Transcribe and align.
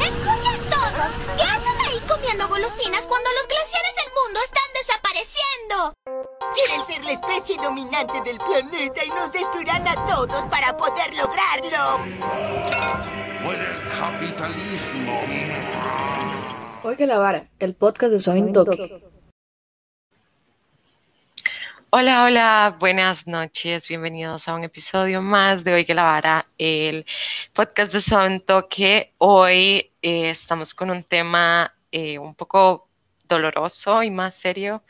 Escuchen 0.00 0.60
todos, 0.70 1.10
¿qué 1.36 1.42
hacen 1.42 1.80
ahí 1.88 1.98
comiendo 2.08 2.46
golosinas 2.48 3.06
cuando 3.06 3.30
los 3.32 3.48
glaciares 3.48 3.94
del 3.96 4.12
mundo 4.14 4.40
están 4.44 4.70
desapareciendo? 4.74 5.94
Quieren 6.54 6.86
ser 6.86 7.04
la 7.04 7.12
especie 7.12 7.56
dominante 7.56 8.20
del 8.24 8.38
planeta 8.38 9.04
y 9.04 9.08
nos 9.08 9.32
destruirán 9.32 9.88
a 9.88 10.04
todos 10.04 10.44
para 10.46 10.76
poder 10.76 11.12
lograrlo. 11.16 11.98
Por 13.44 13.54
el 13.56 13.88
capitalismo. 13.98 15.20
Oiga 16.84 17.06
la 17.06 17.18
vara, 17.18 17.48
el 17.58 17.74
podcast 17.74 18.12
de 18.12 18.18
Soy 18.18 18.52
Toque. 18.52 19.13
Hola, 21.96 22.24
hola, 22.24 22.76
buenas 22.80 23.28
noches, 23.28 23.86
bienvenidos 23.86 24.48
a 24.48 24.54
un 24.54 24.64
episodio 24.64 25.22
más 25.22 25.62
de 25.62 25.74
Oiga 25.74 25.94
la 25.94 26.02
Vara, 26.02 26.48
el 26.58 27.06
podcast 27.52 27.92
de 27.92 28.00
Son 28.00 28.40
Toque. 28.40 29.12
Hoy 29.18 29.92
eh, 30.02 30.30
estamos 30.30 30.74
con 30.74 30.90
un 30.90 31.04
tema 31.04 31.72
eh, 31.92 32.18
un 32.18 32.34
poco 32.34 32.88
doloroso 33.28 34.02
y 34.02 34.10
más 34.10 34.34
serio, 34.34 34.82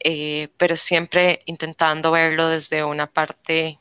eh, 0.00 0.48
pero 0.56 0.76
siempre 0.76 1.40
intentando 1.46 2.10
verlo 2.10 2.48
desde 2.48 2.82
una 2.82 3.06
parte 3.06 3.78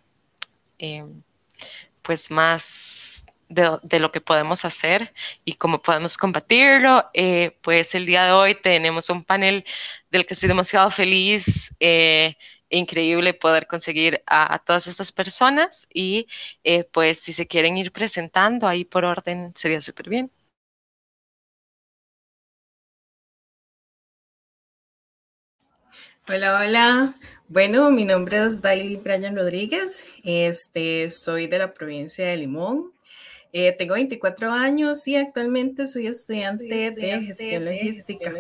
pues 2.04 2.30
más 2.30 3.26
de, 3.48 3.80
de, 3.82 4.00
lo 4.00 4.12
que 4.12 4.22
podemos 4.22 4.64
hacer 4.64 5.12
y 5.44 5.56
cómo 5.56 5.82
podemos 5.82 6.18
combatirlo. 6.18 7.10
pues 7.62 7.96
el 7.96 8.06
día 8.06 8.26
de 8.26 8.32
hoy 8.32 8.54
tenemos 8.54 9.10
un 9.10 9.24
panel 9.24 9.66
del 10.12 10.28
que 10.28 10.36
estoy 10.36 10.50
demasiado 10.50 10.92
feliz 10.92 11.74
increíble 12.70 13.34
poder 13.34 13.68
conseguir 13.68 14.22
a, 14.28 14.60
todas 14.60 14.88
estas 14.88 15.12
personas 15.12 15.88
y 15.94 16.28
eh, 16.64 16.84
pues 16.84 17.20
si 17.20 17.34
se 17.34 17.48
quieren 17.48 17.78
ir 17.78 17.92
presentando 17.92 18.68
ahí 18.68 18.86
por 18.86 19.06
orden 19.06 19.54
sería 19.56 19.82
súper 19.82 20.10
bien. 20.10 20.32
Hola, 26.28 26.60
hola. 26.60 27.14
Bueno, 27.48 27.90
mi 27.90 28.06
nombre 28.06 28.46
es 28.46 28.62
Daily 28.62 28.98
Brian 28.98 29.36
Rodríguez. 29.36 30.04
Este, 30.24 31.10
soy 31.10 31.48
de 31.48 31.58
la 31.58 31.74
provincia 31.74 32.28
de 32.28 32.38
Limón. 32.38 32.94
Eh, 33.52 33.72
tengo 33.72 33.96
24 33.96 34.52
años 34.52 35.08
y 35.08 35.16
actualmente 35.16 35.88
soy 35.88 36.06
estudiante, 36.06 36.92
de 36.92 37.22
gestión 37.22 37.66
logística. 37.66 38.32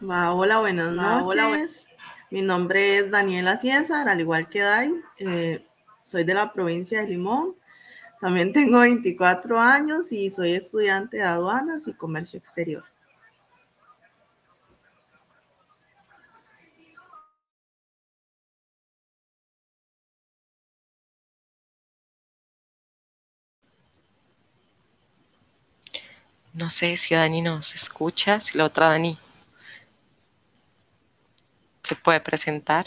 Hola, 0.00 0.58
buenas 0.58 0.92
noches. 0.92 1.88
Mi 2.30 2.42
nombre 2.42 2.98
es 2.98 3.10
Daniela 3.10 3.56
César, 3.56 4.08
al 4.08 4.20
igual 4.20 4.48
que 4.48 4.60
Dai. 4.60 4.92
Eh, 5.18 5.64
soy 6.04 6.24
de 6.24 6.34
la 6.34 6.52
provincia 6.52 7.00
de 7.00 7.08
Limón. 7.08 7.54
También 8.20 8.52
tengo 8.52 8.80
24 8.80 9.60
años 9.60 10.10
y 10.12 10.30
soy 10.30 10.54
estudiante 10.54 11.18
de 11.18 11.22
aduanas 11.22 11.86
y 11.86 11.94
comercio 11.94 12.38
exterior. 12.38 12.84
No 26.52 26.70
sé 26.70 26.96
si 26.96 27.14
Dani 27.14 27.42
nos 27.42 27.74
escucha, 27.74 28.40
si 28.40 28.56
la 28.56 28.64
otra 28.66 28.88
Dani 28.88 29.18
se 31.84 31.94
puede 31.94 32.20
presentar. 32.20 32.86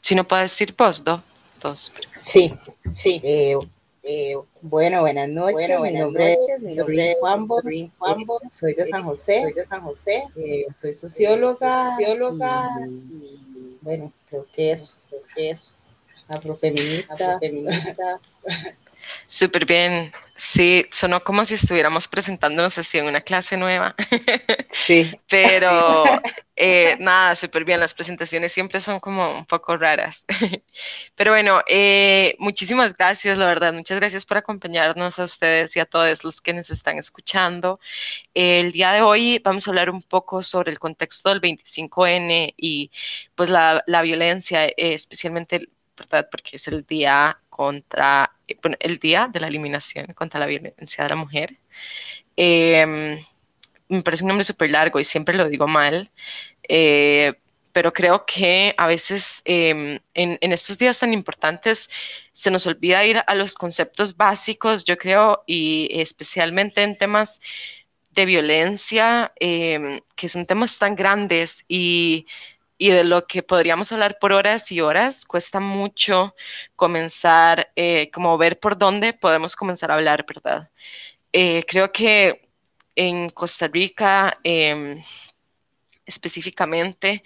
Si 0.00 0.14
no 0.14 0.26
puede 0.26 0.42
decir 0.42 0.74
vos, 0.76 1.04
dos. 1.04 1.20
dos. 1.60 1.92
Sí, 2.18 2.54
sí. 2.90 3.20
Eh, 3.22 3.58
eh, 4.04 4.36
bueno, 4.62 5.02
buenas 5.02 5.28
noches. 5.28 5.52
Bueno, 5.52 5.78
buenas 5.80 5.92
mi 5.92 6.00
nombre 6.00 6.34
noches. 6.34 6.62
Mi 6.62 6.74
nombre 6.74 7.10
es 7.10 7.18
Juanbo. 7.20 7.60
Juanbo. 7.98 8.40
Soy 8.50 8.72
de 8.72 8.86
San 8.88 9.02
José. 9.02 9.42
Soy 9.42 9.52
de 9.52 9.66
San 9.66 9.82
José. 9.82 10.24
Eh, 10.36 10.66
soy 10.74 10.94
socióloga. 10.94 11.90
socióloga. 11.90 12.70
Y, 12.88 13.78
bueno, 13.82 14.10
creo 14.30 14.46
que 14.54 14.72
eso. 14.72 14.96
Creo 15.10 15.22
que 15.34 15.50
eso. 15.50 15.74
Afrofeminista. 16.28 17.34
Afrofeminista. 17.34 18.18
Súper 19.26 19.66
bien. 19.66 20.12
Sí, 20.40 20.86
sonó 20.92 21.24
como 21.24 21.44
si 21.44 21.54
estuviéramos 21.54 22.06
presentándonos 22.06 22.78
así 22.78 22.96
en 22.96 23.06
una 23.06 23.20
clase 23.20 23.56
nueva. 23.56 23.96
Sí. 24.70 25.10
Pero 25.28 26.04
eh, 26.56 26.96
nada, 27.00 27.34
súper 27.34 27.64
bien. 27.64 27.80
Las 27.80 27.92
presentaciones 27.92 28.52
siempre 28.52 28.78
son 28.80 29.00
como 29.00 29.32
un 29.32 29.44
poco 29.44 29.76
raras. 29.76 30.24
Pero 31.16 31.32
bueno, 31.32 31.60
eh, 31.66 32.36
muchísimas 32.38 32.96
gracias, 32.96 33.36
la 33.36 33.46
verdad. 33.46 33.72
Muchas 33.72 33.98
gracias 33.98 34.24
por 34.24 34.36
acompañarnos 34.36 35.18
a 35.18 35.24
ustedes 35.24 35.74
y 35.76 35.80
a 35.80 35.86
todos 35.86 36.22
los 36.22 36.40
que 36.40 36.52
nos 36.52 36.70
están 36.70 36.98
escuchando. 36.98 37.80
El 38.34 38.70
día 38.70 38.92
de 38.92 39.02
hoy 39.02 39.40
vamos 39.40 39.66
a 39.66 39.70
hablar 39.72 39.90
un 39.90 40.02
poco 40.02 40.44
sobre 40.44 40.70
el 40.70 40.78
contexto 40.78 41.30
del 41.30 41.40
25N 41.40 42.54
y 42.56 42.92
pues 43.34 43.50
la, 43.50 43.82
la 43.86 44.02
violencia, 44.02 44.66
eh, 44.66 44.74
especialmente, 44.76 45.68
¿verdad? 45.96 46.28
Porque 46.30 46.56
es 46.56 46.68
el 46.68 46.86
día 46.86 47.38
contra 47.58 48.30
eh, 48.46 48.56
el 48.78 49.00
Día 49.00 49.28
de 49.32 49.40
la 49.40 49.48
Eliminación 49.48 50.06
contra 50.14 50.38
la 50.38 50.46
Violencia 50.46 51.02
de 51.02 51.10
la 51.10 51.16
Mujer. 51.16 51.58
Em, 52.36 53.18
me 53.88 54.02
parece 54.02 54.22
un 54.22 54.28
nombre 54.28 54.44
súper 54.44 54.70
largo 54.70 55.00
y 55.00 55.04
siempre 55.04 55.34
lo 55.34 55.48
digo 55.48 55.66
mal, 55.66 56.08
eh, 56.68 57.34
pero 57.72 57.92
creo 57.92 58.24
que 58.26 58.74
a 58.78 58.86
veces 58.86 59.42
em, 59.44 59.98
en, 60.14 60.38
en, 60.40 60.52
estos 60.52 60.78
días 60.78 61.00
tan 61.00 61.12
importantes 61.12 61.90
se 62.32 62.50
nos 62.52 62.64
olvida 62.68 63.04
ir 63.04 63.22
a 63.26 63.34
los 63.34 63.54
conceptos 63.56 64.16
básicos, 64.16 64.84
yo 64.84 64.96
creo, 64.96 65.42
y 65.46 65.88
especialmente 65.90 66.82
en 66.84 66.96
temas 66.96 67.40
de 68.12 68.24
violencia, 68.24 69.32
em, 69.40 70.00
que 70.14 70.28
son 70.28 70.46
temas 70.46 70.78
tan 70.78 70.94
grandes 70.94 71.64
y 71.68 72.26
y 72.78 72.90
de 72.90 73.02
lo 73.04 73.26
que 73.26 73.42
podríamos 73.42 73.90
hablar 73.92 74.18
por 74.20 74.32
horas 74.32 74.70
y 74.70 74.80
horas, 74.80 75.26
cuesta 75.26 75.58
mucho 75.58 76.34
comenzar, 76.76 77.70
eh, 77.74 78.08
como 78.12 78.38
ver 78.38 78.60
por 78.60 78.78
dónde 78.78 79.12
podemos 79.12 79.56
comenzar 79.56 79.90
a 79.90 79.94
hablar, 79.94 80.24
¿verdad? 80.26 80.70
Eh, 81.32 81.64
creo 81.66 81.92
que 81.92 82.48
en 82.94 83.30
Costa 83.30 83.66
Rica, 83.66 84.38
em, 84.44 85.02
específicamente, 86.06 87.24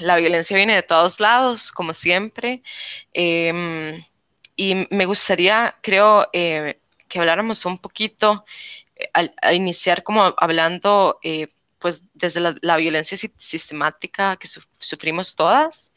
la 0.00 0.16
violencia 0.16 0.56
viene 0.56 0.74
de 0.74 0.82
todos 0.82 1.20
lados, 1.20 1.70
como 1.70 1.94
siempre, 1.94 2.62
em, 3.12 4.02
y 4.56 4.86
me 4.90 5.06
gustaría, 5.06 5.76
creo, 5.82 6.28
eh, 6.32 6.80
que 7.08 7.18
habláramos 7.20 7.64
un 7.64 7.78
poquito, 7.78 8.44
a 9.42 9.52
iniciar 9.54 10.02
como 10.02 10.34
hablando 10.38 11.18
pues 11.84 12.00
desde 12.14 12.40
la, 12.40 12.76
violencia 12.78 13.14
sistemática 13.36 14.38
que 14.38 14.48
sufrimos 14.78 15.36
todas, 15.36 15.92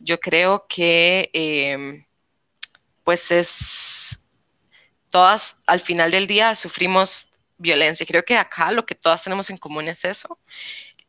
yo 0.00 0.18
creo 0.18 0.66
que 0.68 1.30
em, 1.32 2.04
pues 3.04 3.30
es, 3.30 4.18
todas 5.10 5.62
al 5.68 5.78
final 5.78 6.10
del 6.10 6.26
día 6.26 6.56
sufrimos 6.56 7.30
violencia. 7.56 8.04
Creo 8.04 8.24
que 8.24 8.36
acá 8.36 8.72
lo 8.72 8.84
que 8.84 8.96
todas 8.96 9.22
tenemos 9.22 9.48
en 9.48 9.58
común 9.58 9.86
es 9.86 10.04
eso. 10.04 10.40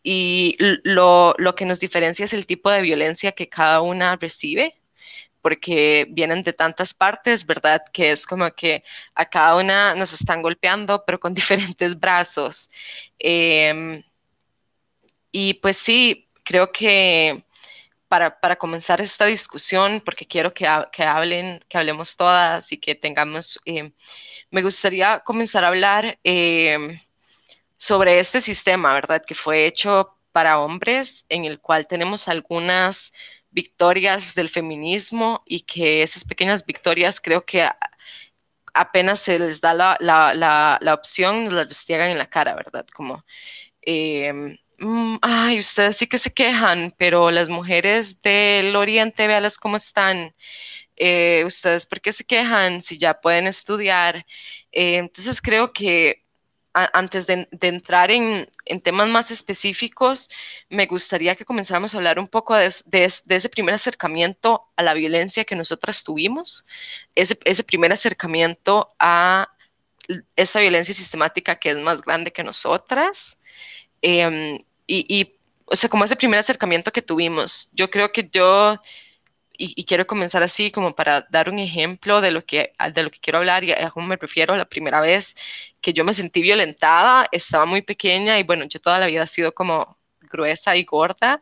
Y 0.04 0.56
lo, 0.84 1.34
lo 1.40 1.56
que 1.56 1.66
nos 1.66 1.80
diferencia 1.80 2.26
es 2.26 2.34
el 2.34 2.46
tipo 2.46 2.70
de 2.70 2.84
violencia 2.84 3.32
que 3.32 3.50
cada 3.50 3.82
una 3.82 4.16
recibe 4.16 4.76
porque 5.42 6.06
vienen 6.12 6.44
de 6.44 6.54
tantas 6.54 6.94
partes, 6.94 7.48
¿verdad? 7.48 7.82
Que 7.92 8.12
es 8.12 8.28
como 8.28 8.52
que 8.52 8.84
a 9.16 9.26
cada 9.28 9.56
una 9.56 9.96
nos 9.96 10.14
están 10.14 10.44
golpeando, 10.44 11.04
pero 11.04 11.20
con 11.20 11.34
diferentes 11.34 12.00
brazos. 12.00 12.70
Eh, 13.18 14.04
y 15.32 15.56
pues 15.56 15.78
sí, 15.78 16.30
creo 16.44 16.72
que 16.72 17.44
para, 18.08 18.40
para 18.40 18.58
comenzar 18.58 19.02
esta 19.02 19.26
discusión, 19.26 20.02
porque 20.04 20.26
quiero 20.28 20.54
que, 20.54 20.68
que, 20.92 21.04
hablen, 21.04 21.60
que 21.70 21.78
hablemos 21.78 22.18
todas 22.18 22.72
y 22.72 22.78
que 22.78 22.96
tengamos, 22.96 23.60
eh, 23.66 23.92
me 24.52 24.64
gustaría 24.64 25.20
comenzar 25.20 25.64
a 25.64 25.70
hablar 25.70 26.20
eh, 26.24 27.00
sobre 27.78 28.20
este 28.20 28.42
sistema, 28.42 28.94
¿verdad? 28.94 29.24
Que 29.26 29.36
fue 29.36 29.66
hecho 29.66 30.18
para 30.32 30.60
hombres, 30.60 31.26
en 31.30 31.46
el 31.46 31.60
cual 31.60 31.88
tenemos 31.88 32.28
algunas 32.28 33.14
victorias 33.52 34.36
del 34.36 34.50
feminismo 34.50 35.44
y 35.46 35.62
que 35.62 36.04
esas 36.04 36.26
pequeñas 36.26 36.66
victorias 36.66 37.22
creo 37.22 37.46
que 37.46 37.68
apenas 38.74 39.20
se 39.20 39.40
les 39.40 39.62
da 39.62 39.74
la, 39.74 39.98
la, 40.00 40.34
la, 40.82 40.94
opción, 40.94 41.54
las 41.56 41.68
destiegan 41.68 42.12
en 42.12 42.18
la 42.18 42.30
cara, 42.30 42.56
¿verdad? 42.56 42.86
Como 42.94 43.26
eh, 43.82 44.58
ay, 45.22 45.60
ustedes 45.60 45.98
sí 45.98 46.08
que 46.08 46.18
se 46.18 46.34
quejan, 46.34 46.94
pero 46.98 47.32
las 47.32 47.50
mujeres 47.50 48.22
del 48.22 48.76
oriente, 48.76 49.28
véalas 49.28 49.58
cómo 49.58 49.78
están. 49.78 50.34
Eh, 50.96 51.44
ustedes, 51.46 51.86
¿por 51.86 52.02
qué 52.02 52.12
se 52.12 52.26
quejan 52.26 52.82
si 52.82 52.98
ya 52.98 53.20
pueden 53.22 53.48
estudiar? 53.48 54.26
Eh, 54.72 54.96
entonces 54.96 55.42
creo 55.42 55.74
que 55.74 56.24
antes 56.74 57.28
de, 57.28 57.48
entrar 57.62 58.12
en, 58.12 58.48
temas 58.84 59.10
más 59.10 59.32
específicos, 59.32 60.30
me 60.70 60.86
gustaría 60.86 61.36
que 61.36 61.46
comenzáramos 61.46 61.94
a 61.94 61.98
hablar 61.98 62.20
un 62.20 62.28
poco 62.28 62.56
de, 62.56 62.66
ese 62.66 63.50
primer 63.50 63.74
acercamiento 63.74 64.68
a 64.76 64.84
la 64.84 64.94
violencia 64.94 65.46
que 65.46 65.56
nosotras 65.56 66.04
tuvimos, 66.04 66.66
ese, 67.16 67.64
primer 67.64 67.92
acercamiento 67.92 68.94
a 69.00 69.50
esa 70.36 70.60
violencia 70.60 70.94
sistemática 70.94 71.58
que 71.58 71.72
es 71.72 71.78
más 71.78 72.02
grande 72.02 72.32
que 72.32 72.44
nosotras. 72.44 73.42
Em, 74.02 74.60
y, 74.92 75.36
o 75.66 75.76
sea, 75.76 75.90
como 75.90 76.04
ese 76.04 76.16
primer 76.16 76.40
acercamiento 76.40 76.92
que 76.92 77.02
tuvimos, 77.02 77.70
yo 77.74 77.90
creo 77.90 78.12
que 78.12 78.28
yo 78.32 78.80
y, 79.60 79.84
quiero 79.84 80.08
comenzar 80.08 80.42
así 80.42 80.72
como 80.72 80.96
para 80.96 81.28
dar 81.30 81.50
un 81.50 81.60
ejemplo 81.60 82.22
de 82.22 82.32
lo 82.32 82.46
que, 82.46 82.74
de 82.94 83.04
lo 83.04 83.12
que 83.12 83.20
quiero 83.20 83.40
hablar 83.40 83.64
y 83.64 83.74
a 83.74 83.92
cómo 83.92 84.08
me 84.08 84.16
refiero. 84.16 84.56
La 84.56 84.66
primera 84.66 85.02
vez 85.02 85.36
que 85.82 85.94
yo 85.94 86.06
me 86.06 86.14
sentí 86.14 86.42
violentada, 86.42 87.28
estaba 87.32 87.66
muy 87.66 87.82
pequeña 87.82 88.40
y 88.40 88.44
bueno, 88.44 88.66
yo 88.66 88.80
toda 88.80 89.00
la 89.00 89.08
vida 89.08 89.24
he 89.24 89.28
sido 89.28 89.54
como 89.54 89.98
gruesa 90.22 90.76
y 90.78 90.86
gorda 90.86 91.42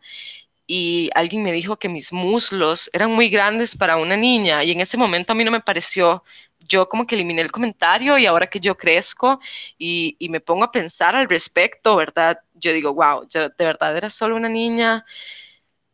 y 0.65 1.09
alguien 1.15 1.43
me 1.43 1.51
dijo 1.51 1.77
que 1.77 1.89
mis 1.89 2.11
muslos 2.11 2.89
eran 2.93 3.11
muy 3.13 3.29
grandes 3.29 3.75
para 3.77 3.97
una 3.97 4.17
niña 4.17 4.63
y 4.63 4.71
en 4.71 4.81
ese 4.81 4.97
momento 4.97 5.31
a 5.33 5.35
mí 5.35 5.43
no 5.43 5.51
me 5.51 5.61
pareció, 5.61 6.23
yo 6.67 6.89
como 6.89 7.05
que 7.05 7.15
eliminé 7.15 7.41
el 7.41 7.51
comentario 7.51 8.17
y 8.17 8.25
ahora 8.25 8.47
que 8.47 8.59
yo 8.59 8.75
crezco 8.75 9.39
y, 9.77 10.17
y 10.19 10.29
me 10.29 10.41
pongo 10.41 10.65
a 10.65 10.71
pensar 10.71 11.15
al 11.15 11.29
respecto, 11.29 11.95
¿verdad? 11.95 12.39
Yo 12.59 12.73
digo, 12.73 12.93
wow, 12.93 13.27
yo 13.29 13.49
de 13.49 13.65
verdad 13.65 13.95
era 13.95 14.09
solo 14.09 14.35
una 14.35 14.49
niña 14.49 15.05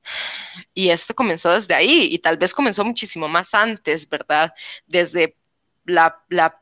y 0.73 0.89
esto 0.89 1.13
comenzó 1.13 1.51
desde 1.51 1.73
ahí 1.73 2.09
y 2.11 2.19
tal 2.19 2.37
vez 2.37 2.53
comenzó 2.53 2.85
muchísimo 2.85 3.27
más 3.27 3.53
antes, 3.53 4.07
¿verdad? 4.09 4.53
Desde 4.87 5.37
la, 5.85 6.19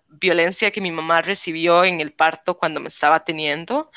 violencia 0.09 0.71
que 0.71 0.81
mi 0.81 0.91
mamá 0.91 1.21
recibió 1.21 1.85
en 1.85 2.01
el 2.01 2.11
parto 2.11 2.57
cuando 2.57 2.79
me 2.81 2.89
estaba 2.89 3.23
teniendo. 3.23 3.91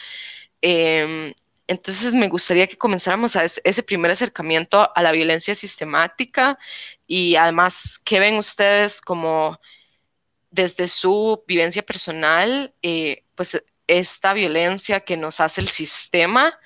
Em, 0.60 1.34
entonces 1.66 2.14
me 2.14 2.28
gustaría 2.28 2.66
que 2.66 2.78
comenzáramos 2.78 3.36
a 3.36 3.44
ese 3.44 3.82
primer 3.82 4.10
acercamiento 4.12 4.90
a 4.94 5.02
la 5.02 5.12
violencia 5.12 5.54
sistemática 5.54 6.58
y 7.06 7.36
además, 7.36 7.98
¿qué 8.04 8.20
ven 8.20 8.36
ustedes 8.36 9.00
como 9.00 9.58
desde 10.54 10.86
su 10.86 11.42
vivencia 11.48 11.82
personal, 11.82 12.72
eh, 12.80 13.24
pues 13.34 13.60
esta 13.86 14.32
violencia 14.32 15.00
que 15.00 15.16
nos 15.16 15.40
hace 15.40 15.60
el 15.60 15.68
sistema 15.68 16.58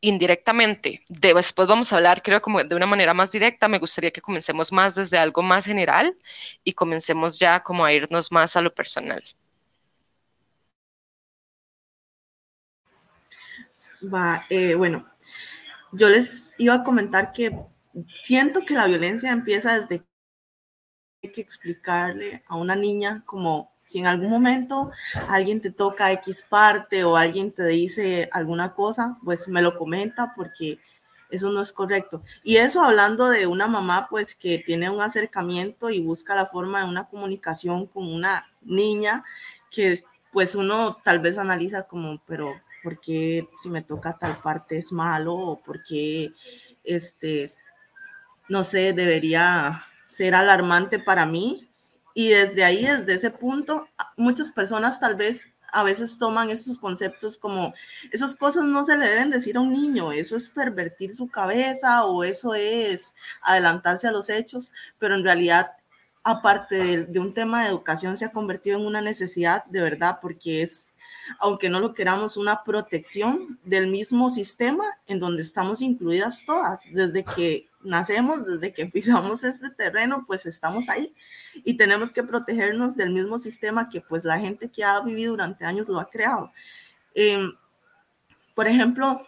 indirectamente. 0.00 1.04
después 1.08 1.68
vamos 1.68 1.92
a 1.92 1.96
hablar, 1.96 2.22
creo, 2.22 2.40
como 2.40 2.62
de 2.64 2.74
una 2.74 2.86
manera 2.86 3.14
más 3.14 3.32
directa. 3.32 3.68
Me 3.68 3.78
gustaría 3.78 4.10
que 4.10 4.22
comencemos 4.22 4.72
más 4.72 4.94
desde 4.94 5.18
algo 5.18 5.42
más 5.42 5.66
general 5.66 6.16
y 6.64 6.72
comencemos 6.72 7.38
ya 7.38 7.62
como 7.62 7.84
a 7.84 7.92
irnos 7.92 8.32
más 8.32 8.56
a 8.56 8.62
lo 8.62 8.74
personal. 8.74 9.22
Eh, 14.48 14.74
bueno, 14.74 15.04
yo 15.92 16.08
les 16.08 16.52
iba 16.58 16.74
a 16.74 16.82
comentar 16.82 17.32
que 17.32 17.50
siento 18.22 18.64
que 18.64 18.74
la 18.74 18.86
violencia 18.86 19.30
empieza 19.30 19.74
desde 19.78 20.02
que 21.20 21.40
explicarle 21.40 22.42
a 22.48 22.56
una 22.56 22.74
niña 22.74 23.22
como 23.26 23.70
si 23.90 23.98
en 23.98 24.06
algún 24.06 24.30
momento 24.30 24.92
alguien 25.28 25.60
te 25.60 25.72
toca 25.72 26.12
X 26.12 26.46
parte 26.48 27.02
o 27.02 27.16
alguien 27.16 27.50
te 27.50 27.66
dice 27.66 28.28
alguna 28.30 28.72
cosa, 28.72 29.16
pues 29.24 29.48
me 29.48 29.62
lo 29.62 29.76
comenta 29.76 30.32
porque 30.36 30.78
eso 31.28 31.50
no 31.50 31.60
es 31.60 31.72
correcto. 31.72 32.22
Y 32.44 32.58
eso 32.58 32.84
hablando 32.84 33.28
de 33.28 33.48
una 33.48 33.66
mamá 33.66 34.06
pues 34.08 34.36
que 34.36 34.62
tiene 34.64 34.90
un 34.90 35.00
acercamiento 35.00 35.90
y 35.90 36.00
busca 36.00 36.36
la 36.36 36.46
forma 36.46 36.84
de 36.84 36.88
una 36.88 37.08
comunicación 37.08 37.88
con 37.88 38.06
una 38.06 38.46
niña 38.62 39.24
que 39.72 39.98
pues 40.32 40.54
uno 40.54 40.96
tal 41.02 41.18
vez 41.18 41.36
analiza 41.36 41.82
como, 41.88 42.20
pero 42.28 42.54
¿por 42.84 43.00
qué 43.00 43.48
si 43.60 43.70
me 43.70 43.82
toca 43.82 44.16
tal 44.16 44.36
parte 44.36 44.78
es 44.78 44.92
malo? 44.92 45.34
¿O 45.34 45.60
por 45.60 45.82
qué, 45.82 46.30
este, 46.84 47.50
no 48.48 48.62
sé, 48.62 48.92
debería 48.92 49.84
ser 50.06 50.36
alarmante 50.36 51.00
para 51.00 51.26
mí? 51.26 51.66
Y 52.20 52.28
desde 52.28 52.64
ahí, 52.64 52.84
desde 52.84 53.14
ese 53.14 53.30
punto, 53.30 53.88
muchas 54.18 54.52
personas 54.52 55.00
tal 55.00 55.14
vez 55.14 55.48
a 55.72 55.82
veces 55.82 56.18
toman 56.18 56.50
estos 56.50 56.76
conceptos 56.76 57.38
como 57.38 57.72
esas 58.12 58.36
cosas 58.36 58.64
no 58.64 58.84
se 58.84 58.98
le 58.98 59.08
deben 59.08 59.30
decir 59.30 59.56
a 59.56 59.60
un 59.60 59.72
niño, 59.72 60.12
eso 60.12 60.36
es 60.36 60.50
pervertir 60.50 61.16
su 61.16 61.30
cabeza 61.30 62.04
o 62.04 62.22
eso 62.22 62.54
es 62.54 63.14
adelantarse 63.40 64.06
a 64.06 64.12
los 64.12 64.28
hechos, 64.28 64.70
pero 64.98 65.14
en 65.14 65.24
realidad, 65.24 65.70
aparte 66.22 66.74
de, 66.74 67.06
de 67.06 67.18
un 67.20 67.32
tema 67.32 67.62
de 67.62 67.70
educación, 67.70 68.18
se 68.18 68.26
ha 68.26 68.32
convertido 68.32 68.78
en 68.78 68.84
una 68.84 69.00
necesidad 69.00 69.64
de 69.64 69.80
verdad 69.80 70.18
porque 70.20 70.60
es 70.60 70.89
aunque 71.38 71.68
no 71.68 71.80
lo 71.80 71.94
queramos, 71.94 72.36
una 72.36 72.62
protección 72.64 73.58
del 73.64 73.86
mismo 73.86 74.32
sistema 74.32 74.84
en 75.06 75.18
donde 75.18 75.42
estamos 75.42 75.80
incluidas 75.80 76.44
todas. 76.44 76.82
Desde 76.92 77.24
que 77.24 77.66
nacemos, 77.82 78.44
desde 78.46 78.72
que 78.72 78.86
pisamos 78.86 79.44
este 79.44 79.70
terreno, 79.70 80.24
pues 80.26 80.46
estamos 80.46 80.88
ahí 80.88 81.14
y 81.64 81.76
tenemos 81.76 82.12
que 82.12 82.22
protegernos 82.22 82.96
del 82.96 83.10
mismo 83.10 83.38
sistema 83.38 83.88
que 83.88 84.00
pues 84.00 84.24
la 84.24 84.38
gente 84.38 84.68
que 84.68 84.84
ha 84.84 85.00
vivido 85.00 85.32
durante 85.32 85.64
años 85.64 85.88
lo 85.88 86.00
ha 86.00 86.08
creado. 86.08 86.50
Em, 87.14 87.52
por 88.54 88.68
ejemplo, 88.68 89.26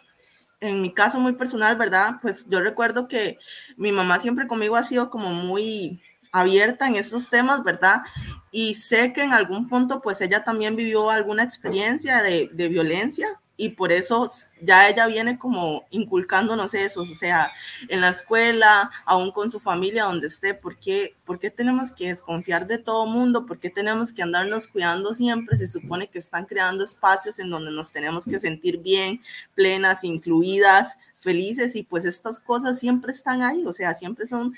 en 0.61 0.81
mi 0.81 0.93
caso 0.93 1.19
muy 1.19 1.33
personal, 1.33 1.77
¿verdad? 1.77 2.15
Pues 2.23 2.47
yo 2.49 2.61
recuerdo 2.61 3.09
que 3.09 3.39
mi 3.77 3.91
mamá 3.93 4.19
siempre 4.19 4.47
conmigo 4.47 4.77
ha 4.77 4.85
sido 4.85 5.11
como 5.11 5.31
muy 5.31 6.01
abierta 6.33 6.89
en 6.89 6.97
estos 6.97 7.31
temas, 7.31 7.63
¿verdad? 7.63 8.03
Y 8.51 8.75
sé 8.75 9.13
que 9.13 9.23
en 9.23 9.33
algún 9.33 9.69
punto, 9.69 10.01
pues 10.01 10.21
ella 10.21 10.43
también 10.43 10.75
vivió 10.75 11.11
alguna 11.11 11.45
experiencia 11.45 12.23
de, 12.23 12.51
de 12.53 12.69
violencia 12.69 13.39
y 13.57 13.71
por 13.71 13.93
eso 13.93 14.29
ya 14.61 14.89
ella 14.89 15.07
viene 15.07 15.39
como 15.39 15.85
inculcándonos 15.91 16.75
eso, 16.75 17.03
o 17.03 17.07
sea, 17.07 17.51
en 17.89 18.01
la 18.01 18.09
escuela, 18.09 18.91
aún 19.05 19.31
con 19.31 19.51
su 19.51 19.61
familia, 19.61 20.05
donde 20.05 20.27
esté, 20.29 20.55
¿por 20.55 20.77
qué, 20.79 21.15
¿por 21.25 21.39
qué 21.39 21.51
tenemos 21.51 21.93
que 21.93 22.09
desconfiar 22.09 22.67
de 22.67 22.79
todo 22.79 23.07
mundo? 23.07 23.47
¿Por 23.47 23.59
qué 23.61 23.71
tenemos 23.71 24.13
que 24.13 24.23
andarnos 24.23 24.67
cuidando 24.67 25.15
siempre? 25.15 25.57
Se 25.57 25.69
supone 25.69 26.09
que 26.09 26.19
están 26.19 26.47
creando 26.47 26.83
espacios 26.83 27.39
en 27.39 27.51
donde 27.51 27.71
nos 27.71 27.93
tenemos 27.93 28.25
que 28.25 28.41
sentir 28.41 28.79
bien, 28.79 29.21
plenas, 29.55 30.03
incluidas, 30.03 30.97
felices, 31.21 31.77
y 31.77 31.85
pues 31.85 32.05
estas 32.05 32.41
cosas 32.41 32.81
siempre 32.81 33.13
están 33.13 33.43
ahí, 33.43 33.65
o 33.65 33.73
sea, 33.73 33.95
siempre 33.95 34.27
son 34.27 34.55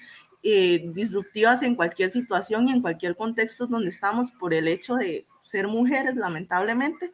eh, 0.46 0.82
disruptivas 0.92 1.62
en 1.62 1.74
cualquier 1.74 2.10
situación 2.10 2.68
y 2.68 2.72
en 2.72 2.82
cualquier 2.82 3.16
contexto 3.16 3.66
donde 3.66 3.88
estamos 3.88 4.30
por 4.32 4.52
el 4.52 4.68
hecho 4.68 4.94
de 4.94 5.24
ser 5.42 5.66
mujeres, 5.68 6.16
lamentablemente. 6.16 7.12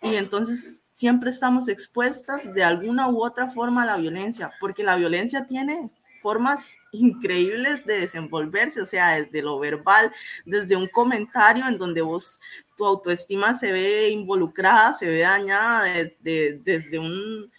Y 0.00 0.14
entonces 0.14 0.78
siempre 0.94 1.28
estamos 1.28 1.68
expuestas 1.68 2.54
de 2.54 2.64
alguna 2.64 3.10
u 3.10 3.22
otra 3.22 3.48
forma 3.48 3.82
a 3.82 3.86
la 3.86 3.96
violencia, 3.98 4.50
porque 4.60 4.82
la 4.82 4.96
violencia 4.96 5.44
tiene 5.44 5.90
formas 6.22 6.76
increíbles 6.92 7.84
de 7.84 8.00
desenvolverse, 8.00 8.80
o 8.80 8.86
sea, 8.86 9.20
desde 9.20 9.42
lo 9.42 9.58
verbal, 9.58 10.10
desde 10.46 10.74
un 10.74 10.86
comentario 10.88 11.68
en 11.68 11.76
donde 11.76 12.00
vos, 12.00 12.40
tu 12.78 12.86
autoestima 12.86 13.54
se 13.54 13.72
ve 13.72 14.08
involucrada, 14.08 14.94
se 14.94 15.06
ve 15.06 15.20
dañada, 15.20 15.84
desde, 15.84 16.58
desde 16.64 16.98
un 16.98 17.50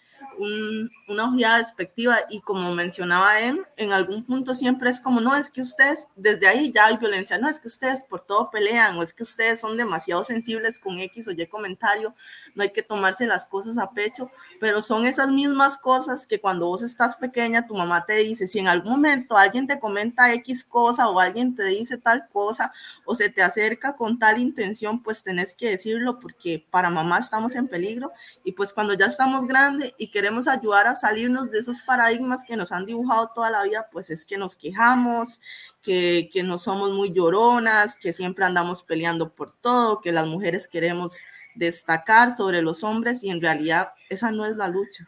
una 1.08 1.28
ojeada 1.28 1.58
despectiva 1.58 2.18
y 2.30 2.40
como 2.40 2.72
mencionaba 2.74 3.32
Em, 3.40 3.58
en 3.76 3.92
algún 3.92 4.24
punto 4.24 4.54
siempre 4.54 4.90
es 4.90 5.00
como, 5.00 5.20
no, 5.20 5.34
es 5.36 5.50
que 5.50 5.62
ustedes, 5.62 6.08
desde 6.16 6.46
ahí 6.46 6.72
ya 6.72 6.86
hay 6.86 6.96
violencia, 6.96 7.38
no, 7.38 7.48
es 7.48 7.58
que 7.58 7.68
ustedes 7.68 8.02
por 8.02 8.24
todo 8.24 8.50
pelean 8.50 8.96
o 8.98 9.02
es 9.02 9.14
que 9.14 9.22
ustedes 9.22 9.60
son 9.60 9.76
demasiado 9.76 10.22
sensibles 10.24 10.78
con 10.78 10.98
X 10.98 11.28
o 11.28 11.32
Y 11.32 11.46
comentario, 11.46 12.14
no 12.54 12.62
hay 12.62 12.70
que 12.70 12.82
tomarse 12.82 13.26
las 13.26 13.46
cosas 13.46 13.78
a 13.78 13.90
pecho, 13.90 14.30
pero 14.60 14.82
son 14.82 15.06
esas 15.06 15.28
mismas 15.28 15.76
cosas 15.76 16.26
que 16.26 16.40
cuando 16.40 16.66
vos 16.66 16.82
estás 16.82 17.16
pequeña, 17.16 17.66
tu 17.66 17.74
mamá 17.74 18.04
te 18.06 18.14
dice, 18.14 18.46
si 18.46 18.58
en 18.58 18.68
algún 18.68 18.92
momento 18.92 19.36
alguien 19.36 19.66
te 19.66 19.80
comenta 19.80 20.32
X 20.34 20.64
cosa 20.64 21.08
o 21.08 21.18
alguien 21.18 21.56
te 21.56 21.64
dice 21.64 21.98
tal 21.98 22.28
cosa 22.32 22.72
o 23.04 23.14
se 23.14 23.30
te 23.30 23.42
acerca 23.42 23.96
con 23.96 24.18
tal 24.18 24.38
intención, 24.40 25.02
pues 25.02 25.22
tenés 25.22 25.54
que 25.54 25.70
decirlo 25.70 26.20
porque 26.20 26.64
para 26.70 26.90
mamá 26.90 27.18
estamos 27.18 27.54
en 27.54 27.68
peligro 27.68 28.12
y 28.44 28.52
pues 28.52 28.72
cuando 28.72 28.94
ya 28.94 29.06
estamos 29.06 29.46
grandes 29.46 29.94
y 29.98 30.10
queremos 30.10 30.46
ayudar 30.46 30.86
a 30.86 30.94
salirnos 30.94 31.50
de 31.50 31.58
esos 31.58 31.82
paradigmas 31.82 32.44
que 32.44 32.56
nos 32.56 32.72
han 32.72 32.86
dibujado 32.86 33.30
toda 33.34 33.50
la 33.50 33.62
vida, 33.62 33.86
pues 33.92 34.10
es 34.10 34.24
que 34.24 34.36
nos 34.36 34.56
quejamos, 34.56 35.40
que, 35.82 36.30
que 36.32 36.42
no 36.42 36.58
somos 36.58 36.92
muy 36.92 37.12
lloronas, 37.12 37.96
que 37.96 38.12
siempre 38.12 38.44
andamos 38.44 38.82
peleando 38.82 39.30
por 39.30 39.52
todo, 39.60 40.00
que 40.00 40.12
las 40.12 40.26
mujeres 40.26 40.68
queremos 40.68 41.18
destacar 41.54 42.34
sobre 42.34 42.62
los 42.62 42.82
hombres 42.82 43.22
y 43.22 43.30
en 43.30 43.40
realidad 43.40 43.88
esa 44.08 44.30
no 44.30 44.46
es 44.46 44.56
la 44.56 44.68
lucha. 44.68 45.06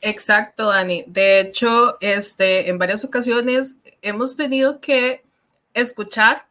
Exacto, 0.00 0.68
Dani. 0.68 1.04
De 1.08 1.40
hecho, 1.40 1.96
este, 2.00 2.68
en 2.68 2.78
varias 2.78 3.04
ocasiones 3.04 3.76
hemos 4.02 4.36
tenido 4.36 4.80
que 4.80 5.24
escuchar 5.74 6.46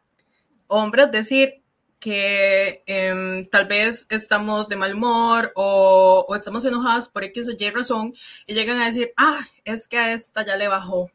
hombres 0.66 1.10
decir 1.10 1.62
que 1.98 2.82
em, 2.86 3.46
tal 3.46 3.66
vez 3.66 4.06
estamos 4.10 4.68
de 4.68 4.76
mal 4.76 4.94
humor 4.94 5.52
o, 5.54 6.24
o, 6.28 6.34
estamos 6.36 6.64
enojados 6.64 7.08
por 7.08 7.24
X 7.24 7.48
o 7.48 7.52
Y 7.52 7.70
razón 7.70 8.14
y 8.46 8.54
llegan 8.54 8.80
a 8.80 8.86
decir, 8.86 9.12
ah, 9.16 9.40
es 9.64 9.88
que 9.88 9.98
a 9.98 10.12
esta 10.12 10.44
ya 10.44 10.56
le 10.56 10.68
bajó. 10.68 11.10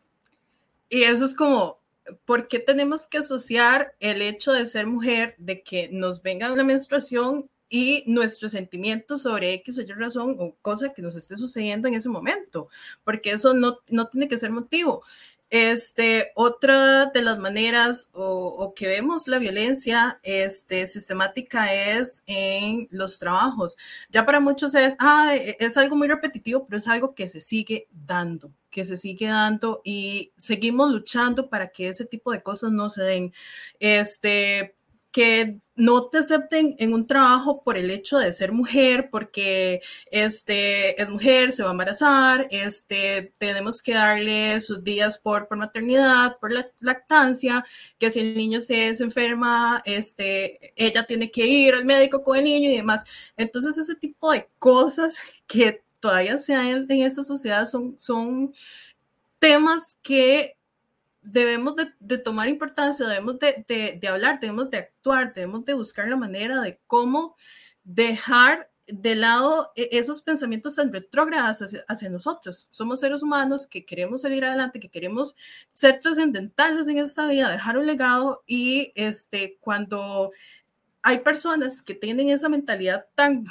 Y 0.89 1.03
eso 1.03 1.25
es 1.25 1.35
como, 1.35 1.80
¿por 2.25 2.47
qué 2.47 2.59
tenemos 2.59 3.07
que 3.07 3.19
asociar 3.19 3.95
el 3.99 4.21
hecho 4.21 4.51
de 4.51 4.65
ser 4.65 4.87
mujer, 4.87 5.35
de 5.37 5.63
que 5.63 5.89
nos 5.91 6.21
venga 6.21 6.51
una 6.51 6.63
menstruación 6.63 7.49
y 7.69 8.03
nuestros 8.05 8.51
sentimientos 8.51 9.21
sobre 9.21 9.53
X 9.53 9.79
o 9.79 9.81
Y 9.81 9.85
razón 9.85 10.35
o 10.39 10.55
cosa 10.61 10.93
que 10.93 11.01
nos 11.01 11.15
esté 11.15 11.37
sucediendo 11.37 11.87
en 11.87 11.93
ese 11.93 12.09
momento? 12.09 12.69
Porque 13.03 13.31
eso 13.31 13.53
no, 13.53 13.79
no 13.89 14.07
tiene 14.07 14.27
que 14.27 14.37
ser 14.37 14.51
motivo. 14.51 15.03
Este, 15.51 16.31
otra 16.35 17.07
de 17.07 17.21
las 17.21 17.37
maneras 17.37 18.09
o, 18.13 18.73
que 18.73 18.87
vemos 18.87 19.27
la 19.27 19.37
violencia 19.37 20.17
este, 20.23 20.87
sistemática 20.87 21.73
es 21.73 22.23
en 22.25 22.87
los 22.89 23.19
trabajos. 23.19 23.75
Ya 24.09 24.25
para 24.25 24.39
muchos 24.39 24.73
es, 24.75 24.95
ah, 24.97 25.35
e, 25.35 25.57
es 25.59 25.75
algo 25.75 25.97
muy 25.97 26.07
repetitivo, 26.07 26.65
pero 26.65 26.77
es 26.77 26.87
algo 26.87 27.13
que 27.13 27.27
se 27.27 27.41
sigue 27.41 27.89
dando, 27.91 28.53
que 28.69 28.85
se 28.85 28.95
sigue 28.95 29.27
dando 29.27 29.81
y 29.83 30.31
seguimos 30.37 30.89
luchando 30.89 31.49
para 31.49 31.67
que 31.67 31.89
ese 31.89 32.05
tipo 32.05 32.31
de 32.31 32.41
cosas 32.41 32.71
no 32.71 32.87
se 32.87 33.03
den. 33.03 33.33
Este, 33.81 34.75
que 35.11 35.59
no 35.75 36.09
te 36.09 36.19
acepten 36.19 36.75
en 36.79 36.93
un 36.93 37.07
trabajo 37.07 37.63
por 37.63 37.77
el 37.77 37.89
hecho 37.89 38.17
de 38.19 38.31
ser 38.31 38.51
mujer, 38.51 39.09
porque 39.11 39.81
este, 40.11 41.01
es 41.01 41.09
mujer, 41.09 41.51
se 41.51 41.63
va 41.63 41.69
a 41.69 41.71
embarazar, 41.71 42.47
este, 42.51 43.33
tenemos 43.37 43.81
que 43.81 43.93
darle 43.93 44.59
sus 44.61 44.83
días 44.83 45.17
por, 45.17 45.47
por 45.47 45.57
maternidad, 45.57 46.37
por 46.39 46.51
la 46.51 46.69
lactancia, 46.79 47.63
que 47.97 48.11
si 48.11 48.19
el 48.19 48.35
niño 48.35 48.61
se, 48.61 48.89
enferma, 48.89 49.81
este, 49.85 50.73
ella 50.75 51.05
tiene 51.05 51.31
que 51.31 51.45
ir 51.45 51.73
al 51.73 51.85
médico 51.85 52.23
con 52.23 52.37
el 52.37 52.43
niño 52.43 52.69
y 52.69 52.77
demás. 52.77 53.03
Entonces, 53.35 53.77
ese 53.77 53.95
tipo 53.95 54.31
de 54.31 54.47
cosas 54.59 55.19
que 55.47 55.81
todavía 55.99 56.37
se 56.37 56.53
dan 56.53 56.85
en 56.89 57.01
esta 57.01 57.23
sociedad 57.23 57.65
son, 57.65 57.99
son 57.99 58.53
temas 59.39 59.97
que 60.03 60.57
debemos 61.21 61.75
de, 61.99 62.17
tomar 62.17 62.49
importancia, 62.49 63.07
debemos 63.07 63.37
de, 63.39 64.07
hablar, 64.07 64.39
debemos 64.39 64.69
de 64.69 64.77
actuar, 64.77 65.33
debemos 65.33 65.65
de 65.65 65.73
buscar 65.73 66.07
la 66.07 66.15
manera 66.15 66.61
de 66.61 66.79
cómo 66.87 67.35
dejar 67.83 68.69
de 68.87 69.15
lado 69.15 69.71
e, 69.75 69.89
esos 69.93 70.21
pensamientos 70.21 70.75
tan 70.75 70.91
retrógrados 70.91 71.75
hacia, 71.87 72.09
nosotros. 72.09 72.67
Somos 72.71 72.99
seres 72.99 73.23
humanos 73.23 73.67
que 73.67 73.85
queremos 73.85 74.21
salir 74.23 74.43
adelante, 74.43 74.79
que 74.79 74.89
queremos 74.89 75.35
ser 75.71 75.99
trascendentales 75.99 76.87
en 76.87 76.97
esta 76.97 77.27
vida, 77.27 77.49
dejar 77.49 77.77
un 77.77 77.85
legado 77.85 78.43
y 78.47 78.91
este, 78.95 79.57
cuando 79.61 80.31
hay 81.03 81.19
personas 81.19 81.81
que 81.81 81.95
tienen 81.95 82.29
esa 82.29 82.49
mentalidad 82.49 83.05
tan 83.15 83.45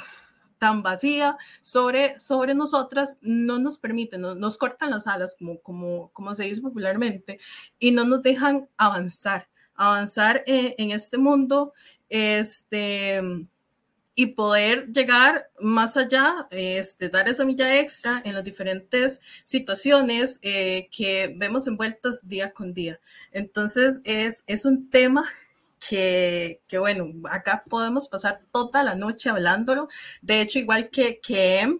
tan 0.61 0.83
vacía 0.83 1.39
sobre, 1.63 2.15
sobre 2.19 2.53
nosotras 2.53 3.17
no 3.21 3.57
nos 3.57 3.79
permiten, 3.79 4.21
nos 4.21 4.57
cortan 4.57 4.91
las 4.91 5.07
alas, 5.07 5.35
como, 5.35 5.59
como, 5.59 6.11
como 6.13 6.35
se 6.35 6.43
dice 6.43 6.61
popularmente, 6.61 7.39
y 7.79 7.89
no 7.89 8.05
nos 8.05 8.21
dejan 8.21 8.69
avanzar, 8.77 9.49
avanzar 9.73 10.43
en, 10.45 10.75
en 10.77 10.91
este 10.91 11.17
mundo 11.17 11.73
este, 12.09 13.23
y 14.13 14.27
poder 14.27 14.91
llegar 14.91 15.49
más 15.59 15.97
allá, 15.97 16.47
este, 16.51 17.09
dar 17.09 17.27
esa 17.27 17.43
milla 17.43 17.79
extra 17.79 18.21
en 18.23 18.35
las 18.35 18.43
diferentes 18.43 19.19
situaciones 19.43 20.37
eh, 20.43 20.89
que 20.91 21.33
vemos 21.37 21.65
envueltas 21.65 22.27
día 22.27 22.53
con 22.53 22.71
día. 22.75 22.99
Entonces, 23.31 23.99
es, 24.03 24.43
es 24.45 24.65
un 24.65 24.91
tema 24.91 25.23
que, 25.87 26.61
bueno, 26.77 27.11
acá 27.29 27.63
podemos 27.67 28.07
pasar 28.07 28.41
toda 28.51 28.83
la 28.83 28.95
noche 28.95 29.29
hablándolo. 29.29 29.87
De 30.21 30.41
hecho, 30.41 30.59
igual 30.59 30.89
que, 30.89 31.19
que 31.19 31.75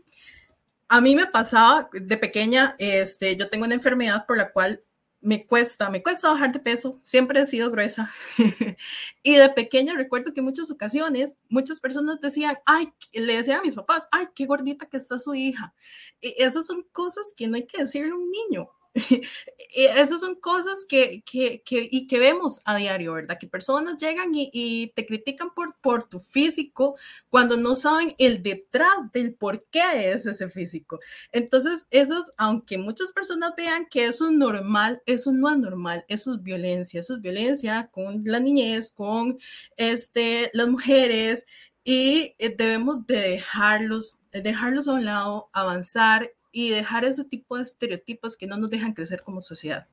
a 0.88 1.02
mí 1.02 1.16
me 1.16 1.28
pasaba 1.28 1.90
de 1.94 2.18
pequeña, 2.18 2.76
este, 2.80 3.36
yo 3.36 3.50
tengo 3.50 3.66
una 3.66 3.76
enfermedad 3.76 4.26
por 4.26 4.38
la 4.38 4.52
cual 4.52 4.84
me 5.22 5.46
cuesta, 5.46 5.90
me 5.92 6.02
cuesta 6.02 6.32
bajar 6.32 6.52
de 6.52 6.60
peso, 6.60 7.00
siempre 7.04 7.40
he 7.40 7.46
sido 7.46 7.70
gruesa. 7.70 8.12
y 9.24 9.36
de 9.36 9.50
pequeña 9.50 9.94
recuerdo 9.94 10.34
que 10.34 10.42
muchas 10.42 10.72
ocasiones 10.72 11.38
muchas 11.48 11.80
personas 11.80 12.20
decían, 12.20 12.58
ay, 12.66 12.92
le 13.14 13.38
decían 13.38 13.60
a 13.60 13.64
mis 13.64 13.76
papás, 13.76 14.08
ay, 14.12 14.28
qué 14.34 14.48
gordita 14.48 14.88
que 14.88 14.98
está 14.98 15.20
su 15.20 15.36
hija. 15.36 15.76
Y 16.20 16.34
esas 16.42 16.66
son 16.66 16.84
cosas 16.92 17.34
que 17.38 17.48
no 17.48 17.56
hay 17.56 17.68
que 17.68 17.78
decirle 17.78 18.12
a 18.12 18.16
un 18.16 18.32
niño. 18.32 18.70
Esas 19.76 20.20
son 20.20 20.36
cosas 20.36 20.86
que, 20.88 21.22
que, 21.26 21.62
que, 21.64 21.88
y 21.90 22.08
que 22.08 22.20
vemos 22.20 22.60
a 22.66 22.76
diario, 22.76 23.14
¿verdad? 23.14 23.38
Que 23.40 23.48
personas 23.48 23.98
llegan 23.98 24.36
y, 24.36 24.50
y, 24.54 24.88
te 24.90 25.06
critican 25.06 25.54
por, 25.54 25.76
por 25.80 26.10
tu 26.10 26.20
físico 26.20 26.96
cuando 27.30 27.56
no 27.56 27.74
saben 27.76 28.14
el 28.18 28.44
detrás 28.44 29.12
del 29.14 29.34
por 29.34 29.66
qué 29.68 30.12
es 30.12 30.26
ese 30.26 30.50
físico. 30.50 31.00
Entonces, 31.32 31.88
eso, 31.92 32.22
aunque 32.38 32.78
muchas 32.78 33.12
personas 33.12 33.54
vean 33.56 33.88
que 33.90 34.06
eso 34.06 34.30
es 34.30 34.36
normal, 34.36 35.02
eso 35.06 35.32
no 35.32 35.50
es 35.50 35.58
normal, 35.58 36.06
eso 36.10 36.34
es 36.34 36.44
violencia, 36.44 37.00
eso 37.00 37.16
es 37.16 37.22
violencia 37.22 37.90
con 37.92 38.24
la 38.26 38.40
niñez, 38.40 38.92
con 38.92 39.40
este, 39.78 40.50
las 40.54 40.68
mujeres, 40.68 41.46
y 41.84 42.36
eh, 42.38 42.54
debemos 42.56 43.06
de 43.08 43.18
dejarlos, 43.18 44.20
dejarlos 44.32 44.88
a 44.88 44.94
un 44.94 45.06
lado, 45.06 45.50
avanzar 45.54 46.32
y 46.52 46.70
dejar 46.70 47.06
ese 47.06 47.24
tipo 47.24 47.56
de 47.56 47.64
estereotipos 47.64 48.36
que 48.36 48.48
no 48.48 48.58
nos 48.58 48.70
dejan 48.70 48.94
crecer 48.94 49.24
como 49.24 49.42
sociedad. 49.42 49.88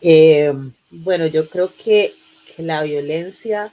Eh, 0.00 0.52
bueno, 0.90 1.26
yo 1.26 1.48
creo 1.48 1.70
que, 1.82 2.12
la 2.58 2.84
violencia 2.84 3.72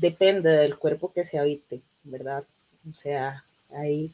depende 0.00 0.50
del 0.50 0.76
cuerpo 0.76 1.12
que 1.12 1.22
se 1.22 1.38
habite, 1.38 1.80
¿verdad? 2.02 2.42
O 2.90 2.94
sea, 2.94 3.44
hay, 3.70 4.12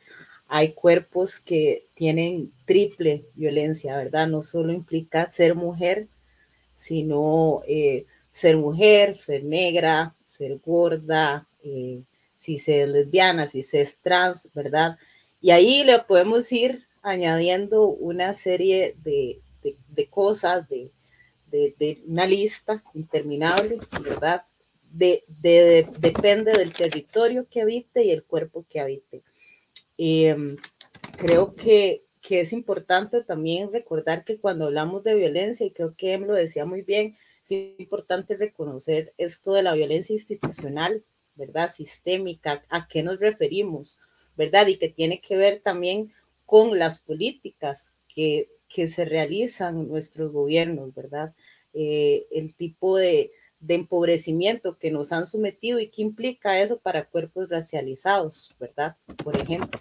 hay 0.48 0.72
cuerpos 0.72 1.40
que 1.40 1.84
tienen 1.94 2.52
triple 2.66 3.24
violencia, 3.34 3.96
¿verdad? 3.96 4.26
No 4.26 4.42
solo 4.42 4.74
implica 4.74 5.30
ser 5.30 5.54
mujer, 5.54 6.06
sino 6.76 7.62
eh, 7.66 8.04
ser 8.30 8.58
mujer, 8.58 9.16
ser 9.16 9.44
negra, 9.44 10.12
ser 10.24 10.58
gorda, 10.58 11.46
eh, 11.62 12.02
si 12.44 12.58
se 12.58 12.82
es 12.82 12.88
lesbiana, 12.90 13.48
si 13.48 13.62
se 13.62 13.80
es 13.80 13.96
trans, 14.00 14.50
¿verdad? 14.52 14.98
Y 15.40 15.50
ahí 15.50 15.82
le 15.82 15.98
podemos 16.00 16.52
ir 16.52 16.84
añadiendo 17.00 17.86
una 17.86 18.34
serie 18.34 18.94
de, 19.02 19.38
cosas, 20.10 20.68
de, 20.68 20.90
una 22.06 22.26
lista 22.26 22.82
interminable, 22.92 23.78
¿verdad? 24.02 24.42
De, 24.90 25.24
depende 25.98 26.52
del 26.52 26.74
territorio 26.74 27.46
que 27.50 27.62
habite 27.62 28.04
y 28.04 28.10
el 28.10 28.24
cuerpo 28.24 28.62
que 28.68 28.80
habite. 28.80 29.22
Em, 29.96 30.58
creo 31.16 31.54
que, 31.54 32.02
que, 32.20 32.40
es 32.40 32.52
importante 32.52 33.22
también 33.22 33.72
recordar 33.72 34.22
que 34.22 34.36
cuando 34.36 34.66
hablamos 34.66 35.02
de 35.02 35.14
violencia, 35.14 35.64
y 35.64 35.70
creo 35.70 35.94
que 35.96 36.12
Em 36.12 36.26
lo 36.26 36.34
decía 36.34 36.66
muy 36.66 36.82
bien, 36.82 37.16
es 37.48 37.80
importante 37.80 38.36
reconocer 38.36 39.12
esto 39.16 39.54
de 39.54 39.62
la 39.62 39.74
violencia 39.74 40.12
institucional, 40.12 41.02
¿verdad? 41.36 41.72
Sistémica, 41.72 42.64
¿a 42.68 42.86
qué 42.86 43.02
nos 43.02 43.20
referimos? 43.20 43.98
¿Verdad? 44.36 44.66
Y 44.66 44.76
que 44.76 44.88
tiene 44.88 45.20
que 45.20 45.36
ver 45.36 45.60
también 45.60 46.12
con 46.46 46.78
las 46.78 47.00
políticas 47.00 47.92
que, 48.08 48.48
que 48.68 48.88
se 48.88 49.04
realizan 49.04 49.88
nuestros 49.88 50.32
gobiernos, 50.32 50.94
¿verdad? 50.94 51.34
Eh, 51.72 52.26
el 52.30 52.54
tipo 52.54 52.96
de, 52.96 53.30
de, 53.60 53.74
empobrecimiento 53.74 54.78
que 54.78 54.90
nos 54.90 55.12
han 55.12 55.26
sometido 55.26 55.80
y 55.80 55.88
qué 55.88 56.02
implica 56.02 56.60
eso 56.60 56.78
para 56.78 57.06
cuerpos 57.06 57.48
racializados, 57.48 58.54
¿verdad? 58.60 58.96
Por 59.22 59.36
ejemplo, 59.36 59.80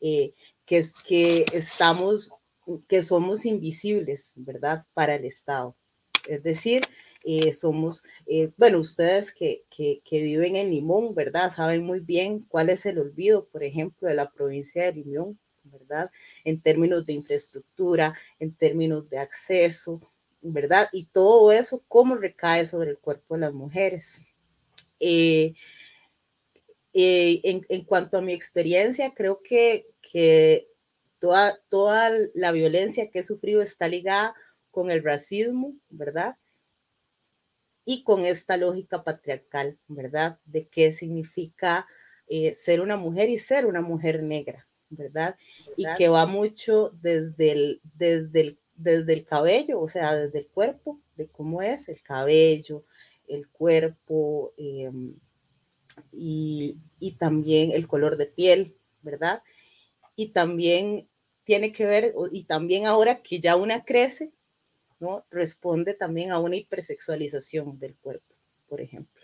eh, 0.00 0.32
que, 0.64 0.84
que 1.06 1.44
estamos, 1.52 2.32
que 2.86 3.02
somos 3.02 3.46
invisibles, 3.46 4.32
¿verdad? 4.36 4.84
Para 4.94 5.14
el 5.16 5.24
Estado. 5.24 5.74
Es 6.28 6.42
decir, 6.42 6.82
eh, 7.30 7.52
somos, 7.52 8.04
eh, 8.26 8.52
bueno, 8.56 8.78
ustedes 8.78 9.34
que, 9.34 9.62
que, 9.68 10.00
viven 10.10 10.56
en 10.56 10.70
Limón, 10.70 11.14
¿verdad? 11.14 11.52
Saben 11.54 11.84
muy 11.84 12.00
bien 12.00 12.42
cuál 12.48 12.70
es 12.70 12.86
el 12.86 12.98
olvido, 12.98 13.44
por 13.52 13.62
ejemplo, 13.62 14.08
de 14.08 14.14
la 14.14 14.30
provincia 14.30 14.84
de 14.84 14.94
Limón, 14.94 15.38
¿verdad? 15.64 16.10
En 16.42 16.58
términos 16.62 17.04
de 17.04 17.12
infraestructura, 17.12 18.14
en 18.38 18.54
términos 18.54 19.10
de 19.10 19.18
acceso, 19.18 20.00
¿verdad? 20.40 20.88
Y 20.90 21.04
todo 21.04 21.52
eso, 21.52 21.84
cómo 21.86 22.14
recae 22.14 22.64
sobre 22.64 22.92
el 22.92 22.98
cuerpo 22.98 23.34
de 23.34 23.40
las 23.42 23.52
mujeres. 23.52 24.22
Eh, 24.98 25.52
en, 26.94 27.66
en, 27.68 27.84
cuanto 27.84 28.16
a 28.16 28.22
mi 28.22 28.32
experiencia, 28.32 29.12
creo 29.12 29.42
que, 29.42 29.84
que 30.00 30.66
toda, 31.18 31.60
toda 31.68 32.10
la 32.32 32.52
violencia 32.52 33.10
que 33.10 33.18
he 33.18 33.22
sufrido 33.22 33.60
está 33.60 33.86
ligada 33.86 34.34
con 34.70 34.90
el 34.90 35.04
racismo, 35.04 35.74
¿verdad? 35.90 36.38
Y 37.90 38.02
con 38.02 38.26
esta 38.26 38.58
lógica 38.58 39.02
patriarcal, 39.02 39.78
¿verdad? 39.88 40.38
De 40.44 40.68
qué 40.68 40.92
significa 40.92 41.86
eh, 42.28 42.54
ser 42.54 42.82
una 42.82 42.98
mujer 42.98 43.30
y 43.30 43.38
ser 43.38 43.64
una 43.64 43.80
mujer 43.80 44.22
negra, 44.22 44.68
¿verdad? 44.90 45.36
Y 45.74 45.86
que 45.96 46.10
va 46.10 46.26
mucho 46.26 46.92
desde 47.00 47.52
el, 47.52 47.80
desde, 47.94 48.40
el, 48.42 48.58
desde 48.74 49.14
el 49.14 49.24
cabello, 49.24 49.80
o 49.80 49.88
sea, 49.88 50.14
desde 50.14 50.40
el 50.40 50.48
cuerpo, 50.48 51.00
de 51.16 51.28
cómo 51.28 51.62
es 51.62 51.88
el 51.88 52.02
cabello, 52.02 52.84
el 53.26 53.48
cuerpo 53.48 54.52
em, 54.58 55.14
y, 56.12 56.76
y 57.00 57.12
también 57.12 57.70
el 57.70 57.88
color 57.88 58.18
de 58.18 58.26
piel, 58.26 58.76
¿verdad? 59.00 59.42
Y 60.14 60.32
también 60.32 61.08
tiene 61.44 61.72
que 61.72 61.86
ver, 61.86 62.14
y 62.32 62.44
también 62.44 62.84
ahora 62.84 63.22
que 63.22 63.40
ya 63.40 63.56
una 63.56 63.82
crece, 63.82 64.30
¿no? 65.00 65.24
Responde 65.30 65.94
también 65.94 66.32
a 66.32 66.40
una 66.40 66.56
hipersexualización 66.56 67.78
del 67.78 67.94
cuerpo, 67.96 68.34
por 68.68 68.80
ejemplo. 68.80 69.22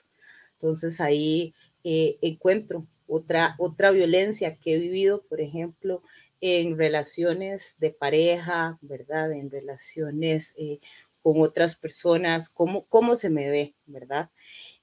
Entonces 0.53 1.01
ahí 1.01 1.55
eh, 1.83 2.19
encuentro 2.23 2.87
otra, 3.07 3.55
otra 3.59 3.91
violencia 3.91 4.57
que 4.57 4.75
he 4.75 4.79
vivido, 4.79 5.23
por 5.23 5.41
ejemplo, 5.41 6.03
en 6.41 6.77
relaciones 6.77 7.77
de 7.79 7.91
pareja, 7.91 8.79
¿verdad? 8.83 9.33
En 9.33 9.51
relaciones 9.51 10.53
eh, 10.59 10.79
con 11.23 11.41
otras 11.41 11.75
personas, 11.75 12.51
cómo, 12.51 12.85
cómo 12.85 13.17
se 13.17 13.31
me 13.31 13.49
ve, 13.49 13.75
¿verdad? 13.87 14.31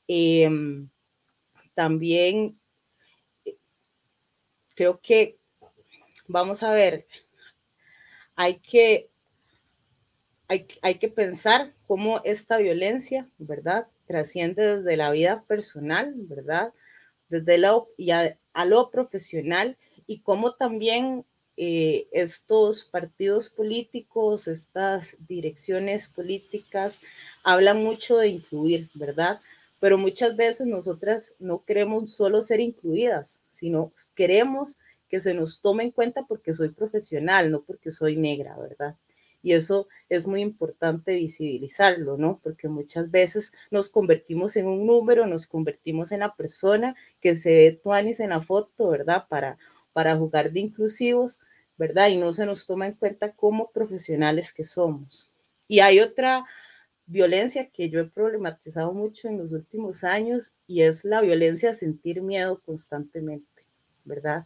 Em, 0.08 0.90
también 1.76 2.60
eh, 3.46 3.58
creo 4.74 5.00
que, 5.00 5.38
vamos 6.28 6.64
a 6.64 6.72
ver, 6.72 7.06
hay 8.36 8.56
que, 8.56 9.11
hay, 10.82 10.96
que 10.96 11.08
pensar 11.08 11.74
cómo 11.88 12.22
esta 12.24 12.58
violencia, 12.58 13.30
¿verdad? 13.38 13.88
Trasciende 14.06 14.78
desde 14.78 14.98
la 14.98 15.12
vida 15.12 15.44
personal, 15.48 16.14
¿verdad? 16.28 16.74
Desde 17.30 17.58
lo, 17.58 17.88
y 17.98 18.12
a, 18.12 18.36
a 18.54 18.66
lo 18.66 18.90
profesional 18.92 19.78
y 20.08 20.20
cómo 20.20 20.56
también 20.56 21.24
eh, 21.56 22.08
estos 22.12 22.84
partidos 22.84 23.50
políticos, 23.50 24.48
estas 24.48 25.16
direcciones 25.28 26.10
políticas 26.10 27.00
hablan 27.44 27.82
mucho 27.82 28.18
de 28.18 28.28
incluir, 28.28 28.90
¿verdad? 28.96 29.40
Pero 29.80 29.98
muchas 29.98 30.36
veces 30.36 30.68
nosotras 30.68 31.36
no 31.40 31.64
queremos 31.64 32.12
solo 32.12 32.42
ser 32.42 32.60
incluidas, 32.60 33.40
sino 33.50 33.94
queremos 34.16 34.78
que 35.10 35.22
se 35.22 35.34
nos 35.34 35.62
tome 35.62 35.84
en 35.84 35.92
cuenta 35.92 36.26
porque 36.28 36.54
soy 36.54 36.70
profesional, 36.70 37.52
no 37.52 37.64
porque 37.64 37.92
soy 37.92 38.18
negra, 38.18 38.58
¿verdad? 38.58 38.96
Y 39.44 39.54
eso 39.54 39.88
es 40.10 40.28
muy 40.28 40.42
importante 40.42 41.16
visibilizarlo, 41.16 42.18
¿no? 42.18 42.40
Porque 42.44 42.68
muchas 42.68 43.12
veces 43.12 43.54
nos 43.72 43.90
convertimos 43.90 44.56
en 44.56 44.68
un 44.68 44.86
número, 44.86 45.26
nos 45.26 45.48
convertimos 45.48 46.12
en 46.12 46.20
la 46.20 46.36
persona 46.36 46.96
que 47.22 47.36
se 47.36 47.52
ve 47.52 47.80
tuanis 47.84 48.20
en 48.20 48.30
la 48.30 48.42
foto, 48.42 48.90
¿verdad? 48.90 49.26
Para 49.30 49.58
para 49.94 50.16
jugar 50.16 50.52
de 50.52 50.60
inclusivos, 50.60 51.40
¿verdad? 51.78 52.10
Y 52.10 52.18
no 52.18 52.34
se 52.34 52.46
nos 52.46 52.66
toma 52.66 52.88
en 52.88 52.94
cuenta 52.94 53.32
como 53.32 53.70
profesionales 53.72 54.54
que 54.54 54.64
somos. 54.64 55.28
Y 55.68 55.80
hay 55.80 56.00
otra 56.00 56.46
violencia 57.06 57.70
que 57.70 57.90
yo 57.90 58.00
he 58.00 58.06
problematizado 58.06 58.94
mucho 58.94 59.28
en 59.28 59.38
los 59.38 59.52
últimos 59.52 60.04
años 60.04 60.54
y 60.68 60.82
es 60.84 61.04
la 61.04 61.22
violencia 61.22 61.72
a 61.72 61.74
sentir 61.74 62.22
miedo 62.22 62.62
constantemente, 62.66 63.46
¿verdad? 64.06 64.46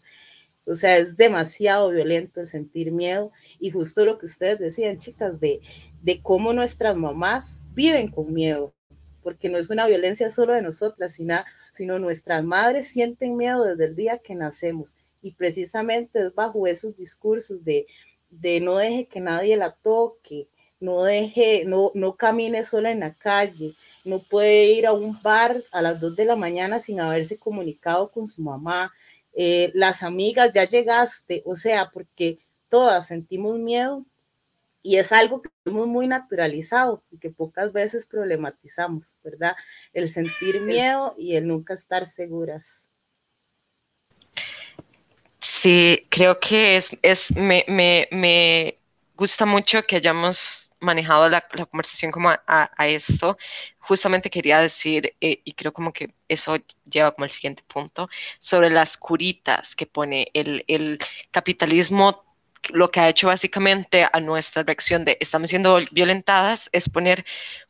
O 0.66 0.76
sea, 0.76 0.98
es 0.98 1.16
demasiado 1.16 1.92
violento 1.92 2.46
sentir 2.46 2.92
miedo 2.92 3.32
y 3.60 3.72
justo 3.72 4.06
lo 4.06 4.18
que 4.18 4.26
ustedes 4.26 4.60
decían, 4.60 4.98
chicas, 4.98 5.40
de, 5.40 5.62
de 6.02 6.22
cómo 6.22 6.54
nuestras 6.54 6.96
mamás 6.96 7.62
viven 7.74 8.10
con 8.10 8.34
miedo, 8.34 8.74
porque 9.24 9.50
no 9.50 9.58
es 9.58 9.70
una 9.70 9.88
violencia 9.88 10.30
solo 10.32 10.54
de 10.54 10.62
nosotras, 10.62 11.14
sino, 11.14 11.36
sino 11.74 12.00
nuestras 12.00 12.44
madres 12.44 12.88
sienten 12.88 13.38
miedo 13.38 13.64
desde 13.64 13.86
el 13.86 13.96
día 13.96 14.20
que 14.20 14.36
nacemos. 14.36 14.98
Y 15.22 15.32
precisamente 15.32 16.20
es 16.28 16.36
bajo 16.36 16.68
esos 16.68 16.96
discursos 16.96 17.64
de, 17.64 17.88
de 18.30 18.60
no 18.60 18.78
deje 18.78 19.08
que 19.08 19.20
nadie 19.20 19.58
la 19.58 19.72
toque, 19.72 20.48
no 20.80 21.04
deje, 21.04 21.64
no, 21.66 21.92
no 21.96 22.16
camine 22.16 22.64
sola 22.64 22.92
en 22.92 23.00
la 23.00 23.14
calle, 23.14 23.74
no 24.04 24.20
puede 24.20 24.68
ir 24.68 24.86
a 24.86 24.94
un 24.94 25.20
bar 25.24 25.56
a 25.72 25.82
las 25.82 26.00
2 26.00 26.16
de 26.16 26.26
la 26.26 26.36
mañana 26.36 26.80
sin 26.80 27.00
haberse 27.00 27.40
comunicado 27.40 28.12
con 28.12 28.28
su 28.28 28.42
mamá, 28.42 28.94
eh, 29.34 29.72
las 29.74 30.04
amigas, 30.04 30.54
ya 30.54 30.66
llegaste, 30.66 31.42
o 31.46 31.56
sea, 31.56 31.90
porque 31.94 32.40
todas 32.70 33.08
sentimos 33.08 33.58
miedo 33.58 34.06
y 34.86 34.98
es 34.98 35.12
algo 35.12 35.42
que 35.42 35.50
tenemos 35.64 35.88
muy 35.88 36.08
naturalizado 36.08 37.02
y 37.10 37.18
que 37.18 37.32
pocas 37.32 37.74
veces 37.74 38.06
problematizamos, 38.06 39.18
¿verdad? 39.24 39.56
El 39.94 40.08
sentir 40.10 40.62
miedo 40.62 41.16
y 41.18 41.36
el 41.36 41.48
nunca 41.48 41.74
estar 41.74 42.06
seguras. 42.06 42.88
Sí, 45.40 46.06
creo 46.10 46.40
que 46.40 46.76
es, 46.76 46.98
es 47.02 47.36
me, 47.36 47.66
me, 47.68 48.08
me 48.12 48.76
gusta 49.16 49.46
mucho 49.46 49.84
que 49.84 49.96
hayamos 49.96 50.70
manejado 50.80 51.30
la, 51.30 51.46
la 51.54 51.66
conversación 51.66 52.12
como 52.12 52.30
a, 52.30 52.42
a, 52.46 52.88
esto. 52.88 53.38
Justamente 53.80 54.30
quería 54.30 54.60
decir, 54.60 55.16
eh, 55.22 55.42
y 55.44 55.54
creo 55.54 55.74
como 55.74 55.94
que 55.94 56.14
eso 56.28 56.58
lleva 56.84 57.12
como 57.12 57.26
el 57.26 57.32
siguiente 57.32 57.64
punto, 57.68 58.10
sobre 58.40 58.70
las 58.70 58.98
curitas 58.98 59.76
que 59.76 59.86
pone 59.86 60.30
el, 60.34 60.64
el 60.68 61.00
capitalismo 61.32 62.25
lo 62.74 62.92
que 62.92 63.00
ha 63.00 63.10
hecho 63.10 63.28
básicamente 63.28 64.08
a 64.12 64.20
nuestra 64.20 64.64
reacción 64.64 65.06
de 65.06 65.18
estamos 65.20 65.50
siendo 65.50 65.80
violentadas 65.92 66.70
es 66.74 66.90
poner 66.90 67.26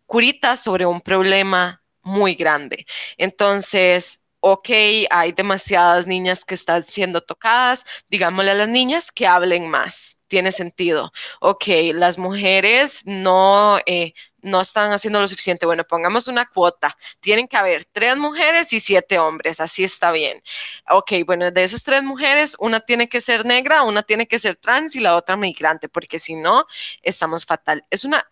curitas 0.05 0.61
sobre 0.63 0.85
un 0.85 1.01
problema 1.01 1.83
muy 2.01 2.35
grande. 2.35 2.85
Entonces, 3.17 4.25
ok, 4.39 4.69
hay 5.09 5.31
demasiadas 5.31 6.05
niñas 6.07 6.45
que 6.45 6.53
están 6.55 6.83
siendo 6.83 7.21
tocadas, 7.21 7.85
digámosle 8.09 8.51
a 8.51 8.53
las 8.53 8.67
niñas 8.69 9.11
que 9.11 9.25
hablen 9.27 9.67
más, 9.67 10.23
tiene 10.27 10.51
sentido. 10.51 11.11
Ok, 11.41 11.65
las 11.93 12.17
mujeres 12.19 13.01
no, 13.05 13.79
eh, 13.87 14.13
no 14.45 14.61
están 14.61 14.91
haciendo 14.91 15.19
lo 15.19 15.27
suficiente. 15.27 15.65
Bueno, 15.65 15.83
pongamos 15.83 16.27
una 16.27 16.45
cuota. 16.45 16.95
Tienen 17.19 17.47
que 17.47 17.57
haber 17.57 17.85
tres 17.85 18.15
mujeres 18.17 18.71
y 18.73 18.79
siete 18.79 19.19
hombres, 19.19 19.59
así 19.59 19.83
está 19.83 20.11
bien. 20.11 20.41
Ok, 20.89 21.13
bueno, 21.25 21.51
de 21.51 21.63
esas 21.63 21.83
tres 21.83 22.03
mujeres, 22.03 22.55
una 22.59 22.79
tiene 22.79 23.09
que 23.09 23.21
ser 23.21 23.45
negra, 23.45 23.83
una 23.83 24.03
tiene 24.03 24.27
que 24.27 24.39
ser 24.39 24.55
trans 24.55 24.95
y 24.95 25.01
la 25.01 25.15
otra 25.15 25.35
migrante, 25.35 25.89
porque 25.89 26.19
si 26.19 26.35
no, 26.35 26.65
estamos 27.01 27.45
fatal. 27.45 27.85
Es 27.89 28.05
una... 28.05 28.25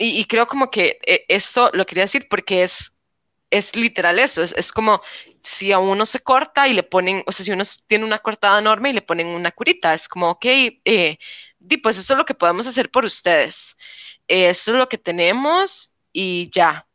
Y, 0.00 0.24
creo 0.26 0.46
como 0.46 0.70
que 0.70 1.00
eh, 1.06 1.24
esto 1.28 1.70
lo 1.74 1.84
quería 1.84 2.04
decir 2.04 2.28
porque 2.28 2.62
es 2.62 2.94
es 3.50 3.74
literal 3.76 4.18
eso, 4.18 4.42
es, 4.42 4.52
es, 4.58 4.72
como 4.72 5.00
si 5.40 5.72
a 5.72 5.78
uno 5.78 6.04
se 6.06 6.20
corta 6.20 6.68
y 6.68 6.74
le 6.74 6.82
ponen, 6.82 7.22
o 7.26 7.32
sea, 7.32 7.46
si 7.46 7.50
uno 7.52 7.64
tiene 7.86 8.04
una 8.04 8.18
cortada 8.18 8.58
enorme 8.58 8.90
y 8.90 8.92
le 8.92 9.02
ponen 9.02 9.28
una 9.28 9.50
curita, 9.52 9.94
es 9.94 10.06
como, 10.06 10.30
ok, 10.30 10.44
eh, 10.44 11.18
pues 11.82 11.98
esto 11.98 12.14
es 12.14 12.18
lo 12.18 12.24
que 12.24 12.34
podemos 12.34 12.66
hacer 12.66 12.90
por 12.90 13.04
ustedes, 13.04 13.76
esto 14.28 14.72
es 14.72 14.78
lo 14.78 14.88
que 14.88 14.98
tenemos 14.98 15.96
y 16.12 16.50
ya. 16.50 16.86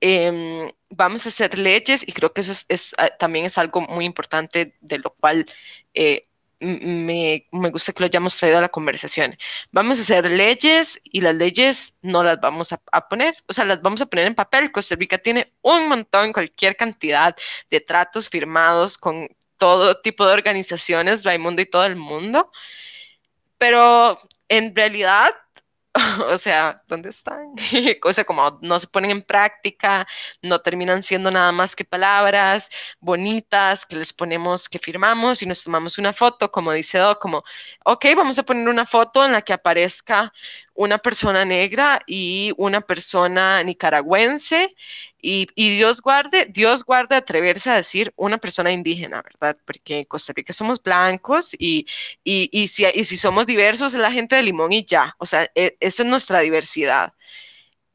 Eh, 0.00 0.72
vamos 0.90 1.26
a 1.26 1.28
hacer 1.28 1.58
leyes 1.58 2.06
y 2.06 2.12
creo 2.12 2.32
que 2.32 2.42
eso 2.42 2.52
es, 2.52 2.66
es, 2.68 2.94
ah, 2.98 3.08
también 3.18 3.46
es 3.46 3.58
algo 3.58 3.80
muy 3.80 4.04
importante 4.04 4.76
de 4.80 4.98
lo 4.98 5.10
cual 5.10 5.46
eh, 5.94 6.28
me, 6.60 7.46
me, 7.52 7.70
gusta 7.70 7.92
que 7.92 8.00
lo 8.00 8.06
hayamos 8.06 8.36
traído 8.36 8.58
a 8.58 8.62
la 8.62 8.68
conversación. 8.68 9.36
Vamos 9.72 9.98
a 9.98 10.02
hacer 10.02 10.30
leyes 10.30 11.00
y 11.04 11.20
las 11.20 11.34
leyes 11.34 11.98
no 12.02 12.22
las 12.22 12.40
vamos 12.40 12.72
a, 12.72 12.80
a, 12.92 13.08
poner, 13.08 13.36
o 13.46 13.52
sea, 13.52 13.64
las 13.64 13.82
vamos 13.82 14.00
a 14.00 14.06
poner 14.06 14.26
en 14.26 14.34
papel. 14.34 14.72
Costa 14.72 14.94
Rica 14.96 15.18
tiene 15.18 15.52
un 15.62 15.88
montón, 15.88 16.32
cualquier 16.32 16.76
cantidad 16.76 17.36
de 17.70 17.80
tratos 17.80 18.28
firmados 18.28 18.96
con 18.96 19.28
todo 19.58 20.00
tipo 20.00 20.26
de 20.26 20.32
organizaciones, 20.32 21.24
Raimundo 21.24 21.62
y 21.62 21.66
todo 21.66 21.84
el 21.84 21.96
mundo, 21.96 22.50
pero 23.58 24.18
en 24.48 24.74
realidad 24.74 25.34
o 26.28 26.36
sea, 26.36 26.82
¿dónde 26.88 27.10
están? 27.10 27.54
o 28.04 28.12
sea, 28.12 28.24
como 28.24 28.58
no 28.62 28.78
se 28.78 28.86
ponen 28.86 29.10
en 29.10 29.22
práctica, 29.22 30.06
no 30.42 30.60
terminan 30.60 31.02
siendo 31.02 31.30
nada 31.30 31.52
más 31.52 31.74
que 31.74 31.84
palabras 31.84 32.70
bonitas 33.00 33.86
que 33.86 33.96
les 33.96 34.12
ponemos, 34.12 34.68
que 34.68 34.78
firmamos 34.78 35.42
y 35.42 35.46
nos 35.46 35.64
tomamos 35.64 35.98
una 35.98 36.12
foto, 36.12 36.50
como 36.50 36.72
dice 36.72 36.98
Doc, 36.98 37.20
como, 37.20 37.44
ok, 37.84 38.06
vamos 38.16 38.38
a 38.38 38.42
poner 38.42 38.68
una 38.68 38.86
foto 38.86 39.24
en 39.24 39.32
la 39.32 39.42
que 39.42 39.52
aparezca 39.52 40.32
una 40.74 40.98
persona 40.98 41.44
negra 41.44 42.00
y 42.06 42.52
una 42.56 42.80
persona 42.80 43.62
nicaragüense 43.62 44.74
y, 45.26 45.48
y, 45.56 45.76
Dios 45.76 46.00
guarde, 46.00 46.46
Dios 46.46 46.84
guarde 46.84 47.16
atreverse 47.16 47.68
a 47.70 47.74
decir 47.74 48.12
una 48.16 48.38
persona 48.38 48.70
indígena, 48.70 49.22
¿verdad? 49.22 49.56
Porque 49.64 49.98
en 49.98 50.04
Costa 50.04 50.32
Rica 50.32 50.52
somos 50.52 50.80
blancos 50.80 51.54
y, 51.58 51.86
y, 52.22 52.48
y 52.52 52.68
si, 52.68 52.84
si 53.04 53.16
somos 53.16 53.46
diversos 53.46 53.92
es 53.94 54.00
la 54.00 54.12
gente 54.12 54.36
de 54.36 54.44
Limón 54.44 54.72
y 54.72 54.84
ya, 54.84 55.16
o 55.18 55.26
sea, 55.26 55.50
e, 55.56 55.76
esa 55.80 56.02
es 56.04 56.08
nuestra 56.08 56.40
diversidad. 56.40 57.12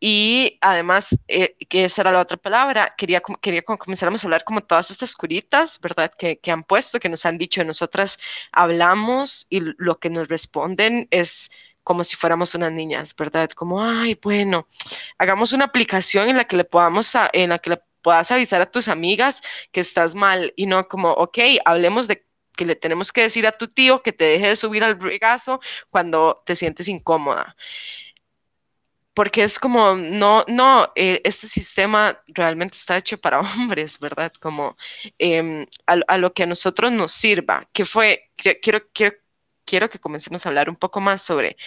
Y 0.03 0.57
además, 0.61 1.17
eh, 1.27 1.55
que 1.69 1.85
esa 1.85 2.01
era 2.01 2.11
la 2.11 2.21
otra 2.21 2.35
palabra, 2.35 2.95
quería, 2.97 3.21
quería 3.39 3.61
comenzáramos 3.61 4.23
a 4.23 4.27
hablar 4.27 4.43
como 4.43 4.61
todas 4.61 4.91
estas 4.91 5.15
curitas, 5.15 5.79
¿verdad? 5.79 6.11
Que, 6.17 6.39
que 6.39 6.51
han 6.51 6.63
puesto, 6.63 6.99
que 6.99 7.07
nos 7.07 7.25
han 7.25 7.37
dicho, 7.37 7.63
nosotras 7.63 8.19
hablamos 8.51 9.45
y 9.49 9.61
lo 9.77 9.99
que 9.99 10.09
nos 10.09 10.27
responden 10.27 11.07
es 11.11 11.51
como 11.83 12.03
si 12.03 12.15
fuéramos 12.15 12.55
unas 12.55 12.71
niñas, 12.71 13.15
¿verdad? 13.15 13.49
Como, 13.51 13.81
ay, 13.83 14.19
bueno, 14.21 14.67
hagamos 15.17 15.53
una 15.53 15.65
aplicación 15.65 16.29
en 16.29 16.37
la 16.37 16.45
que 16.45 16.57
le 16.57 16.63
podamos, 16.63 17.13
en 17.33 17.49
la 17.49 17.59
que 17.59 17.71
le 17.71 17.81
puedas 18.01 18.31
avisar 18.31 18.61
a 18.61 18.71
tus 18.71 18.87
amigas 18.87 19.41
que 19.71 19.79
estás 19.81 20.15
mal 20.15 20.53
y 20.55 20.65
no 20.65 20.87
como, 20.87 21.11
ok, 21.11 21.39
hablemos 21.65 22.07
de 22.07 22.25
que 22.55 22.65
le 22.65 22.75
tenemos 22.75 23.11
que 23.11 23.21
decir 23.21 23.47
a 23.47 23.51
tu 23.51 23.67
tío 23.67 24.03
que 24.03 24.11
te 24.11 24.25
deje 24.25 24.49
de 24.49 24.55
subir 24.55 24.83
al 24.83 24.99
regazo 24.99 25.59
cuando 25.89 26.43
te 26.45 26.55
sientes 26.55 26.87
incómoda. 26.87 27.55
Porque 29.13 29.43
es 29.43 29.59
como, 29.59 29.95
no, 29.95 30.45
no, 30.47 30.91
eh, 30.95 31.21
este 31.25 31.47
sistema 31.47 32.21
realmente 32.27 32.77
está 32.77 32.97
hecho 32.97 33.19
para 33.19 33.39
hombres, 33.41 33.99
¿verdad? 33.99 34.31
Como 34.39 34.77
eh, 35.19 35.65
a, 35.85 35.99
a, 36.07 36.17
lo 36.17 36.33
que 36.33 36.43
a 36.43 36.45
nosotros 36.45 36.91
nos 36.91 37.11
sirva, 37.11 37.67
que 37.73 37.85
fue, 37.85 38.31
quiero, 38.35 38.79
quiero 38.93 39.15
quiero 39.65 39.89
que 39.89 39.99
comencemos 39.99 40.45
a 40.45 40.49
hablar 40.49 40.69
un 40.69 40.75
poco 40.75 41.01
más 41.01 41.21
sobre 41.21 41.57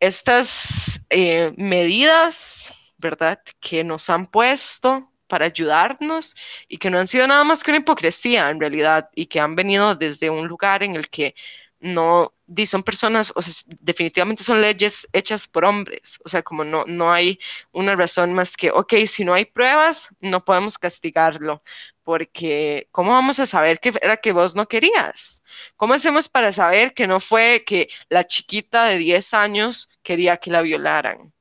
estas 0.00 1.06
eh, 1.10 1.52
medidas, 1.56 2.72
¿verdad?, 2.98 3.40
que 3.60 3.84
nos 3.84 4.10
han 4.10 4.26
puesto 4.26 5.12
para 5.26 5.46
ayudarnos 5.46 6.36
y 6.68 6.78
que 6.78 6.90
no 6.90 6.98
han 6.98 7.06
sido 7.06 7.26
nada 7.26 7.44
más 7.44 7.64
que 7.64 7.70
una 7.70 7.80
hipocresía 7.80 8.50
en 8.50 8.60
realidad 8.60 9.10
y 9.14 9.26
que 9.26 9.40
han 9.40 9.56
venido 9.56 9.94
desde 9.94 10.30
un 10.30 10.46
lugar 10.46 10.82
en 10.82 10.96
el 10.96 11.08
que 11.08 11.34
no 11.80 12.32
son 12.64 12.82
personas, 12.82 13.32
o 13.34 13.42
sea, 13.42 13.52
definitivamente 13.80 14.44
son 14.44 14.60
leyes 14.60 15.08
hechas 15.12 15.48
por 15.48 15.64
hombres, 15.64 16.20
o 16.24 16.28
sea, 16.28 16.42
como 16.42 16.64
no, 16.64 16.84
no 16.86 17.12
hay 17.12 17.38
una 17.72 17.96
razón 17.96 18.34
más 18.34 18.56
que, 18.56 18.70
ok, 18.70 18.94
si 19.06 19.24
no 19.24 19.34
hay 19.34 19.44
pruebas, 19.46 20.08
no 20.20 20.44
podemos 20.44 20.78
castigarlo, 20.78 21.62
porque 22.06 22.86
¿cómo 22.92 23.10
vamos 23.10 23.40
a 23.40 23.46
saber 23.46 23.80
que 23.80 23.92
era 24.00 24.16
que 24.16 24.30
vos 24.30 24.54
no 24.54 24.68
querías? 24.68 25.42
¿Cómo 25.74 25.92
hacemos 25.94 26.28
para 26.28 26.52
saber 26.52 26.94
que 26.94 27.08
no 27.08 27.18
fue 27.18 27.64
que 27.66 27.88
la 28.08 28.24
chiquita 28.24 28.84
de 28.84 28.98
10 28.98 29.34
años 29.34 29.90
quería 30.04 30.36
que 30.36 30.52
la 30.52 30.62
violaran? 30.62 31.34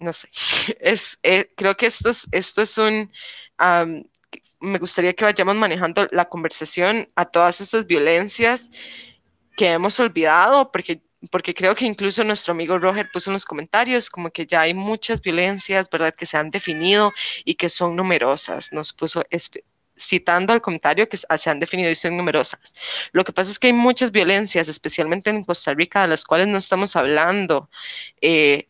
No 0.00 0.14
sé, 0.14 0.30
es, 0.80 1.18
eh, 1.22 1.52
creo 1.54 1.76
que 1.76 1.84
esto 1.84 2.08
es, 2.08 2.26
esto 2.32 2.62
es 2.62 2.78
un, 2.78 3.12
me 4.60 4.78
gustaría 4.78 5.12
que 5.12 5.26
vayamos 5.26 5.56
manejando 5.56 6.08
la 6.10 6.30
conversación 6.30 7.06
a 7.16 7.26
todas 7.26 7.60
estas 7.60 7.86
violencias 7.86 8.70
que 9.58 9.72
hemos 9.72 10.00
olvidado, 10.00 10.72
porque, 10.72 11.02
porque 11.30 11.54
creo 11.54 11.74
que 11.74 11.84
incluso 11.84 12.24
nuestro 12.24 12.52
amigo 12.52 12.78
Roger 12.78 13.08
puso 13.12 13.30
en 13.30 13.34
los 13.34 13.44
comentarios 13.44 14.10
como 14.10 14.30
que 14.30 14.46
ya 14.46 14.62
hay 14.62 14.74
muchas 14.74 15.20
violencias, 15.20 15.88
¿verdad?, 15.90 16.14
que 16.14 16.26
se 16.26 16.36
han 16.36 16.50
definido 16.50 17.12
y 17.44 17.54
que 17.54 17.68
son 17.68 17.96
numerosas. 17.96 18.72
Nos 18.72 18.92
puso 18.92 19.24
citando 19.98 20.52
al 20.52 20.60
comentario 20.60 21.08
que 21.08 21.16
se 21.16 21.50
han 21.50 21.60
definido 21.60 21.90
y 21.90 21.94
son 21.94 22.16
numerosas. 22.16 22.74
Lo 23.12 23.24
que 23.24 23.32
pasa 23.32 23.50
es 23.50 23.58
que 23.58 23.68
hay 23.68 23.72
muchas 23.72 24.12
violencias, 24.12 24.68
especialmente 24.68 25.30
en 25.30 25.44
Costa 25.44 25.74
Rica, 25.74 26.02
de 26.02 26.08
las 26.08 26.24
cuales 26.24 26.48
no 26.48 26.58
estamos 26.58 26.96
hablando. 26.96 27.70
Eh, 28.20 28.68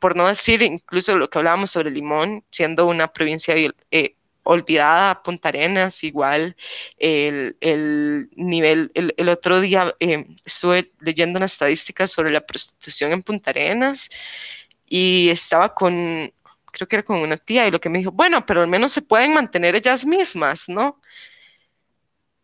por 0.00 0.16
no 0.16 0.28
decir 0.28 0.62
incluso 0.62 1.18
lo 1.18 1.28
que 1.28 1.38
hablábamos 1.38 1.72
sobre 1.72 1.90
Limón, 1.90 2.44
siendo 2.50 2.86
una 2.86 3.12
provincia 3.12 3.54
eh, 3.90 4.14
olvidada, 4.44 5.22
Punta 5.22 5.48
Arenas, 5.48 6.04
igual 6.04 6.56
el, 6.98 7.56
el 7.60 8.30
nivel, 8.36 8.92
el, 8.94 9.14
el, 9.16 9.28
otro 9.28 9.60
día 9.60 9.94
eh, 10.00 10.26
estuve 10.44 10.92
leyendo 11.00 11.38
una 11.38 11.46
estadística 11.46 12.06
sobre 12.06 12.30
la 12.30 12.40
prostitución 12.40 13.12
en 13.12 13.22
Punta 13.22 13.50
Arenas 13.50 14.10
y 14.86 15.30
estaba 15.30 15.74
con, 15.74 16.32
creo 16.72 16.88
que 16.88 16.96
era 16.96 17.02
con 17.04 17.18
una 17.18 17.36
tía 17.36 17.66
y 17.66 17.70
lo 17.70 17.80
que 17.80 17.88
me 17.88 17.98
dijo, 17.98 18.12
bueno, 18.12 18.44
pero 18.46 18.62
al 18.62 18.68
menos 18.68 18.92
se 18.92 19.02
pueden 19.02 19.34
mantener 19.34 19.74
ellas 19.76 20.04
mismas, 20.04 20.68
¿no? 20.68 21.00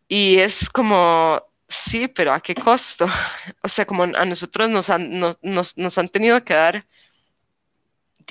Y 0.07 0.37
es 0.39 0.69
como, 0.69 1.41
sí, 1.67 2.07
pero 2.07 2.33
¿a 2.33 2.41
qué 2.41 2.55
costo? 2.55 3.07
O 3.63 3.69
sea, 3.69 3.85
como 3.85 4.03
a 4.03 4.25
nosotros 4.25 4.69
nos 4.69 4.89
han, 4.89 5.19
nos, 5.19 5.77
nos 5.77 5.97
han 5.97 6.09
tenido 6.09 6.43
que 6.43 6.53
dar, 6.53 6.85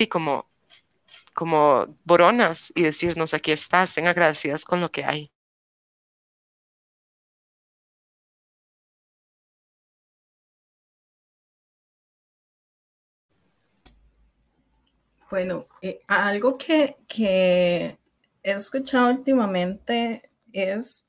como 0.09 0.50
como 1.33 1.97
boronas 2.03 2.71
y 2.75 2.83
decirnos, 2.83 3.33
aquí 3.33 3.51
estás, 3.51 3.89
estén 3.89 4.07
agradecidas 4.07 4.65
con 4.65 4.81
lo 4.81 4.91
que 4.91 5.03
hay. 5.05 5.31
Bueno, 15.29 15.67
eh, 15.81 16.01
algo 16.07 16.57
que, 16.57 16.97
que 17.07 17.97
he 18.43 18.51
escuchado 18.51 19.11
últimamente 19.11 20.29
es 20.51 21.05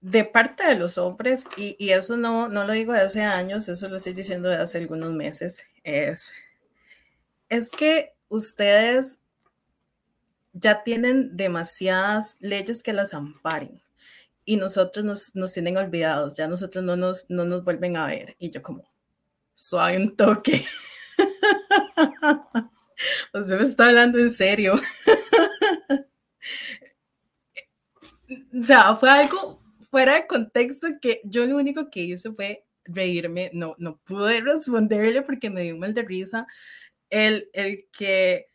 de 0.00 0.24
parte 0.24 0.66
de 0.66 0.74
los 0.76 0.98
hombres, 0.98 1.48
y, 1.56 1.76
y, 1.78 1.90
eso 1.90 2.16
no, 2.16 2.48
no 2.48 2.64
lo 2.64 2.72
digo 2.72 2.92
de 2.92 3.00
hace 3.02 3.22
años, 3.22 3.68
eso 3.68 3.88
lo 3.88 3.96
estoy 3.96 4.12
diciendo 4.14 4.48
de 4.48 4.56
hace 4.56 4.78
algunos 4.78 5.12
meses, 5.14 5.64
es, 5.82 6.30
es 7.48 7.70
que 7.70 8.13
ustedes 8.34 9.20
ya 10.52 10.82
tienen 10.82 11.36
demasiadas 11.36 12.36
leyes 12.40 12.82
que 12.82 12.92
las 12.92 13.14
amparen 13.14 13.80
y 14.44 14.56
nosotros 14.56 15.04
nos, 15.04 15.34
nos 15.34 15.52
tienen 15.52 15.76
olvidados, 15.76 16.36
ya 16.36 16.48
nosotros 16.48 16.84
no 16.84 16.96
nos, 16.96 17.30
no 17.30 17.44
nos 17.44 17.64
vuelven 17.64 17.96
a 17.96 18.06
ver. 18.06 18.36
Y 18.38 18.50
yo 18.50 18.62
como, 18.62 18.86
suave 19.54 19.96
un 19.96 20.16
toque. 20.16 20.64
Usted 23.32 23.58
me 23.58 23.64
está 23.64 23.88
hablando 23.88 24.18
en 24.18 24.30
serio. 24.30 24.74
o 28.60 28.62
sea, 28.62 28.94
fue 28.96 29.10
algo 29.10 29.60
fuera 29.90 30.16
de 30.16 30.26
contexto 30.26 30.88
que 31.00 31.20
yo 31.24 31.46
lo 31.46 31.56
único 31.56 31.90
que 31.90 32.00
hice 32.00 32.32
fue 32.32 32.64
reírme, 32.84 33.50
no, 33.54 33.74
no 33.78 33.98
pude 34.04 34.40
responderle 34.40 35.22
porque 35.22 35.50
me 35.50 35.62
dio 35.62 35.76
mal 35.76 35.94
de 35.94 36.02
risa 36.02 36.46
el, 37.14 37.48
el 37.52 37.88
que 37.96 38.48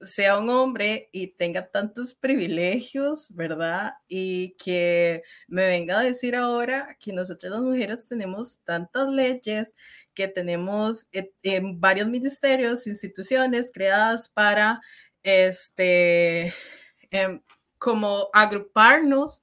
sea 0.00 0.38
un 0.38 0.48
hombre 0.50 1.08
y 1.12 1.28
tenga 1.28 1.70
tantos 1.70 2.14
privilegios, 2.14 3.34
¿verdad? 3.34 3.92
Y 4.08 4.54
que 4.56 5.22
me 5.48 5.66
venga 5.66 5.98
a 6.00 6.02
decir 6.04 6.36
ahora 6.36 6.96
que 7.00 7.12
nosotros 7.12 7.52
las 7.52 7.62
mujeres 7.62 8.08
tenemos 8.08 8.60
tantas 8.64 9.08
leyes, 9.08 9.74
que 10.14 10.28
tenemos 10.28 11.06
en 11.12 11.30
eh, 11.42 11.60
varios 11.76 12.08
ministerios, 12.08 12.86
instituciones 12.86 13.70
creadas 13.72 14.28
para, 14.28 14.80
este, 15.22 16.52
em, 17.10 17.42
como 17.78 18.28
agruparnos 18.32 19.42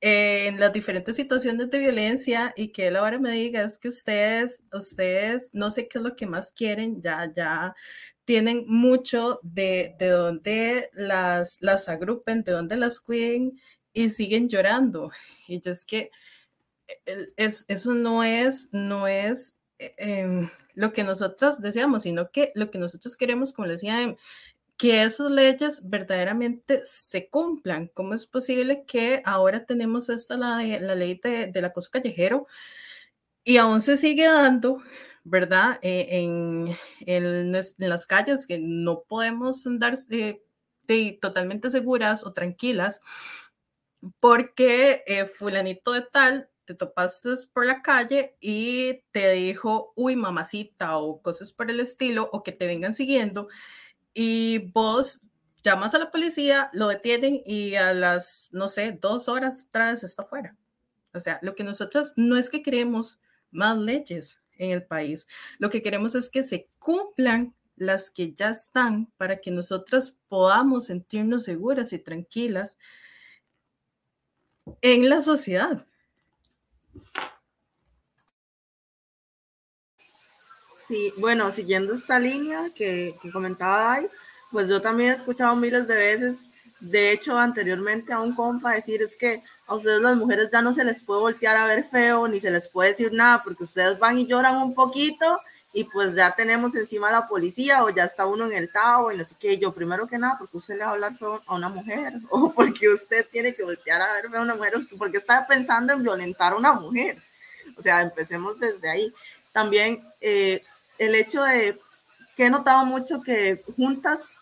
en 0.00 0.58
las 0.58 0.72
diferentes 0.72 1.16
situaciones 1.16 1.68
de 1.68 1.78
violencia 1.78 2.54
y 2.56 2.68
que 2.68 2.86
él 2.86 2.96
ahora 2.96 3.18
me 3.18 3.32
diga 3.32 3.62
es 3.62 3.76
que 3.76 3.88
ustedes, 3.88 4.62
ustedes, 4.72 5.50
no 5.52 5.70
sé 5.70 5.88
qué 5.88 5.98
es 5.98 6.04
lo 6.04 6.16
que 6.16 6.26
más 6.26 6.52
quieren, 6.52 7.02
ya, 7.02 7.30
ya 7.34 7.74
tienen 8.24 8.64
mucho 8.66 9.40
de, 9.42 9.94
de 9.98 10.08
donde 10.08 10.90
las, 10.94 11.58
las 11.60 11.88
agrupen, 11.88 12.42
de 12.42 12.52
donde 12.52 12.76
las 12.76 13.00
cuiden 13.00 13.60
y 13.92 14.08
siguen 14.10 14.48
llorando. 14.48 15.10
Y 15.46 15.60
es 15.68 15.84
que 15.84 16.10
es, 17.36 17.64
eso 17.68 17.94
no 17.94 18.24
es, 18.24 18.68
no 18.72 19.06
es 19.06 19.56
eh, 19.78 20.48
lo 20.74 20.92
que 20.92 21.04
nosotros 21.04 21.60
deseamos, 21.60 22.02
sino 22.02 22.30
que 22.30 22.52
lo 22.54 22.70
que 22.70 22.78
nosotros 22.78 23.16
queremos, 23.16 23.52
como 23.52 23.66
le 23.66 23.74
decía, 23.74 24.16
que 24.80 25.02
esas 25.02 25.30
leyes 25.30 25.82
verdaderamente 25.90 26.80
se 26.84 27.28
cumplan. 27.28 27.88
¿Cómo 27.88 28.14
es 28.14 28.24
posible 28.24 28.86
que 28.86 29.20
ahora 29.26 29.66
tenemos 29.66 30.08
esta, 30.08 30.38
la, 30.38 30.62
la 30.62 30.94
ley 30.94 31.20
de, 31.22 31.48
del 31.48 31.66
acoso 31.66 31.90
callejero 31.90 32.46
y 33.44 33.58
aún 33.58 33.82
se 33.82 33.98
sigue 33.98 34.24
dando, 34.24 34.82
¿verdad? 35.22 35.78
Eh, 35.82 36.06
en, 36.22 36.74
en, 37.00 37.52
las 37.52 38.06
calles 38.06 38.46
que 38.46 38.58
no 38.58 39.02
podemos 39.02 39.66
andar 39.66 39.98
de, 39.98 40.42
totalmente 41.20 41.68
seguras 41.68 42.24
o 42.24 42.32
tranquilas 42.32 43.02
porque 44.18 45.04
eh, 45.06 45.26
fulanito 45.26 45.92
de 45.92 46.02
tal 46.10 46.48
te 46.64 46.74
topaste 46.74 47.30
por 47.52 47.66
la 47.66 47.82
calle 47.82 48.34
y 48.40 49.02
te 49.10 49.32
dijo, 49.32 49.92
uy, 49.94 50.16
mamacita, 50.16 50.96
o 50.96 51.20
cosas 51.20 51.52
por 51.52 51.70
el 51.70 51.80
estilo, 51.80 52.30
o 52.32 52.42
que 52.42 52.52
te 52.52 52.66
vengan 52.66 52.94
siguiendo 52.94 53.48
y 54.22 54.58
vos 54.74 55.22
llamas 55.62 55.94
a 55.94 55.98
la 55.98 56.10
policía, 56.10 56.68
lo 56.74 56.88
detienen 56.88 57.40
y 57.46 57.76
a 57.76 57.94
las, 57.94 58.50
no 58.52 58.68
sé, 58.68 58.92
dos 59.00 59.28
horas 59.28 59.66
vez 59.72 60.04
está 60.04 60.24
fuera. 60.24 60.58
O 61.14 61.20
sea, 61.20 61.38
lo 61.40 61.54
que 61.54 61.64
nosotros 61.64 62.12
no 62.16 62.36
es 62.36 62.50
que 62.50 62.62
queremos 62.62 63.18
más 63.50 63.78
leyes 63.78 64.38
en 64.58 64.72
el 64.72 64.84
país, 64.84 65.26
lo 65.58 65.70
que 65.70 65.80
queremos 65.80 66.14
es 66.14 66.28
que 66.28 66.42
se 66.42 66.68
cumplan 66.78 67.54
las 67.76 68.10
que 68.10 68.34
ya 68.34 68.50
están 68.50 69.06
para 69.16 69.40
que 69.40 69.50
nosotras 69.50 70.18
podamos 70.28 70.84
sentirnos 70.84 71.44
seguras 71.44 71.94
y 71.94 71.98
tranquilas 71.98 72.78
en 74.82 75.08
la 75.08 75.22
sociedad. 75.22 75.86
Sí, 80.90 81.12
bueno, 81.18 81.52
siguiendo 81.52 81.94
esta 81.94 82.18
línea 82.18 82.68
que, 82.74 83.14
comentaba 83.32 83.78
Dai, 83.80 84.08
pues 84.50 84.68
yo 84.68 84.82
también 84.82 85.10
he 85.12 85.14
escuchado 85.14 85.54
miles 85.54 85.86
de 85.86 85.94
veces, 85.94 86.50
de 86.80 87.12
hecho 87.12 87.38
anteriormente 87.38 88.12
a 88.12 88.18
un 88.18 88.34
compa 88.34 88.72
decir 88.72 89.00
es 89.00 89.14
que 89.14 89.40
a 89.68 89.76
ustedes 89.76 90.02
las 90.02 90.16
mujeres 90.16 90.50
ya 90.50 90.62
no 90.62 90.74
se 90.74 90.82
les 90.82 91.04
puede 91.04 91.20
voltear 91.20 91.56
a 91.56 91.66
ver 91.66 91.84
feo, 91.88 92.26
ni 92.26 92.40
se 92.40 92.50
les 92.50 92.66
puede 92.66 92.88
decir 92.88 93.12
nada, 93.12 93.40
porque 93.44 93.62
ustedes 93.62 94.00
van 94.00 94.18
y 94.18 94.26
lloran 94.26 94.56
un 94.56 94.74
poquito 94.74 95.38
y 95.72 95.84
pues 95.84 96.16
ya 96.16 96.34
tenemos 96.34 96.74
encima 96.74 97.10
a 97.10 97.12
la 97.12 97.28
policía 97.28 97.84
o 97.84 97.90
ya 97.90 98.02
está 98.02 98.26
uno 98.26 98.46
en 98.46 98.54
el 98.54 98.72
tabo 98.72 99.12
y 99.12 99.16
no 99.16 99.24
sé 99.24 99.36
qué. 99.38 99.58
Yo 99.58 99.72
primero 99.72 100.08
que 100.08 100.18
nada, 100.18 100.38
porque 100.40 100.56
usted 100.56 100.74
le 100.74 100.80
va 100.80 100.88
a 100.90 100.94
hablar 100.94 101.12
a 101.46 101.54
una 101.54 101.68
mujer 101.68 102.14
o 102.30 102.52
porque 102.52 102.88
usted 102.88 103.24
tiene 103.30 103.54
que 103.54 103.62
voltear 103.62 104.02
a 104.02 104.12
ver 104.14 104.36
a 104.36 104.40
una 104.40 104.56
mujer, 104.56 104.72
porque 104.98 105.18
está 105.18 105.46
pensando 105.46 105.92
en 105.92 106.02
violentar 106.02 106.52
a 106.52 106.56
una 106.56 106.72
mujer. 106.72 107.16
O 107.78 107.82
sea, 107.82 108.02
empecemos 108.02 108.58
desde 108.58 108.90
ahí. 108.90 109.14
También 109.52 110.00
eh, 110.20 110.60
el 111.00 111.14
hecho 111.14 111.42
de 111.42 111.78
que 112.36 112.46
he 112.46 112.50
notado 112.50 112.84
mucho 112.84 113.22
que 113.22 113.62
juntas, 113.74 114.36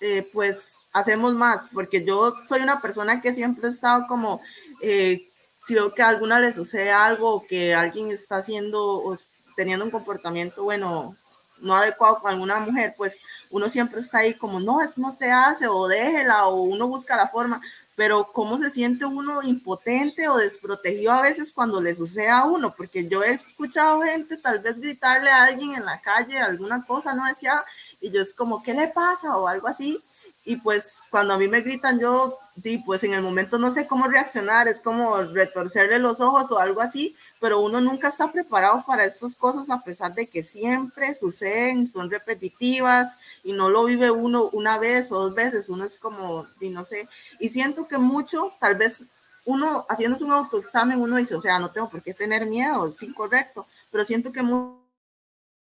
eh, 0.00 0.28
pues 0.32 0.74
hacemos 0.92 1.32
más, 1.34 1.68
porque 1.72 2.04
yo 2.04 2.34
soy 2.48 2.60
una 2.60 2.80
persona 2.80 3.20
que 3.20 3.32
siempre 3.32 3.68
he 3.68 3.70
estado 3.70 4.06
como, 4.08 4.40
eh, 4.82 5.20
si 5.64 5.74
veo 5.74 5.94
que 5.94 6.02
a 6.02 6.08
alguna 6.08 6.40
le 6.40 6.52
sucede 6.52 6.90
algo 6.90 7.34
o 7.34 7.46
que 7.46 7.72
alguien 7.72 8.10
está 8.10 8.38
haciendo 8.38 8.82
o 8.82 9.16
teniendo 9.54 9.84
un 9.84 9.92
comportamiento, 9.92 10.64
bueno, 10.64 11.14
no 11.60 11.76
adecuado 11.76 12.18
con 12.18 12.32
alguna 12.32 12.58
mujer, 12.58 12.94
pues 12.96 13.22
uno 13.50 13.70
siempre 13.70 14.00
está 14.00 14.18
ahí 14.18 14.34
como, 14.34 14.58
no, 14.58 14.82
eso 14.82 15.00
no 15.00 15.14
se 15.14 15.30
hace, 15.30 15.68
o 15.68 15.86
déjela, 15.86 16.48
o 16.48 16.62
uno 16.62 16.88
busca 16.88 17.16
la 17.16 17.28
forma, 17.28 17.60
pero 18.00 18.24
cómo 18.32 18.56
se 18.56 18.70
siente 18.70 19.04
uno 19.04 19.42
impotente 19.42 20.26
o 20.26 20.38
desprotegido 20.38 21.12
a 21.12 21.20
veces 21.20 21.52
cuando 21.52 21.82
le 21.82 21.94
sucede 21.94 22.30
a 22.30 22.46
uno, 22.46 22.72
porque 22.74 23.06
yo 23.06 23.22
he 23.22 23.32
escuchado 23.32 24.00
gente 24.00 24.38
tal 24.38 24.58
vez 24.60 24.80
gritarle 24.80 25.28
a 25.28 25.44
alguien 25.44 25.74
en 25.74 25.84
la 25.84 26.00
calle 26.00 26.38
alguna 26.38 26.82
cosa, 26.86 27.12
no 27.12 27.26
decía, 27.26 27.62
y 28.00 28.10
yo 28.10 28.22
es 28.22 28.32
como, 28.32 28.62
¿qué 28.62 28.72
le 28.72 28.88
pasa? 28.88 29.36
o 29.36 29.46
algo 29.46 29.68
así, 29.68 30.00
y 30.46 30.56
pues 30.56 31.02
cuando 31.10 31.34
a 31.34 31.36
mí 31.36 31.46
me 31.46 31.60
gritan 31.60 32.00
yo, 32.00 32.38
sí, 32.62 32.82
pues 32.86 33.04
en 33.04 33.12
el 33.12 33.20
momento 33.20 33.58
no 33.58 33.70
sé 33.70 33.86
cómo 33.86 34.06
reaccionar, 34.06 34.66
es 34.66 34.80
como 34.80 35.20
retorcerle 35.20 35.98
los 35.98 36.20
ojos 36.20 36.50
o 36.52 36.58
algo 36.58 36.80
así, 36.80 37.14
pero 37.38 37.60
uno 37.60 37.82
nunca 37.82 38.08
está 38.08 38.32
preparado 38.32 38.82
para 38.86 39.04
estas 39.04 39.36
cosas 39.36 39.68
a 39.68 39.84
pesar 39.84 40.14
de 40.14 40.26
que 40.26 40.42
siempre 40.42 41.14
suceden, 41.14 41.86
son 41.86 42.08
repetitivas 42.10 43.12
y 43.42 43.52
no 43.52 43.70
lo 43.70 43.84
vive 43.84 44.10
uno 44.10 44.48
una 44.52 44.78
vez 44.78 45.12
o 45.12 45.20
dos 45.20 45.34
veces, 45.34 45.68
uno 45.68 45.84
es 45.84 45.98
como, 45.98 46.46
y 46.60 46.70
no 46.70 46.84
sé, 46.84 47.08
y 47.38 47.48
siento 47.48 47.86
que 47.88 47.98
mucho, 47.98 48.52
tal 48.60 48.76
vez 48.76 49.02
uno 49.44 49.86
haciéndose 49.88 50.24
un 50.24 50.32
autoexamen, 50.32 51.00
uno 51.00 51.16
dice, 51.16 51.34
o 51.34 51.40
sea, 51.40 51.58
no 51.58 51.70
tengo 51.70 51.88
por 51.88 52.02
qué 52.02 52.14
tener 52.14 52.46
miedo, 52.46 52.86
es 52.88 53.02
incorrecto, 53.02 53.66
pero 53.90 54.04
siento 54.04 54.32
que 54.32 54.42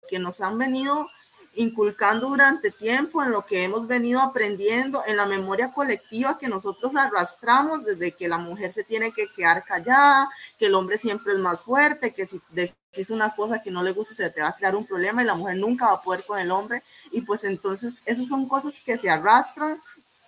que 0.09 0.19
nos 0.19 0.41
han 0.41 0.57
venido 0.57 1.07
inculcando 1.55 2.29
durante 2.29 2.71
tiempo 2.71 3.23
en 3.23 3.31
lo 3.31 3.45
que 3.45 3.63
hemos 3.63 3.87
venido 3.87 4.19
aprendiendo, 4.21 5.03
en 5.05 5.17
la 5.17 5.25
memoria 5.25 5.71
colectiva 5.71 6.37
que 6.39 6.47
nosotros 6.47 6.95
arrastramos 6.95 7.85
desde 7.85 8.11
que 8.11 8.27
la 8.27 8.37
mujer 8.37 8.73
se 8.73 8.83
tiene 8.83 9.11
que 9.11 9.27
quedar 9.27 9.63
callada, 9.63 10.27
que 10.57 10.65
el 10.65 10.73
hombre 10.73 10.97
siempre 10.97 11.33
es 11.33 11.39
más 11.39 11.61
fuerte, 11.61 12.13
que 12.13 12.25
si 12.25 12.41
decís 12.51 13.09
una 13.09 13.35
cosa 13.35 13.61
que 13.61 13.71
no 13.71 13.83
le 13.83 13.91
gusta 13.91 14.15
se 14.15 14.29
te 14.31 14.41
va 14.41 14.49
a 14.49 14.55
crear 14.55 14.75
un 14.75 14.85
problema 14.85 15.21
y 15.21 15.25
la 15.25 15.35
mujer 15.35 15.57
nunca 15.57 15.87
va 15.87 15.93
a 15.93 16.01
poder 16.01 16.23
con 16.25 16.39
el 16.39 16.51
hombre. 16.51 16.81
Y 17.13 17.21
pues 17.21 17.45
entonces 17.45 17.93
esas 18.05 18.27
son 18.27 18.47
cosas 18.49 18.81
que 18.85 18.97
se 18.97 19.09
arrastran 19.09 19.77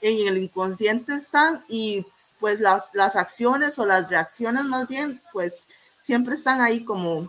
en 0.02 0.28
el 0.28 0.38
inconsciente 0.38 1.16
están 1.16 1.62
y 1.68 2.06
pues 2.40 2.62
las, 2.62 2.86
las 2.94 3.16
acciones 3.18 3.78
o 3.80 3.86
las 3.86 4.10
reacciones 4.10 4.64
más 4.64 4.88
bien 4.88 5.20
pues 5.34 5.68
siempre 6.04 6.36
están 6.36 6.62
ahí 6.62 6.86
como 6.86 7.28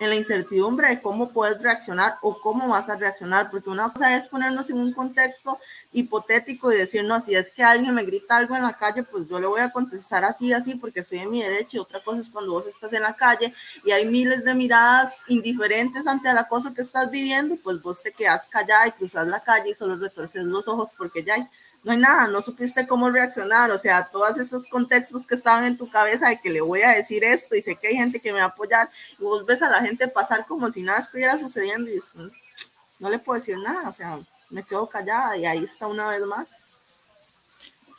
en 0.00 0.10
la 0.10 0.16
incertidumbre 0.16 0.88
de 0.88 1.00
cómo 1.00 1.30
puedes 1.30 1.62
reaccionar 1.62 2.16
o 2.22 2.38
cómo 2.40 2.68
vas 2.68 2.88
a 2.88 2.96
reaccionar, 2.96 3.50
porque 3.50 3.70
una 3.70 3.92
cosa 3.92 4.16
es 4.16 4.26
ponernos 4.26 4.68
en 4.70 4.78
un 4.78 4.92
contexto 4.92 5.58
hipotético 5.92 6.72
y 6.72 6.76
decir, 6.76 7.04
no, 7.04 7.20
si 7.20 7.34
es 7.34 7.52
que 7.52 7.62
alguien 7.62 7.94
me 7.94 8.04
grita 8.04 8.36
algo 8.36 8.56
en 8.56 8.62
la 8.62 8.72
calle, 8.72 9.04
pues 9.04 9.28
yo 9.28 9.38
le 9.38 9.46
voy 9.46 9.60
a 9.60 9.70
contestar 9.70 10.24
así, 10.24 10.52
así, 10.52 10.74
porque 10.74 11.00
estoy 11.00 11.20
en 11.20 11.30
mi 11.30 11.42
derecho. 11.42 11.76
Y 11.76 11.80
otra 11.80 12.00
cosa 12.00 12.20
es 12.20 12.28
cuando 12.28 12.52
vos 12.52 12.66
estás 12.66 12.92
en 12.92 13.02
la 13.02 13.14
calle 13.14 13.54
y 13.84 13.92
hay 13.92 14.04
miles 14.04 14.44
de 14.44 14.54
miradas 14.54 15.18
indiferentes 15.28 16.06
ante 16.06 16.32
la 16.32 16.48
cosa 16.48 16.74
que 16.74 16.82
estás 16.82 17.10
viviendo, 17.10 17.56
pues 17.62 17.80
vos 17.80 18.02
te 18.02 18.12
quedas 18.12 18.48
callada 18.48 18.88
y 18.88 18.92
cruzas 18.92 19.28
la 19.28 19.40
calle 19.40 19.70
y 19.70 19.74
solo 19.74 19.96
retorces 19.96 20.44
los 20.44 20.66
ojos 20.66 20.90
porque 20.98 21.22
ya 21.22 21.34
hay 21.34 21.46
no 21.84 21.92
hay 21.92 21.98
nada, 21.98 22.28
no 22.28 22.40
supiste 22.40 22.86
cómo 22.86 23.10
reaccionar, 23.10 23.70
o 23.70 23.78
sea, 23.78 24.08
todos 24.10 24.38
esos 24.38 24.66
contextos 24.66 25.26
que 25.26 25.34
estaban 25.34 25.64
en 25.64 25.76
tu 25.76 25.88
cabeza 25.90 26.30
de 26.30 26.40
que 26.40 26.48
le 26.48 26.62
voy 26.62 26.80
a 26.80 26.90
decir 26.90 27.22
esto 27.22 27.54
y 27.54 27.62
sé 27.62 27.76
que 27.76 27.88
hay 27.88 27.96
gente 27.96 28.20
que 28.20 28.32
me 28.32 28.38
va 28.38 28.46
a 28.46 28.48
apoyar 28.48 28.88
y 29.18 29.22
vos 29.22 29.44
ves 29.44 29.62
a 29.62 29.70
la 29.70 29.82
gente 29.82 30.08
pasar 30.08 30.46
como 30.46 30.70
si 30.70 30.82
nada 30.82 31.00
estuviera 31.00 31.38
sucediendo 31.38 31.90
y 31.90 31.98
mm, 31.98 32.30
no 33.00 33.10
le 33.10 33.18
puedo 33.18 33.38
decir 33.38 33.58
nada, 33.58 33.90
o 33.90 33.92
sea, 33.92 34.18
me 34.48 34.62
quedo 34.62 34.88
callada 34.88 35.36
y 35.36 35.44
ahí 35.44 35.62
está 35.62 35.86
una 35.86 36.08
vez 36.08 36.22
más. 36.22 36.48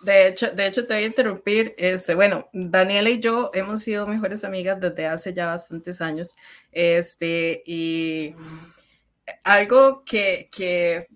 De 0.01 0.27
hecho, 0.27 0.51
de 0.51 0.67
hecho, 0.67 0.85
te 0.85 0.93
voy 0.93 1.03
a 1.03 1.07
interrumpir. 1.07 1.73
Este, 1.77 2.13
bueno, 2.13 2.47
Daniela 2.53 3.09
y 3.09 3.19
yo 3.19 3.49
hemos 3.53 3.81
sido 3.81 4.05
mejores 4.05 4.43
amigas 4.43 4.79
desde 4.79 5.07
hace 5.07 5.33
ya 5.33 5.47
bastantes 5.47 5.99
años. 5.99 6.35
Este, 6.71 7.63
y 7.65 8.35
algo 9.43 10.03
que, 10.05 10.47
que 10.55 11.07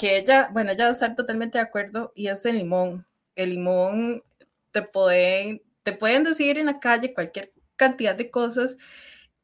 que 0.00 0.16
ella, 0.16 0.48
bueno, 0.50 0.70
ella 0.72 0.88
estar 0.88 1.14
totalmente 1.14 1.58
de 1.58 1.64
acuerdo 1.64 2.10
y 2.16 2.28
es 2.28 2.46
el 2.46 2.56
limón. 2.56 3.06
El 3.36 3.50
limón 3.50 4.22
te 4.70 4.80
pueden, 4.80 5.62
te 5.82 5.92
pueden 5.92 6.24
decir 6.24 6.56
en 6.56 6.66
la 6.66 6.80
calle 6.80 7.12
cualquier 7.12 7.52
cantidad 7.76 8.14
de 8.14 8.30
cosas 8.30 8.78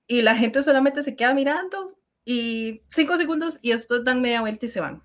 y 0.06 0.22
la 0.22 0.34
gente 0.34 0.62
solamente 0.62 1.02
se 1.02 1.14
queda 1.14 1.34
mirando 1.34 1.98
y 2.24 2.80
cinco 2.88 3.18
segundos 3.18 3.58
y 3.60 3.72
después 3.72 4.02
dan 4.02 4.22
media 4.22 4.40
vuelta 4.40 4.64
y 4.64 4.70
se 4.70 4.80
van. 4.80 5.02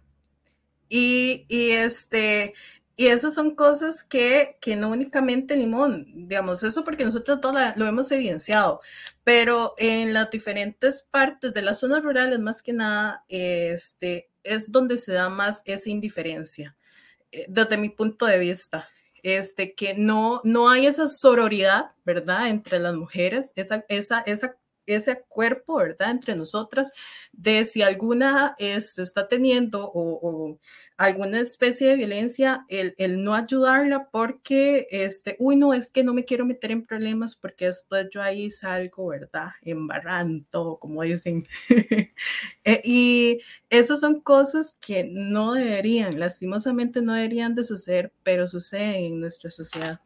Y, 0.87 1.45
y 1.49 1.71
este, 1.71 2.53
y 2.95 3.07
esas 3.07 3.33
son 3.33 3.51
cosas 3.53 4.05
que, 4.05 4.57
que 4.61 4.77
no 4.77 4.89
únicamente 4.89 5.57
limón, 5.57 6.29
digamos, 6.29 6.63
eso 6.63 6.85
porque 6.85 7.03
nosotros 7.03 7.41
todo 7.41 7.53
lo 7.75 7.85
hemos 7.87 8.09
evidenciado, 8.13 8.79
pero 9.25 9.75
en 9.77 10.13
las 10.13 10.29
diferentes 10.31 11.05
partes 11.11 11.53
de 11.53 11.61
las 11.61 11.79
zonas 11.81 12.03
rurales, 12.03 12.39
más 12.39 12.61
que 12.61 12.71
nada, 12.71 13.25
este, 13.27 14.30
es 14.43 14.71
donde 14.71 14.97
se 14.97 15.13
da 15.13 15.29
más 15.29 15.61
esa 15.65 15.89
indiferencia, 15.89 16.75
eh, 17.31 17.45
desde 17.47 17.77
mi 17.77 17.89
punto 17.89 18.25
de 18.25 18.39
vista. 18.39 18.87
Este, 19.23 19.75
que 19.75 19.93
no, 19.93 20.41
no 20.43 20.69
hay 20.71 20.87
esa 20.87 21.07
sororidad, 21.07 21.91
¿verdad?, 22.03 22.49
entre 22.49 22.79
las 22.79 22.95
mujeres, 22.95 23.51
esa, 23.55 23.85
esa, 23.87 24.21
esa 24.21 24.55
ese 24.95 25.23
cuerpo, 25.27 25.77
¿verdad? 25.77 26.11
Entre 26.11 26.35
nosotras, 26.35 26.91
de 27.31 27.65
si 27.65 27.81
alguna 27.81 28.55
este, 28.57 29.01
está 29.01 29.27
teniendo 29.27 29.91
o, 29.93 30.59
alguna 30.97 31.39
especie 31.39 31.87
de 31.87 31.95
violencia, 31.95 32.65
el, 32.67 32.93
el, 32.97 33.23
no 33.23 33.33
ayudarla 33.33 34.09
porque, 34.11 34.87
este, 34.91 35.35
uy, 35.39 35.55
no, 35.55 35.73
es 35.73 35.89
que 35.89 36.03
no 36.03 36.13
me 36.13 36.25
quiero 36.25 36.45
meter 36.45 36.71
en 36.71 36.85
problemas 36.85 37.35
porque 37.35 37.65
después 37.65 38.07
yo 38.11 38.21
ahí 38.21 38.51
salgo, 38.51 39.07
¿verdad? 39.07 39.49
Embarrando, 39.61 40.77
como 40.79 41.01
dicen. 41.03 41.45
Eh, 42.63 42.81
y 42.83 43.39
esas 43.71 44.01
son 44.01 44.21
cosas 44.21 44.77
que 44.79 45.03
no 45.03 45.53
deberían, 45.53 46.19
lastimosamente 46.19 47.01
no 47.01 47.13
deberían 47.13 47.55
de 47.55 47.63
suceder, 47.63 48.13
pero 48.21 48.45
suceden 48.45 49.05
en 49.05 49.19
nuestra 49.19 49.49
sociedad. 49.49 49.99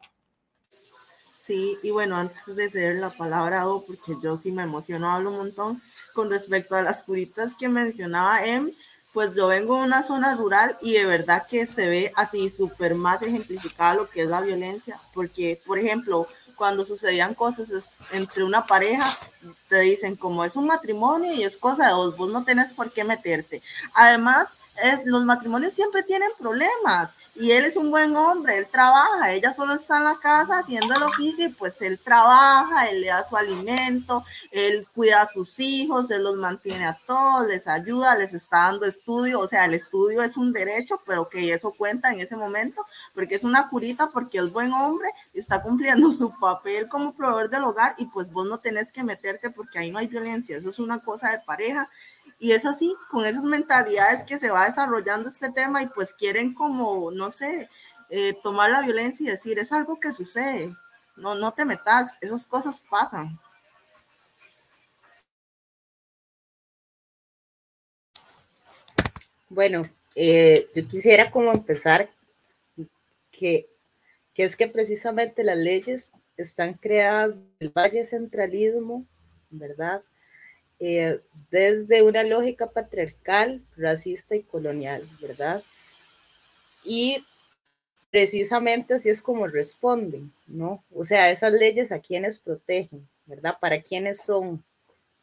Sí, 1.46 1.78
y 1.82 1.90
bueno, 1.90 2.16
antes 2.16 2.56
de 2.56 2.68
ceder 2.68 2.96
la 2.96 3.10
palabra, 3.10 3.68
o 3.68 3.84
porque 3.86 4.14
yo 4.20 4.36
sí 4.36 4.50
me 4.50 4.64
emociono, 4.64 5.10
hablo 5.10 5.30
un 5.30 5.36
montón 5.36 5.80
con 6.12 6.28
respecto 6.28 6.74
a 6.74 6.82
las 6.82 7.04
curitas 7.04 7.52
que 7.54 7.68
mencionaba 7.68 8.44
Em, 8.44 8.72
pues 9.12 9.34
yo 9.34 9.46
vengo 9.46 9.76
de 9.76 9.84
una 9.84 10.02
zona 10.02 10.34
rural 10.34 10.76
y 10.82 10.94
de 10.94 11.06
verdad 11.06 11.46
que 11.48 11.66
se 11.66 11.86
ve 11.86 12.12
así 12.16 12.50
súper 12.50 12.96
más 12.96 13.22
ejemplificada 13.22 13.94
lo 13.94 14.10
que 14.10 14.22
es 14.22 14.28
la 14.28 14.40
violencia, 14.40 14.98
porque, 15.14 15.60
por 15.64 15.78
ejemplo, 15.78 16.26
cuando 16.56 16.84
sucedían 16.84 17.34
cosas 17.34 17.68
entre 18.12 18.42
una 18.42 18.66
pareja, 18.66 19.06
te 19.68 19.80
dicen 19.80 20.16
como 20.16 20.44
es 20.44 20.56
un 20.56 20.66
matrimonio 20.66 21.32
y 21.32 21.44
es 21.44 21.56
cosa 21.56 21.86
de 21.86 21.94
vos, 21.94 22.16
vos 22.16 22.30
no 22.30 22.44
tenés 22.44 22.72
por 22.72 22.90
qué 22.90 23.04
meterte. 23.04 23.62
Además, 23.94 24.48
es, 24.82 25.06
los 25.06 25.24
matrimonios 25.24 25.74
siempre 25.74 26.02
tienen 26.02 26.30
problemas 26.38 27.14
y 27.38 27.50
él 27.50 27.64
es 27.64 27.76
un 27.76 27.90
buen 27.90 28.16
hombre, 28.16 28.58
él 28.58 28.66
trabaja, 28.70 29.32
ella 29.32 29.52
solo 29.52 29.74
está 29.74 29.98
en 29.98 30.04
la 30.04 30.16
casa 30.16 30.58
haciendo 30.58 30.94
el 30.94 31.02
oficio 31.02 31.46
y 31.46 31.50
pues 31.50 31.80
él 31.82 31.98
trabaja, 31.98 32.88
él 32.88 33.02
le 33.02 33.08
da 33.08 33.26
su 33.26 33.36
alimento, 33.36 34.24
él 34.50 34.86
cuida 34.94 35.22
a 35.22 35.28
sus 35.28 35.58
hijos, 35.60 36.10
él 36.10 36.24
los 36.24 36.36
mantiene 36.36 36.86
a 36.86 36.96
todos, 37.06 37.46
les 37.46 37.66
ayuda, 37.66 38.16
les 38.16 38.32
está 38.32 38.58
dando 38.58 38.86
estudio, 38.86 39.40
o 39.40 39.48
sea, 39.48 39.66
el 39.66 39.74
estudio 39.74 40.22
es 40.22 40.36
un 40.36 40.52
derecho, 40.52 41.00
pero 41.04 41.28
que 41.28 41.52
eso 41.52 41.72
cuenta 41.72 42.10
en 42.10 42.20
ese 42.20 42.36
momento, 42.36 42.82
porque 43.14 43.34
es 43.34 43.44
una 43.44 43.68
curita, 43.68 44.08
porque 44.08 44.38
es 44.38 44.50
buen 44.50 44.72
hombre, 44.72 45.08
está 45.34 45.62
cumpliendo 45.62 46.12
su 46.12 46.32
papel 46.38 46.88
como 46.88 47.14
proveedor 47.14 47.50
del 47.50 47.64
hogar 47.64 47.94
y 47.98 48.06
pues 48.06 48.30
vos 48.32 48.46
no 48.46 48.58
tenés 48.58 48.92
que 48.92 49.04
meterte 49.04 49.50
porque 49.50 49.78
ahí 49.78 49.90
no 49.90 49.98
hay 49.98 50.06
violencia, 50.06 50.56
eso 50.56 50.70
es 50.70 50.78
una 50.78 51.00
cosa 51.00 51.30
de 51.30 51.40
pareja 51.40 51.88
y 52.38 52.52
es 52.52 52.66
así, 52.66 52.94
con 53.10 53.24
esas 53.24 53.44
mentalidades 53.44 54.22
que 54.24 54.38
se 54.38 54.50
va 54.50 54.66
desarrollando 54.66 55.28
este 55.28 55.50
tema 55.50 55.82
y 55.82 55.86
pues 55.86 56.12
quieren 56.12 56.52
como, 56.54 57.10
no 57.10 57.30
sé, 57.30 57.68
eh, 58.10 58.34
tomar 58.42 58.70
la 58.70 58.82
violencia 58.82 59.24
y 59.24 59.30
decir, 59.30 59.58
es 59.58 59.72
algo 59.72 59.98
que 59.98 60.12
sucede, 60.12 60.74
no, 61.16 61.34
no 61.34 61.52
te 61.52 61.64
metas, 61.64 62.18
esas 62.20 62.46
cosas 62.46 62.82
pasan. 62.88 63.38
Bueno, 69.48 69.82
eh, 70.14 70.68
yo 70.74 70.86
quisiera 70.86 71.30
como 71.30 71.52
empezar 71.52 72.08
que, 73.30 73.66
que 74.34 74.44
es 74.44 74.56
que 74.56 74.68
precisamente 74.68 75.42
las 75.44 75.56
leyes 75.56 76.12
están 76.36 76.74
creadas 76.74 77.34
del 77.58 77.70
Valle 77.70 78.04
Centralismo, 78.04 79.06
¿verdad? 79.50 80.02
Eh, 80.78 81.20
desde 81.50 82.02
una 82.02 82.22
lógica 82.22 82.70
patriarcal, 82.70 83.64
racista 83.76 84.36
y 84.36 84.42
colonial, 84.42 85.02
¿verdad? 85.22 85.62
Y 86.84 87.24
precisamente 88.10 88.94
así 88.94 89.08
es 89.08 89.22
como 89.22 89.46
responden, 89.46 90.32
¿no? 90.46 90.82
O 90.94 91.04
sea, 91.04 91.30
esas 91.30 91.52
leyes 91.52 91.92
a 91.92 92.00
quienes 92.00 92.38
protegen, 92.38 93.08
¿verdad? 93.24 93.58
¿Para 93.60 93.80
quiénes 93.80 94.22
son? 94.22 94.62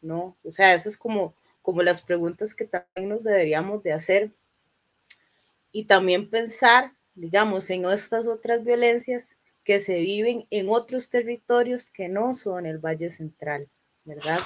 ¿No? 0.00 0.36
O 0.44 0.52
sea, 0.52 0.74
esas 0.74 0.86
es 0.86 0.96
como, 0.98 1.34
como 1.62 1.82
las 1.82 2.02
preguntas 2.02 2.54
que 2.54 2.66
también 2.66 3.08
nos 3.08 3.24
deberíamos 3.24 3.82
de 3.82 3.92
hacer. 3.92 4.30
Y 5.72 5.84
también 5.84 6.28
pensar, 6.30 6.92
digamos, 7.14 7.70
en 7.70 7.84
estas 7.86 8.26
otras 8.26 8.64
violencias 8.64 9.36
que 9.64 9.80
se 9.80 9.98
viven 9.98 10.46
en 10.50 10.68
otros 10.68 11.10
territorios 11.10 11.90
que 11.90 12.08
no 12.08 12.34
son 12.34 12.66
el 12.66 12.78
Valle 12.78 13.10
Central, 13.10 13.68
¿verdad? 14.04 14.38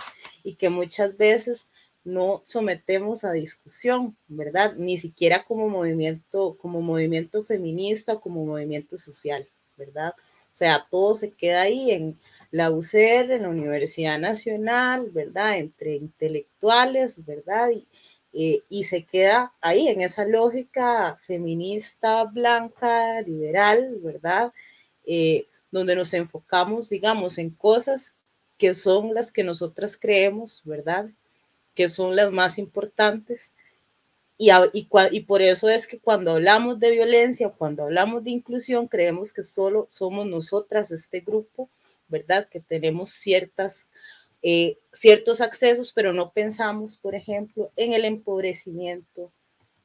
Y 0.44 0.54
que 0.54 0.68
muchas 0.68 1.16
veces 1.16 1.68
no 2.04 2.42
sometemos 2.44 3.24
a 3.24 3.32
discusión, 3.32 4.16
¿verdad? 4.28 4.74
Ni 4.76 4.96
siquiera 4.98 5.44
como 5.44 5.68
movimiento, 5.68 6.56
como 6.60 6.80
movimiento 6.80 7.44
feminista 7.44 8.16
como 8.16 8.44
movimiento 8.44 8.96
social, 8.98 9.46
¿verdad? 9.76 10.14
O 10.52 10.56
sea, 10.56 10.86
todo 10.90 11.14
se 11.14 11.30
queda 11.30 11.62
ahí 11.62 11.90
en 11.90 12.18
la 12.50 12.70
UCR, 12.70 13.32
en 13.32 13.42
la 13.42 13.50
Universidad 13.50 14.18
Nacional, 14.18 15.10
¿verdad? 15.10 15.58
Entre 15.58 15.96
intelectuales, 15.96 17.26
¿verdad? 17.26 17.70
Y, 17.70 17.84
eh, 18.32 18.62
y 18.70 18.84
se 18.84 19.04
queda 19.04 19.52
ahí 19.60 19.88
en 19.88 20.00
esa 20.00 20.24
lógica 20.24 21.18
feminista, 21.26 22.24
blanca, 22.24 23.20
liberal, 23.22 23.98
¿verdad? 24.02 24.52
Eh, 25.04 25.46
donde 25.70 25.94
nos 25.94 26.14
enfocamos, 26.14 26.88
digamos, 26.88 27.38
en 27.38 27.50
cosas 27.50 28.14
que 28.58 28.74
son 28.74 29.14
las 29.14 29.32
que 29.32 29.44
nosotras 29.44 29.96
creemos, 29.96 30.62
¿verdad? 30.64 31.08
que 31.78 31.88
son 31.88 32.16
las 32.16 32.32
más 32.32 32.58
importantes. 32.58 33.52
Y, 34.36 34.50
y, 34.72 35.20
por 35.20 35.42
eso 35.42 35.68
es 35.68 35.86
que 35.86 36.00
cuando 36.00 36.32
hablamos 36.32 36.80
de 36.80 36.90
violencia, 36.90 37.50
cuando 37.50 37.84
hablamos 37.84 38.24
de 38.24 38.30
inclusión, 38.30 38.88
creemos 38.88 39.32
que 39.32 39.44
solo 39.44 39.86
somos 39.88 40.26
nosotras, 40.26 40.90
este 40.90 41.20
grupo, 41.20 41.68
¿verdad? 42.08 42.48
Que 42.48 42.58
tenemos 42.58 43.10
ciertas, 43.10 43.86
eh, 44.42 44.76
ciertos 44.92 45.40
accesos, 45.40 45.92
pero 45.92 46.12
no 46.12 46.30
pensamos, 46.30 46.96
por 46.96 47.14
ejemplo, 47.14 47.70
en 47.76 47.92
el 47.92 48.04
empobrecimiento, 48.04 49.30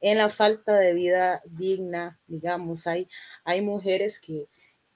en 0.00 0.18
la 0.18 0.30
falta 0.30 0.76
de 0.76 0.94
vida 0.94 1.42
digna, 1.44 2.18
digamos, 2.26 2.88
hay, 2.88 3.06
hay 3.44 3.60
mujeres 3.60 4.18
que, 4.18 4.48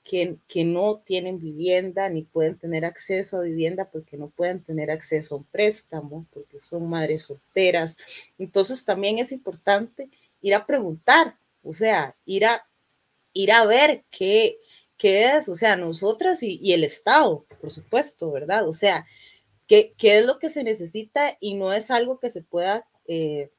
que, 0.09 0.65
no 0.65 0.97
tienen 1.05 1.39
vivienda 1.39 2.09
ni 2.09 2.23
pueden 2.23 2.59
tener 2.59 2.87
acceso 2.87 3.37
a 3.37 3.43
vivienda 3.43 3.91
porque 3.91 4.17
no 4.17 4.29
pueden 4.31 4.63
tener 4.63 4.91
acceso 4.91 5.35
a 5.35 5.39
un 5.39 5.45
préstamo, 5.45 6.27
porque 6.33 6.61
son 6.61 6.89
madres 6.89 7.25
solteras. 7.25 7.99
Entonces 8.39 8.87
también 8.87 9.19
es 9.19 9.33
importante 9.33 10.09
ir 10.41 10.55
a 10.55 10.65
preguntar, 10.65 11.35
o 11.63 11.75
sea, 11.75 12.17
ir 12.25 12.47
a, 12.47 12.67
ir 13.35 13.53
a 13.53 13.67
ver 13.67 14.05
qué, 14.11 14.57
qué 14.97 15.37
es, 15.37 15.51
o 15.51 15.57
sea, 15.57 15.77
nosotras 15.77 16.43
y, 16.43 16.73
el 16.73 16.85
Estado, 16.85 17.45
por 17.61 17.71
supuesto, 17.71 18.33
¿verdad? 18.33 18.67
O 18.67 18.73
sea, 18.73 19.07
qué, 19.67 19.93
qué, 19.99 20.21
es 20.21 20.25
lo 20.25 20.39
que 20.39 20.49
se 20.49 20.65
necesita 20.65 21.37
y 21.39 21.55
no 21.55 21.75
es 21.75 21.91
algo 21.91 22.19
que 22.19 22.31
se 22.31 22.43
pueda... 22.43 22.89
Eh, 23.07 23.51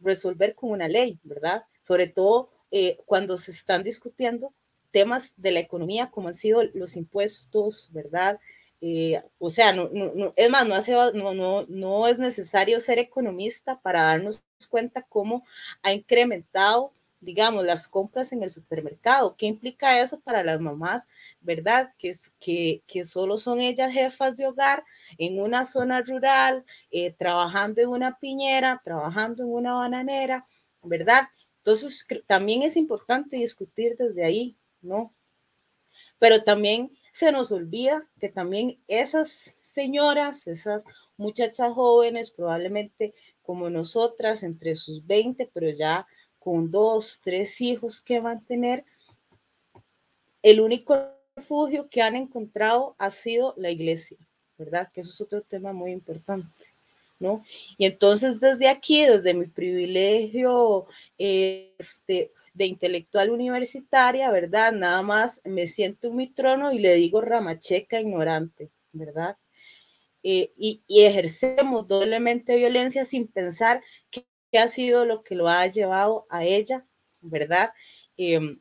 resolver 0.00 0.54
con 0.54 0.70
una 0.70 0.86
ley, 0.86 1.18
¿verdad? 1.22 1.64
Sobre 1.80 2.08
todo 2.08 2.50
eh, 2.76 2.98
cuando 3.06 3.36
se 3.36 3.52
están 3.52 3.84
discutiendo 3.84 4.52
temas 4.90 5.34
de 5.36 5.52
la 5.52 5.60
economía 5.60 6.10
como 6.10 6.26
han 6.26 6.34
sido 6.34 6.64
los 6.74 6.96
impuestos, 6.96 7.88
¿verdad? 7.92 8.40
Eh, 8.80 9.22
o 9.38 9.48
sea, 9.50 9.72
no, 9.72 9.88
no, 9.92 10.32
es 10.34 10.50
más, 10.50 10.66
no, 10.66 10.74
hace, 10.74 10.92
no, 10.92 11.34
no, 11.34 11.66
no 11.68 12.08
es 12.08 12.18
necesario 12.18 12.80
ser 12.80 12.98
economista 12.98 13.78
para 13.80 14.02
darnos 14.02 14.42
cuenta 14.68 15.02
cómo 15.02 15.44
ha 15.84 15.92
incrementado, 15.92 16.92
digamos, 17.20 17.64
las 17.64 17.86
compras 17.86 18.32
en 18.32 18.42
el 18.42 18.50
supermercado. 18.50 19.36
¿Qué 19.38 19.46
implica 19.46 20.00
eso 20.00 20.18
para 20.18 20.42
las 20.42 20.60
mamás, 20.60 21.06
verdad? 21.42 21.94
Que, 21.96 22.12
que, 22.40 22.82
que 22.88 23.04
solo 23.04 23.38
son 23.38 23.60
ellas 23.60 23.92
jefas 23.92 24.34
de 24.36 24.48
hogar 24.48 24.82
en 25.16 25.40
una 25.40 25.64
zona 25.64 26.02
rural, 26.02 26.64
eh, 26.90 27.12
trabajando 27.12 27.80
en 27.82 27.88
una 27.88 28.18
piñera, 28.18 28.82
trabajando 28.84 29.44
en 29.44 29.52
una 29.52 29.74
bananera, 29.74 30.48
¿verdad? 30.82 31.22
Entonces, 31.64 32.06
también 32.26 32.62
es 32.62 32.76
importante 32.76 33.38
discutir 33.38 33.96
desde 33.96 34.22
ahí, 34.22 34.54
¿no? 34.82 35.14
Pero 36.18 36.44
también 36.44 36.92
se 37.10 37.32
nos 37.32 37.52
olvida 37.52 38.06
que 38.20 38.28
también 38.28 38.78
esas 38.86 39.30
señoras, 39.30 40.46
esas 40.46 40.84
muchachas 41.16 41.72
jóvenes, 41.72 42.32
probablemente 42.32 43.14
como 43.40 43.70
nosotras, 43.70 44.42
entre 44.42 44.76
sus 44.76 45.06
20, 45.06 45.50
pero 45.54 45.70
ya 45.70 46.06
con 46.38 46.70
dos, 46.70 47.22
tres 47.24 47.58
hijos 47.62 48.02
que 48.02 48.20
mantener, 48.20 48.84
el 50.42 50.60
único 50.60 50.98
refugio 51.34 51.88
que 51.88 52.02
han 52.02 52.14
encontrado 52.14 52.94
ha 52.98 53.10
sido 53.10 53.54
la 53.56 53.70
iglesia, 53.70 54.18
¿verdad? 54.58 54.90
Que 54.92 55.00
eso 55.00 55.12
es 55.12 55.20
otro 55.22 55.40
tema 55.40 55.72
muy 55.72 55.92
importante. 55.92 56.46
Y 57.78 57.86
entonces 57.86 58.40
desde 58.40 58.68
aquí, 58.68 59.04
desde 59.04 59.34
mi 59.34 59.46
privilegio 59.46 60.86
este, 61.18 62.32
de 62.54 62.66
intelectual 62.66 63.30
universitaria, 63.30 64.30
¿verdad? 64.30 64.72
Nada 64.72 65.02
más 65.02 65.40
me 65.44 65.68
siento 65.68 66.08
en 66.08 66.16
mi 66.16 66.28
trono 66.28 66.72
y 66.72 66.78
le 66.78 66.94
digo 66.94 67.20
ramacheca 67.20 68.00
ignorante, 68.00 68.70
¿verdad? 68.92 69.36
Eh, 70.22 70.52
y, 70.56 70.82
ejercemos 70.88 71.86
doblemente 71.86 72.56
violencia 72.56 73.04
sin 73.04 73.28
pensar 73.28 73.82
qué, 74.10 74.26
ha 74.58 74.68
sido 74.68 75.04
lo 75.04 75.22
que 75.22 75.34
lo 75.34 75.48
ha 75.48 75.66
llevado 75.66 76.26
a 76.30 76.44
ella, 76.44 76.86
¿verdad? 77.20 77.72
Em, 78.16 78.60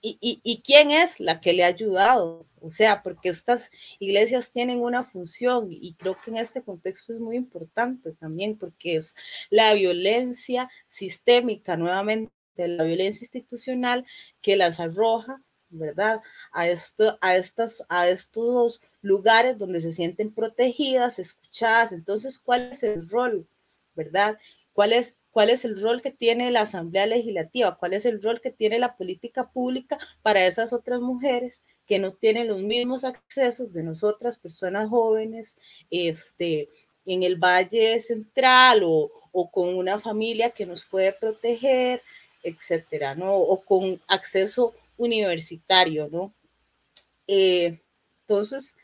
y, 0.00 0.62
quién 0.64 0.90
es 0.90 1.20
la 1.20 1.40
que 1.40 1.52
le 1.52 1.64
ha 1.64 1.68
ayudado. 1.68 2.47
O 2.62 2.70
sea, 2.70 3.02
porque 3.02 3.28
estas 3.28 3.70
iglesias 3.98 4.52
tienen 4.52 4.80
una 4.80 5.02
función 5.04 5.68
y 5.70 5.94
creo 5.94 6.16
que 6.22 6.30
en 6.30 6.38
este 6.38 6.62
contexto 6.62 7.12
es 7.12 7.20
muy 7.20 7.36
importante 7.36 8.12
también 8.12 8.56
porque 8.56 8.96
es 8.96 9.14
la 9.50 9.74
violencia 9.74 10.70
sistémica, 10.88 11.76
nuevamente 11.76 12.32
la 12.56 12.84
violencia 12.84 13.24
institucional 13.24 14.04
que 14.40 14.56
las 14.56 14.80
arroja, 14.80 15.42
¿verdad? 15.70 16.20
A, 16.52 16.68
esto, 16.68 17.18
a, 17.20 17.36
estas, 17.36 17.84
a 17.88 18.08
estos 18.08 18.82
lugares 19.00 19.58
donde 19.58 19.80
se 19.80 19.92
sienten 19.92 20.32
protegidas, 20.32 21.18
escuchadas. 21.18 21.92
Entonces, 21.92 22.38
¿cuál 22.38 22.72
es 22.72 22.82
el 22.82 23.08
rol, 23.08 23.46
verdad? 23.94 24.38
¿Cuál 24.72 24.92
es 24.92 25.18
cuál 25.30 25.50
es 25.50 25.64
el 25.64 25.80
rol 25.80 26.02
que 26.02 26.10
tiene 26.10 26.50
la 26.50 26.62
Asamblea 26.62 27.06
Legislativa, 27.06 27.76
cuál 27.78 27.92
es 27.92 28.04
el 28.06 28.20
rol 28.20 28.40
que 28.40 28.50
tiene 28.50 28.80
la 28.80 28.96
política 28.96 29.50
pública 29.52 29.96
para 30.20 30.44
esas 30.44 30.72
otras 30.72 31.00
mujeres 31.00 31.64
que 31.88 31.98
no 31.98 32.12
tienen 32.12 32.48
los 32.48 32.60
mismos 32.60 33.02
accesos 33.04 33.72
de 33.72 33.82
nosotras, 33.82 34.38
personas 34.38 34.90
jóvenes, 34.90 35.56
este, 35.90 36.68
en 37.06 37.22
el 37.22 37.36
Valle 37.36 37.98
Central 38.00 38.82
o, 38.84 39.10
con 39.50 39.74
una 39.74 39.98
familia 39.98 40.50
que 40.50 40.66
nos 40.66 40.84
puede 40.84 41.12
proteger, 41.12 42.00
etcétera, 42.42 43.14
¿no? 43.14 43.34
O 43.34 43.64
con 43.64 43.98
acceso 44.08 44.74
universitario, 44.98 46.08
¿no? 46.10 46.34
Eh, 47.26 47.80
entonces, 48.22 48.76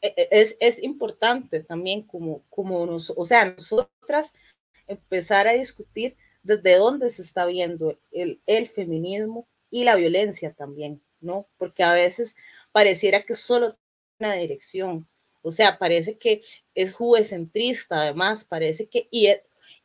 e, 0.00 0.08
e, 0.16 0.28
es, 0.32 0.56
es, 0.58 0.82
importante 0.82 1.60
también 1.60 2.02
como, 2.02 2.42
como 2.50 2.84
nos, 2.86 3.10
o 3.10 3.26
sea, 3.26 3.44
nosotras 3.44 4.32
empezar 4.88 5.46
a 5.46 5.52
discutir 5.52 6.16
desde 6.42 6.76
dónde 6.76 7.10
se 7.10 7.22
está 7.22 7.46
viendo 7.46 7.96
el 8.10 8.68
feminismo 8.68 9.46
y 9.70 9.84
la 9.84 9.96
violencia 9.96 10.52
también, 10.54 11.02
¿no? 11.20 11.48
Porque 11.56 11.82
a 11.82 11.92
veces 11.92 12.36
pareciera 12.72 13.22
que 13.22 13.34
solo 13.34 13.76
una 14.18 14.34
dirección, 14.34 15.08
o 15.42 15.52
sea, 15.52 15.78
parece 15.78 16.18
que 16.18 16.42
es 16.74 16.94
juecentrista, 16.94 18.02
además, 18.02 18.44
parece 18.44 18.88
que, 18.88 19.08
y, 19.10 19.28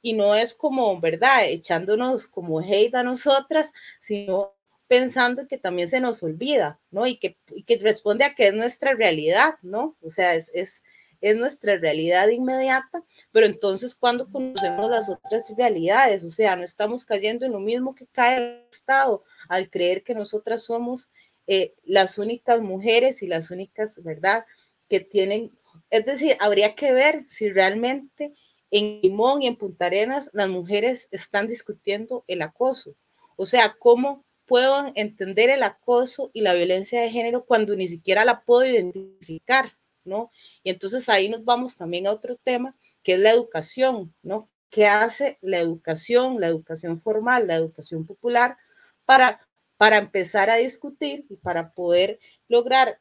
y 0.02 0.14
no 0.14 0.36
es 0.36 0.54
como, 0.54 1.00
¿verdad?, 1.00 1.46
echándonos 1.46 2.28
como 2.28 2.60
hate 2.60 2.96
a 2.96 3.04
nosotras, 3.04 3.72
sino 4.02 4.56
pensando 4.88 5.48
que 5.48 5.58
también 5.58 5.90
se 5.90 6.00
nos 6.00 6.22
olvida, 6.24 6.80
¿no? 6.92 7.08
Y 7.08 7.18
que, 7.18 7.38
y 7.50 7.64
que 7.64 7.78
responde 7.78 8.26
a 8.26 8.36
que 8.36 8.48
es 8.48 8.54
nuestra 8.54 8.94
realidad, 8.94 9.56
¿no? 9.62 9.96
O 10.02 10.10
sea, 10.10 10.36
es, 10.36 10.52
es, 10.54 10.84
es 11.24 11.38
nuestra 11.38 11.78
realidad 11.78 12.28
inmediata, 12.28 13.02
pero 13.32 13.46
entonces 13.46 13.96
cuando 13.96 14.30
conocemos 14.30 14.90
las 14.90 15.10
otras 15.10 15.54
realidades, 15.58 16.26
o 16.26 16.30
sea, 16.30 16.58
no 16.58 16.64
estamos 16.64 17.06
cayendo 17.06 17.46
en 17.46 17.54
lo 17.54 17.62
mismo 17.62 17.96
que 17.96 18.08
cae 18.08 18.38
el 18.38 18.68
Estado 18.70 19.24
al 19.48 19.70
creer 19.70 20.04
que 20.04 20.14
nosotras 20.14 20.64
somos 20.64 21.12
eh, 21.48 21.74
las 21.84 22.18
únicas 22.18 22.62
mujeres 22.62 23.24
y 23.24 23.28
las 23.28 23.52
únicas, 23.52 24.02
¿verdad?, 24.04 24.46
que 24.90 25.00
tienen, 25.00 25.52
es 25.90 26.06
decir, 26.06 26.38
habría 26.40 26.76
que 26.76 26.94
ver 26.94 27.26
si 27.28 27.50
realmente 27.50 28.34
en 28.72 29.02
Limón 29.02 29.42
y 29.42 29.48
en 29.48 29.56
Punta 29.56 29.86
Arenas 29.86 30.30
las 30.34 30.50
mujeres 30.50 31.08
están 31.12 31.48
discutiendo 31.48 32.24
el 32.28 32.42
acoso, 32.42 32.96
o 33.36 33.46
sea, 33.46 33.76
cómo 33.80 34.24
puedo 34.46 34.92
entender 34.96 35.50
el 35.50 35.64
acoso 35.64 36.30
y 36.34 36.42
la 36.42 36.54
violencia 36.54 37.02
de 37.02 37.10
género 37.10 37.46
cuando 37.46 37.76
ni 37.76 37.88
siquiera 37.88 38.26
la 38.26 38.42
puedo 38.42 38.66
identificar. 38.66 39.72
¿no? 40.06 40.32
Y 40.64 40.70
entonces 40.70 41.10
ahí 41.10 41.30
nos 41.30 41.44
vamos 41.46 41.76
también 41.76 42.08
a 42.08 42.12
otro 42.12 42.36
tema, 42.36 42.76
que 43.04 43.14
es 43.14 43.20
la 43.20 43.32
educación, 43.32 44.14
¿no? 44.22 44.50
¿Qué 44.70 44.88
hace 44.88 45.38
la 45.42 45.60
educación, 45.60 46.40
la 46.40 46.48
educación 46.48 47.00
formal, 47.00 47.48
la 47.48 47.56
educación 47.56 48.06
popular 48.06 48.58
para, 49.06 49.43
para 49.78 49.98
empezar 49.98 50.50
a 50.50 50.58
discutir 50.58 51.26
y 51.30 51.38
para 51.38 51.74
poder 51.74 52.20
lograr, 52.48 53.00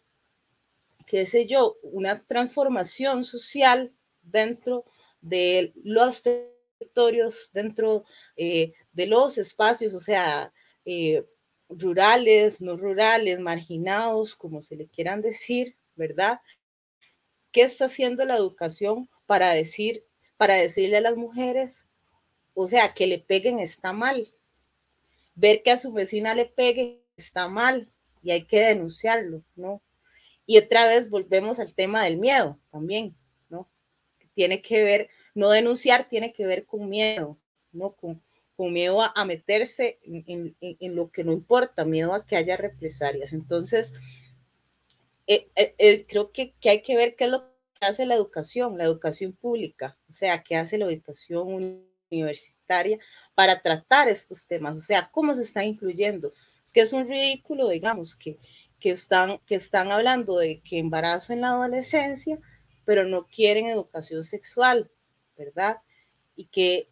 qué 1.06 1.26
sé 1.26 1.46
yo, 1.46 1.76
una 1.82 2.18
transformación 2.18 3.24
social 3.24 3.92
dentro 4.22 4.84
de 5.20 5.72
los 5.84 6.22
territorios, 6.22 7.50
dentro 7.52 8.04
eh, 8.36 8.72
de 8.92 9.06
los 9.06 9.38
espacios, 9.38 9.94
o 9.94 10.00
sea, 10.00 10.52
eh, 10.84 11.22
rurales, 11.68 12.60
no 12.60 12.76
rurales, 12.76 13.40
marginados, 13.40 14.34
como 14.34 14.62
se 14.62 14.76
le 14.76 14.88
quieran 14.88 15.22
decir, 15.22 15.76
¿verdad? 15.94 16.40
¿Qué 17.50 17.62
está 17.62 17.86
haciendo 17.86 18.24
la 18.24 18.36
educación 18.36 19.08
para 19.26 19.52
decir, 19.52 20.04
para 20.36 20.56
decirle 20.56 20.98
a 20.98 21.02
las 21.02 21.16
mujeres, 21.16 21.86
o 22.54 22.68
sea, 22.68 22.92
que 22.94 23.06
le 23.06 23.18
peguen 23.18 23.58
está 23.58 23.92
mal? 23.92 24.32
Ver 25.34 25.62
que 25.62 25.70
a 25.70 25.78
su 25.78 25.92
vecina 25.92 26.34
le 26.34 26.46
peguen 26.46 27.02
está 27.16 27.48
mal 27.48 27.90
y 28.22 28.30
hay 28.30 28.44
que 28.44 28.60
denunciarlo, 28.60 29.44
¿no? 29.56 29.82
Y 30.46 30.58
otra 30.58 30.86
vez 30.86 31.10
volvemos 31.10 31.58
al 31.58 31.74
tema 31.74 32.04
del 32.04 32.18
miedo 32.18 32.58
también, 32.70 33.16
¿no? 33.48 33.68
Tiene 34.34 34.62
que 34.62 34.82
ver, 34.82 35.08
no 35.34 35.50
denunciar 35.50 36.08
tiene 36.08 36.32
que 36.32 36.46
ver 36.46 36.66
con 36.66 36.88
miedo, 36.88 37.38
¿no? 37.72 37.92
Con, 37.94 38.22
con 38.56 38.72
miedo 38.72 39.00
a, 39.02 39.24
meterse 39.24 39.98
en, 40.04 40.94
lo 40.94 41.10
que 41.10 41.24
no 41.24 41.32
importa, 41.32 41.84
miedo 41.84 42.14
a 42.14 42.26
que 42.26 42.36
haya 42.36 42.56
represalias. 42.56 43.32
Entonces, 43.32 43.94
eh, 45.26 45.48
eh, 45.56 45.74
eh, 45.78 46.06
creo 46.08 46.32
que, 46.32 46.54
que, 46.60 46.70
hay 46.70 46.82
que 46.82 46.96
ver 46.96 47.16
qué 47.16 47.24
es 47.24 47.30
lo 47.30 47.44
que 47.80 47.86
hace 47.86 48.06
la 48.06 48.14
educación, 48.14 48.78
la 48.78 48.84
educación 48.84 49.32
pública, 49.32 49.96
o 50.08 50.12
sea, 50.12 50.42
qué 50.42 50.56
hace 50.56 50.78
la 50.78 50.86
educación 50.86 51.84
universitaria 52.12 52.98
para 53.34 53.60
tratar 53.60 54.08
estos 54.08 54.46
temas, 54.46 54.76
o 54.76 54.80
sea, 54.80 55.08
cómo 55.10 55.34
se 55.34 55.42
está 55.42 55.64
incluyendo. 55.64 56.32
Es 56.64 56.72
que 56.72 56.80
es 56.80 56.92
un 56.92 57.08
ridículo, 57.08 57.68
digamos, 57.68 58.14
que, 58.14 58.38
que, 58.78 58.90
están, 58.90 59.38
que 59.46 59.56
están 59.56 59.90
hablando 59.90 60.38
de 60.38 60.60
que 60.60 60.78
embarazo 60.78 61.32
en 61.32 61.40
la 61.40 61.48
adolescencia, 61.48 62.38
pero 62.84 63.04
no 63.04 63.26
quieren 63.26 63.66
educación 63.66 64.24
sexual, 64.24 64.90
¿verdad? 65.36 65.78
Y 66.36 66.46
que 66.46 66.88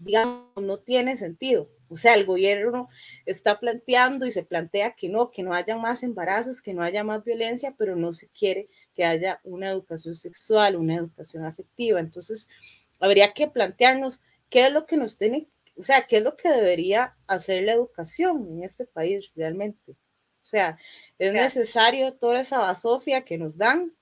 digamos, 0.00 0.46
no 0.56 0.78
tiene 0.78 1.16
sentido. 1.16 1.68
O 1.88 1.96
sea, 1.96 2.14
el 2.14 2.24
gobierno 2.24 2.88
está 3.26 3.60
planteando 3.60 4.24
y 4.24 4.32
se 4.32 4.44
plantea 4.44 4.92
que 4.92 5.08
no, 5.08 5.30
que 5.30 5.42
no 5.42 5.52
haya 5.52 5.76
más 5.76 6.02
embarazos, 6.02 6.62
que 6.62 6.72
no 6.72 6.82
haya 6.82 7.04
más 7.04 7.22
violencia, 7.22 7.74
pero 7.76 7.96
no 7.96 8.12
se 8.12 8.28
quiere 8.28 8.68
que 8.94 9.04
haya 9.04 9.40
una 9.44 9.68
educación 9.68 10.14
sexual, 10.14 10.76
una 10.76 10.96
educación 10.96 11.44
afectiva. 11.44 12.00
Entonces, 12.00 12.48
habría 12.98 13.32
que 13.34 13.48
plantearnos 13.48 14.22
qué 14.52 14.66
es 14.66 14.72
lo 14.72 14.86
que 14.86 14.98
nos 14.98 15.16
tiene, 15.18 15.48
o 15.76 15.82
sea, 15.82 16.02
qué 16.02 16.18
es 16.18 16.22
lo 16.22 16.36
que 16.36 16.50
debería 16.50 17.16
hacer 17.26 17.64
la 17.64 17.72
educación 17.72 18.46
en 18.50 18.62
este 18.62 18.84
país 18.84 19.32
realmente. 19.34 19.92
O 19.92 20.44
sea, 20.44 20.78
es 21.18 21.32
necesario 21.32 22.12
toda 22.12 22.40
esa 22.40 22.58
basofia 22.58 23.24
que 23.24 23.38
nos 23.38 23.56
dan. 23.56 23.92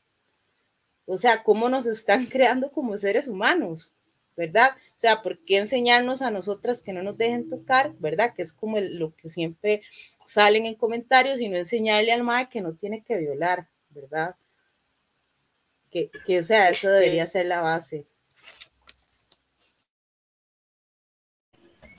O 1.06 1.18
sea, 1.18 1.42
cómo 1.44 1.68
nos 1.68 1.86
están 1.86 2.26
creando 2.26 2.72
como 2.72 2.98
seres 2.98 3.28
humanos, 3.28 3.94
¿verdad? 4.36 4.70
O 4.96 4.98
sea, 4.98 5.22
¿por 5.22 5.38
qué 5.44 5.58
enseñarnos 5.58 6.20
a 6.20 6.32
nosotras 6.32 6.82
que 6.82 6.92
no 6.92 7.04
nos 7.04 7.16
dejen 7.16 7.48
tocar, 7.48 7.92
verdad? 8.00 8.34
Que 8.34 8.42
es 8.42 8.52
como 8.52 8.80
lo 8.80 9.14
que 9.14 9.30
siempre 9.30 9.82
salen 10.26 10.66
en 10.66 10.74
comentarios 10.74 11.40
y 11.40 11.48
no 11.48 11.56
enseñarle 11.56 12.12
al 12.12 12.24
MAE 12.24 12.48
que 12.48 12.60
no 12.60 12.74
tiene 12.74 13.04
que 13.04 13.16
violar, 13.16 13.68
¿verdad? 13.90 14.34
Que, 15.90 16.10
que 16.26 16.40
o 16.40 16.44
sea, 16.44 16.70
eso 16.70 16.88
debería 16.88 17.26
ser 17.28 17.46
la 17.46 17.60
base. 17.60 18.06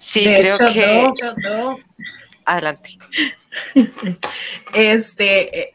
Sí, 0.01 0.23
creo 0.23 0.57
que. 0.57 1.13
Adelante. 2.45 2.97
Este, 4.73 5.59
eh, 5.59 5.73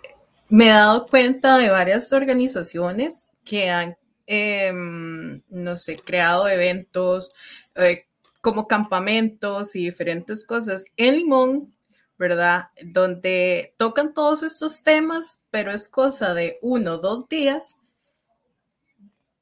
me 0.48 0.68
he 0.68 0.70
dado 0.70 1.06
cuenta 1.06 1.58
de 1.58 1.68
varias 1.68 2.10
organizaciones 2.14 3.28
que 3.44 3.68
han 3.68 3.96
Em, 4.26 5.42
no 5.48 5.76
sé, 5.76 5.98
creado 5.98 6.48
eventos 6.48 7.32
eh, 7.76 8.06
como 8.40 8.66
campamentos 8.66 9.76
y 9.76 9.84
diferentes 9.84 10.44
cosas 10.44 10.84
en 10.96 11.16
Limón, 11.16 11.74
¿verdad? 12.18 12.70
Donde 12.82 13.74
tocan 13.78 14.14
todos 14.14 14.42
estos 14.42 14.82
temas, 14.82 15.42
pero 15.50 15.70
es 15.70 15.88
cosa 15.88 16.34
de 16.34 16.58
uno 16.60 16.94
o 16.94 16.98
dos 16.98 17.28
días 17.28 17.76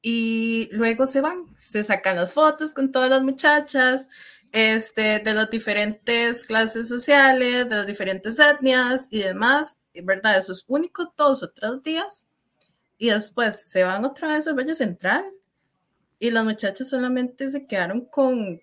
y 0.03 0.69
luego 0.71 1.07
se 1.07 1.21
van, 1.21 1.43
se 1.59 1.83
sacan 1.83 2.17
las 2.17 2.33
fotos 2.33 2.75
con 2.75 2.91
todas 2.91 3.09
las 3.09 3.23
muchachas, 3.23 4.07
este, 4.55 5.19
de 5.19 5.33
las 5.33 5.49
diferentes 5.49 6.45
clases 6.45 6.87
sociales, 6.87 7.67
de 7.67 7.75
las 7.75 7.85
diferentes 7.85 8.39
etnias 8.39 9.09
y 9.11 9.19
demás, 9.19 9.79
¿verdad? 9.93 10.37
Esos 10.37 10.63
únicos 10.69 11.09
dos 11.17 11.43
o 11.43 11.49
tres 11.49 11.83
días 11.83 12.25
y 12.97 13.09
después 13.09 13.63
se 13.69 13.83
van 13.83 14.05
otra 14.05 14.29
vez 14.29 14.47
al 14.47 14.57
Valle 14.57 14.73
Central 14.73 15.25
y 16.19 16.31
las 16.31 16.45
muchachas 16.45 16.87
solamente 16.87 17.49
se 17.49 17.67
quedaron 17.67 18.05
con, 18.05 18.61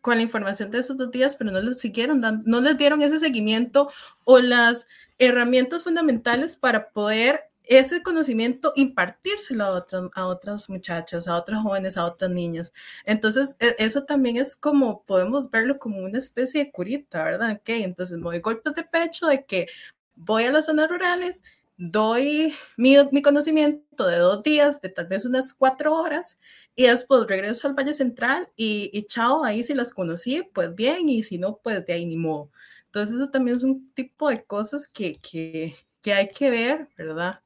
con 0.00 0.16
la 0.16 0.22
información 0.22 0.72
de 0.72 0.80
esos 0.80 0.96
dos 0.96 1.12
días, 1.12 1.36
pero 1.36 1.52
no 1.52 1.60
les 1.60 1.78
siguieron, 1.78 2.20
no 2.44 2.60
les 2.60 2.76
dieron 2.76 3.00
ese 3.02 3.20
seguimiento 3.20 3.88
o 4.24 4.40
las 4.40 4.88
herramientas 5.20 5.84
fundamentales 5.84 6.56
para 6.56 6.90
poder 6.90 7.47
ese 7.68 8.02
conocimiento 8.02 8.72
impartírselo 8.76 9.64
a 9.64 9.70
otras, 9.72 10.04
a 10.14 10.26
otras 10.26 10.68
muchachas, 10.70 11.28
a 11.28 11.36
otras 11.36 11.62
jóvenes, 11.62 11.96
a 11.96 12.06
otras 12.06 12.30
niñas. 12.30 12.72
Entonces, 13.04 13.56
e, 13.60 13.76
eso 13.78 14.04
también 14.04 14.36
es 14.38 14.56
como, 14.56 15.02
podemos 15.04 15.50
verlo 15.50 15.78
como 15.78 15.98
una 15.98 16.18
especie 16.18 16.64
de 16.64 16.72
curita, 16.72 17.24
¿verdad? 17.24 17.52
Ok, 17.52 17.68
entonces 17.70 18.18
me 18.18 18.24
doy 18.24 18.40
golpes 18.40 18.74
de 18.74 18.84
pecho 18.84 19.26
de 19.26 19.44
que 19.44 19.68
voy 20.16 20.44
a 20.44 20.50
las 20.52 20.66
zonas 20.66 20.90
rurales 20.90 21.42
doy 21.78 22.52
mi, 22.76 22.96
mi, 23.12 23.22
conocimiento 23.22 24.06
de 24.08 24.16
dos 24.18 24.42
días, 24.42 24.80
de 24.82 24.88
tal 24.88 25.06
vez 25.06 25.24
unas 25.24 25.54
cuatro 25.54 25.94
horas, 25.94 26.38
y 26.74 26.86
después 26.86 27.26
regreso 27.28 27.68
al 27.68 27.74
Valle 27.74 27.92
Central 27.92 28.50
y, 28.56 28.90
y 28.92 29.04
chao, 29.04 29.44
ahí 29.44 29.62
si 29.62 29.74
las 29.74 29.94
conocí, 29.94 30.42
pues 30.52 30.74
bien, 30.74 31.08
y 31.08 31.22
si 31.22 31.38
no, 31.38 31.58
pues 31.62 31.86
de 31.86 31.92
ahí 31.92 32.04
ni 32.04 32.16
modo. 32.16 32.50
Entonces 32.86 33.16
eso 33.16 33.30
también 33.30 33.56
es 33.56 33.62
un 33.62 33.92
tipo 33.94 34.28
de 34.28 34.44
cosas 34.44 34.88
que, 34.88 35.20
que, 35.20 35.76
que 36.02 36.12
hay 36.14 36.28
que 36.28 36.50
ver, 36.50 36.88
¿verdad? 36.96 37.40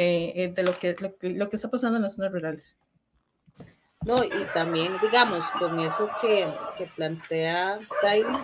Eh, 0.00 0.32
eh 0.36 0.52
de 0.54 0.62
lo 0.62 0.78
que, 0.78 0.94
lo, 1.22 1.48
que 1.48 1.56
está 1.56 1.68
pasando 1.68 1.96
en 1.96 2.04
las 2.04 2.14
zonas 2.14 2.30
rurales. 2.30 2.76
No, 4.06 4.22
y 4.22 4.44
también, 4.54 4.92
digamos, 5.02 5.44
con 5.58 5.76
eso 5.80 6.08
que, 6.20 6.46
que 6.78 6.86
plantea 6.94 7.80
Tyler, 8.00 8.36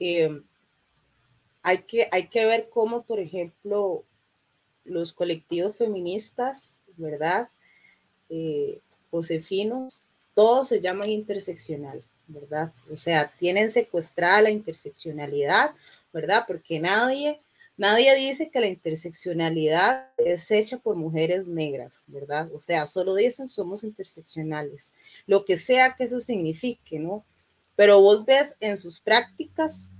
eh, 0.00 0.42
hay, 1.62 1.78
que, 1.82 2.08
hay 2.10 2.26
que 2.26 2.44
ver 2.44 2.68
cómo, 2.72 3.04
por 3.04 3.20
ejemplo, 3.20 4.02
los 4.84 5.12
colectivos 5.12 5.76
feministas, 5.76 6.80
¿verdad? 6.96 7.48
Eh, 8.28 8.80
josefinos, 9.12 10.02
todos 10.34 10.66
se 10.66 10.80
llaman 10.80 11.08
interseccional, 11.10 12.02
¿verdad? 12.26 12.72
O 12.90 12.96
sea, 12.96 13.30
tienen 13.38 13.70
secuestrada 13.70 14.42
la 14.42 14.50
interseccionalidad, 14.50 15.70
¿verdad? 16.12 16.42
Porque 16.48 16.80
nadie, 16.80 17.38
nadie 17.78 18.14
dice 18.16 18.50
que 18.50 18.60
la 18.60 18.66
interseccionalidad 18.66 20.10
es 20.18 20.50
hecha 20.50 20.78
por 20.78 20.96
mujeres 20.96 21.48
negras, 21.48 22.04
¿verdad? 22.08 22.50
O 22.52 22.58
sea, 22.58 22.86
solo 22.86 23.14
dicen 23.14 23.48
somos 23.48 23.84
interseccionales, 23.84 24.92
lo 25.26 25.44
que 25.46 25.56
sea 25.56 25.94
que 25.96 26.04
eso 26.04 26.20
signifique, 26.20 26.98
¿no? 26.98 27.24
Pero 27.76 28.00
vos 28.00 28.26
ves 28.26 28.56
en 28.60 28.76
sus 28.76 29.00
prácticas 29.00 29.90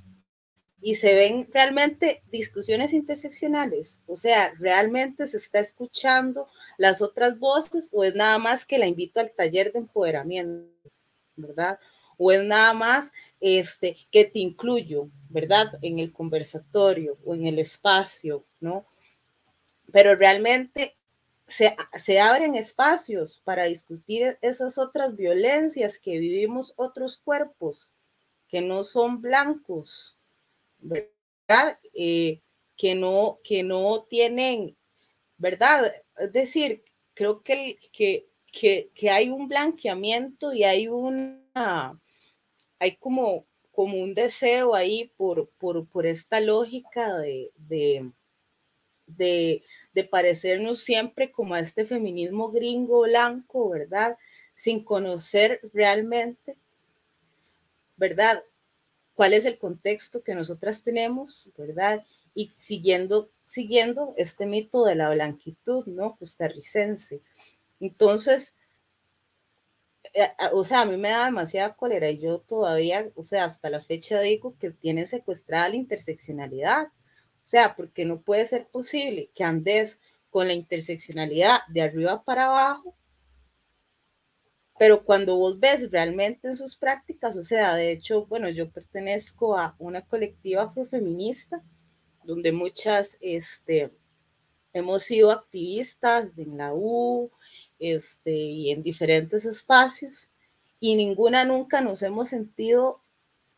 y 0.81 0.97
se 0.97 1.14
ven 1.14 1.49
realmente 1.53 2.20
discusiones 2.31 2.93
interseccionales, 2.93 4.03
o 4.07 4.16
sea, 4.16 4.53
realmente 4.59 5.26
se 5.26 5.37
está 5.37 5.61
escuchando 5.61 6.49
las 6.76 7.01
otras 7.01 7.39
voces 7.39 7.91
o 7.93 8.05
es 8.05 8.14
nada 8.14 8.39
más 8.39 8.66
que 8.66 8.79
la 8.79 8.87
invito 8.87 9.20
al 9.20 9.31
taller 9.31 9.72
de 9.72 9.81
empoderamiento, 9.81 10.68
¿verdad? 11.37 11.79
O 12.16 12.33
es 12.33 12.43
nada 12.45 12.74
más 12.74 13.12
este 13.41 13.97
que 14.11 14.24
te 14.24 14.41
incluyo, 14.41 15.09
¿verdad? 15.31 15.79
En 15.83 15.99
el 15.99 16.12
conversatorio 16.12 17.16
o 17.24 17.35
en 17.35 17.47
el 17.47 17.59
espacio, 17.59 18.45
¿no? 18.61 18.87
Pero 19.93 20.14
realmente 20.14 20.95
se, 21.47 21.74
se 21.97 22.20
abren 22.20 22.55
espacios 22.55 23.41
para 23.45 23.64
discutir 23.64 24.39
esas 24.43 24.79
otras 24.79 25.16
violencias 25.16 25.99
que 25.99 26.18
vivimos 26.18 26.74
otros 26.76 27.16
cuerpos 27.16 27.91
que 28.49 28.62
no 28.62 28.83
son 28.83 29.20
blancos, 29.20 30.16
¿verdad? 30.81 31.79
Eh, 31.95 32.41
que, 32.76 32.95
no, 32.95 33.39
que 33.45 33.62
no 33.62 34.03
tienen, 34.09 34.76
¿verdad? 35.37 35.93
Es 36.16 36.33
decir, 36.33 36.83
creo 37.14 37.43
que, 37.43 37.79
que, 37.93 38.26
que, 38.51 38.91
que 38.95 39.11
hay 39.11 39.29
un 39.29 39.49
blanqueamiento 39.49 40.53
y 40.53 40.64
hay 40.64 40.89
una, 40.89 42.01
hay 42.79 42.97
como, 42.97 43.45
como 43.79 43.99
un 43.99 44.12
deseo 44.12 44.74
ahí 44.74 45.12
por, 45.16 45.49
por, 45.51 45.87
por 45.87 46.05
esta 46.05 46.41
lógica 46.41 47.16
de, 47.18 47.53
de, 49.07 49.62
de, 49.95 50.05
parecernos 50.11 50.81
siempre 50.81 51.31
como 51.31 51.55
a 51.55 51.61
este 51.61 51.85
feminismo 51.85 52.51
gringo 52.51 53.03
blanco, 53.03 53.68
¿verdad? 53.70 54.18
Sin 54.57 54.83
conocer 54.83 55.61
realmente, 55.72 56.57
¿verdad? 57.97 58.43
cuál 59.14 59.33
es 59.33 59.45
el 59.45 59.59
contexto 59.59 60.24
que 60.24 60.35
nosotras 60.35 60.83
tenemos, 60.83 61.49
¿verdad? 61.57 62.05
Y 62.35 62.51
siguiendo, 62.57 63.31
siguiendo 63.47 64.12
este 64.16 64.45
mito 64.45 64.85
de 64.87 64.97
la 64.97 65.09
blanquitud, 65.11 65.87
¿no? 65.87 66.16
Costarricense. 66.16 67.20
Entonces, 67.79 68.55
o 70.53 70.65
sea, 70.65 70.83
a 70.83 70.85
mí 70.85 70.97
me 70.97 71.11
da 71.11 71.27
demasiada 71.27 71.75
cólera 71.75 72.11
y 72.11 72.19
yo 72.19 72.39
todavía, 72.39 73.11
o 73.15 73.25
sea, 73.25 73.45
hasta 73.45 73.71
la 73.71 73.83
fecha 73.83 74.21
digo 74.21 74.57
que 74.59 74.71
tiene 74.71 75.07
secuestrada 75.07 75.71
la 75.71 75.77
interseccionalidad. 75.77 76.87
O 76.87 77.51
sea, 77.51 77.75
porque 77.77 78.05
no 78.05 78.21
puede 78.21 78.47
ser 78.47 78.67
posible 78.69 79.31
que 79.35 79.45
andes 79.45 80.01
con 80.31 80.49
la 80.49 80.55
interseccionalidad 80.55 81.61
de 81.69 81.83
arriba 81.83 82.23
para 82.23 82.47
abajo, 82.47 82.95
pero 84.79 85.05
cuando 85.05 85.37
vos 85.37 85.59
ves 85.59 85.91
realmente 85.91 86.49
en 86.49 86.57
sus 86.57 86.77
prácticas, 86.77 87.37
o 87.37 87.43
sea, 87.43 87.75
de 87.75 87.91
hecho, 87.91 88.27
bueno, 88.27 88.49
yo 88.49 88.71
pertenezco 88.71 89.59
a 89.59 89.75
una 89.79 90.03
colectiva 90.07 90.63
afrofeminista, 90.63 91.63
donde 92.23 92.53
muchas, 92.53 93.19
este, 93.21 93.91
hemos 94.73 95.03
sido 95.03 95.33
activistas 95.33 96.33
en 96.37 96.57
la 96.59 96.75
U, 96.75 97.31
este, 97.79 98.33
y 98.33 98.70
en 98.70 98.83
diferentes 98.83 99.45
espacios, 99.45 100.31
y 100.81 100.95
ninguna 100.95 101.45
nunca 101.45 101.81
nos 101.81 102.03
hemos 102.03 102.29
sentido 102.29 103.01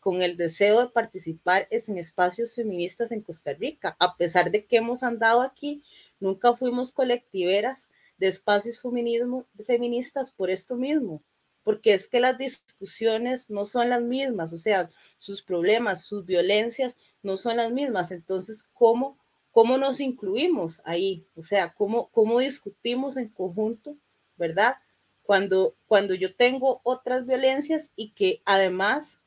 con 0.01 0.23
el 0.23 0.37
deseo 0.37 0.81
de 0.81 0.89
participar 0.89 1.68
en 1.71 1.99
espacios 1.99 2.55
feministas 2.55 3.12
en 3.12 3.21
Costa 3.21 3.53
Rica. 3.53 3.97
A 3.99 4.16
pesar 4.16 4.51
de 4.51 4.64
que 4.64 4.79
hemos 4.79 5.03
andado 5.03 5.43
aquí, 5.43 5.83
nunca 6.18 6.57
fuimos 6.57 6.93
colectiveras 6.93 7.91
de 8.18 8.29
espacios 8.29 8.81
feminismo, 8.81 9.45
feministas 9.64 10.31
por 10.31 10.51
esto 10.51 10.77
mismo, 10.77 11.23
porque 11.64 11.93
es 11.95 12.09
que 12.09 12.21
las 12.21 12.39
discusiones 12.39 13.51
no 13.51 13.66
son 13.66 13.91
las 13.91 14.03
mismas, 14.03 14.53
o 14.53 14.59
sea, 14.59 14.89
sus 15.18 15.43
problemas, 15.43 16.05
sus 16.05 16.25
violencias 16.25 16.99
no 17.23 17.37
son 17.37 17.59
las 17.59 17.71
mismas. 17.71 18.11
Entonces, 18.11 18.68
¿cómo, 18.75 19.18
cómo 19.53 19.77
nos 19.77 20.01
incluimos 20.01 20.81
ahí? 20.85 21.27
O 21.37 21.43
sea, 21.43 21.75
¿cómo, 21.75 22.09
cómo 22.09 22.39
discutimos 22.41 23.16
en 23.16 23.29
conjunto, 23.29 23.97
verdad? 24.41 24.74
Cuando, 25.22 25.76
cuando 25.86 26.14
yo 26.14 26.34
tengo 26.34 26.80
otras 26.82 27.24
violencias 27.24 27.93
y 27.95 28.11
que 28.11 28.43
además 28.45 29.20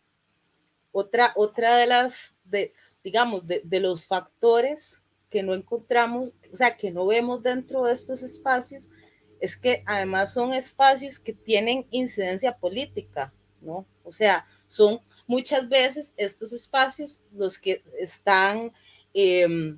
otra, 0.92 1.32
otra 1.38 1.78
de 1.78 1.88
las, 1.88 2.36
de, 2.44 2.74
digamos, 3.04 3.48
de, 3.48 3.80
los 3.80 4.04
factores 4.04 5.02
que 5.30 5.44
no 5.44 5.54
encontramos, 5.54 6.34
o 6.52 6.58
sea, 6.58 6.76
que 6.76 6.92
no 6.92 7.06
vemos 7.06 7.42
dentro 7.42 7.84
de 7.84 7.94
estos 7.94 8.22
espacios, 8.22 8.90
es 9.40 9.56
que 9.56 9.84
además 9.86 10.34
son 10.34 10.54
espacios 10.54 11.20
que 11.20 11.34
tienen 11.34 11.88
incidencia 11.90 12.58
política, 12.58 13.34
¿no? 13.62 13.86
O 14.04 14.12
sea, 14.12 14.46
son 14.68 15.00
muchas 15.26 15.70
veces 15.70 16.14
estos 16.18 16.54
espacios 16.54 17.22
los 17.34 17.58
que 17.58 17.82
están 17.98 18.74
eh, 19.14 19.78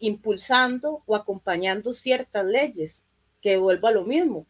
impulsando 0.00 1.02
o 1.06 1.14
acompañando 1.14 1.92
ciertas 1.92 2.44
leyes, 2.46 3.04
que 3.40 3.58
vuelvo 3.58 3.88
a 3.88 3.92
lo 3.92 4.04
mismo, 4.04 4.46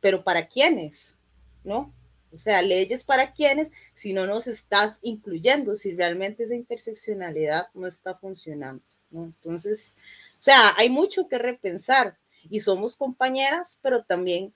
pero 0.00 0.22
¿para 0.22 0.46
quiénes? 0.46 1.16
¿No? 1.64 1.92
O 2.32 2.38
sea, 2.38 2.60
leyes 2.62 3.04
para 3.04 3.32
quienes, 3.32 3.72
si 3.94 4.12
no 4.12 4.26
nos 4.26 4.46
estás 4.46 4.98
incluyendo, 5.02 5.74
si 5.74 5.94
realmente 5.94 6.44
esa 6.44 6.54
interseccionalidad 6.54 7.68
no 7.72 7.86
está 7.86 8.14
funcionando, 8.14 8.82
¿no? 9.10 9.24
Entonces, 9.24 9.96
o 10.38 10.42
sea, 10.42 10.74
hay 10.76 10.90
mucho 10.90 11.28
que 11.28 11.38
repensar 11.38 12.18
y 12.50 12.60
somos 12.60 12.96
compañeras, 12.96 13.78
pero 13.80 14.04
también, 14.04 14.52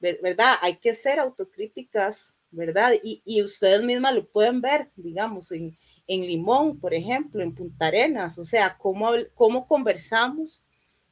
¿verdad? 0.00 0.54
Hay 0.62 0.76
que 0.76 0.92
ser 0.92 1.20
autocríticas, 1.20 2.38
¿verdad? 2.50 2.94
Y, 3.02 3.22
y 3.24 3.42
ustedes 3.42 3.82
mismas 3.82 4.14
lo 4.14 4.26
pueden 4.26 4.60
ver, 4.60 4.88
digamos, 4.96 5.52
en, 5.52 5.76
en 6.08 6.22
Limón, 6.22 6.80
por 6.80 6.94
ejemplo, 6.94 7.42
en 7.42 7.54
Punta 7.54 7.86
Arenas, 7.86 8.38
o 8.38 8.44
sea, 8.44 8.76
cómo, 8.76 9.12
cómo 9.34 9.68
conversamos 9.68 10.62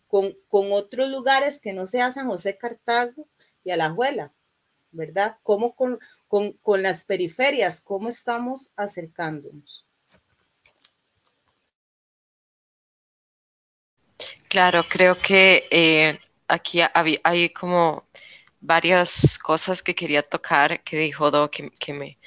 con, 0.08 0.34
con 0.48 0.72
otros 0.72 1.08
lugares 1.08 1.60
que 1.60 1.72
no 1.72 1.86
sea 1.86 2.10
San 2.10 2.26
José 2.26 2.56
Cartago 2.56 3.28
y 3.62 3.70
Alajuela, 3.70 4.32
¿verdad? 4.90 5.36
¿Cómo 5.42 5.74
con, 5.76 5.98
con, 6.26 6.52
con 6.54 6.82
las 6.82 7.04
periferias, 7.04 7.82
cómo 7.82 8.08
estamos 8.08 8.72
acercándonos? 8.76 9.84
Claro, 14.48 14.82
creo 14.88 15.14
que 15.14 15.66
eh, 15.70 16.18
aquí 16.48 16.80
hay, 16.80 17.20
hay, 17.22 17.50
como 17.50 18.08
varias 18.60 19.38
cosas 19.38 19.82
que 19.82 19.94
quería 19.94 20.22
tocar 20.22 20.82
que 20.82 20.96
dijo 20.96 21.30
Do 21.30 21.50
que, 21.50 21.70
que 21.70 21.92
me, 21.92 22.18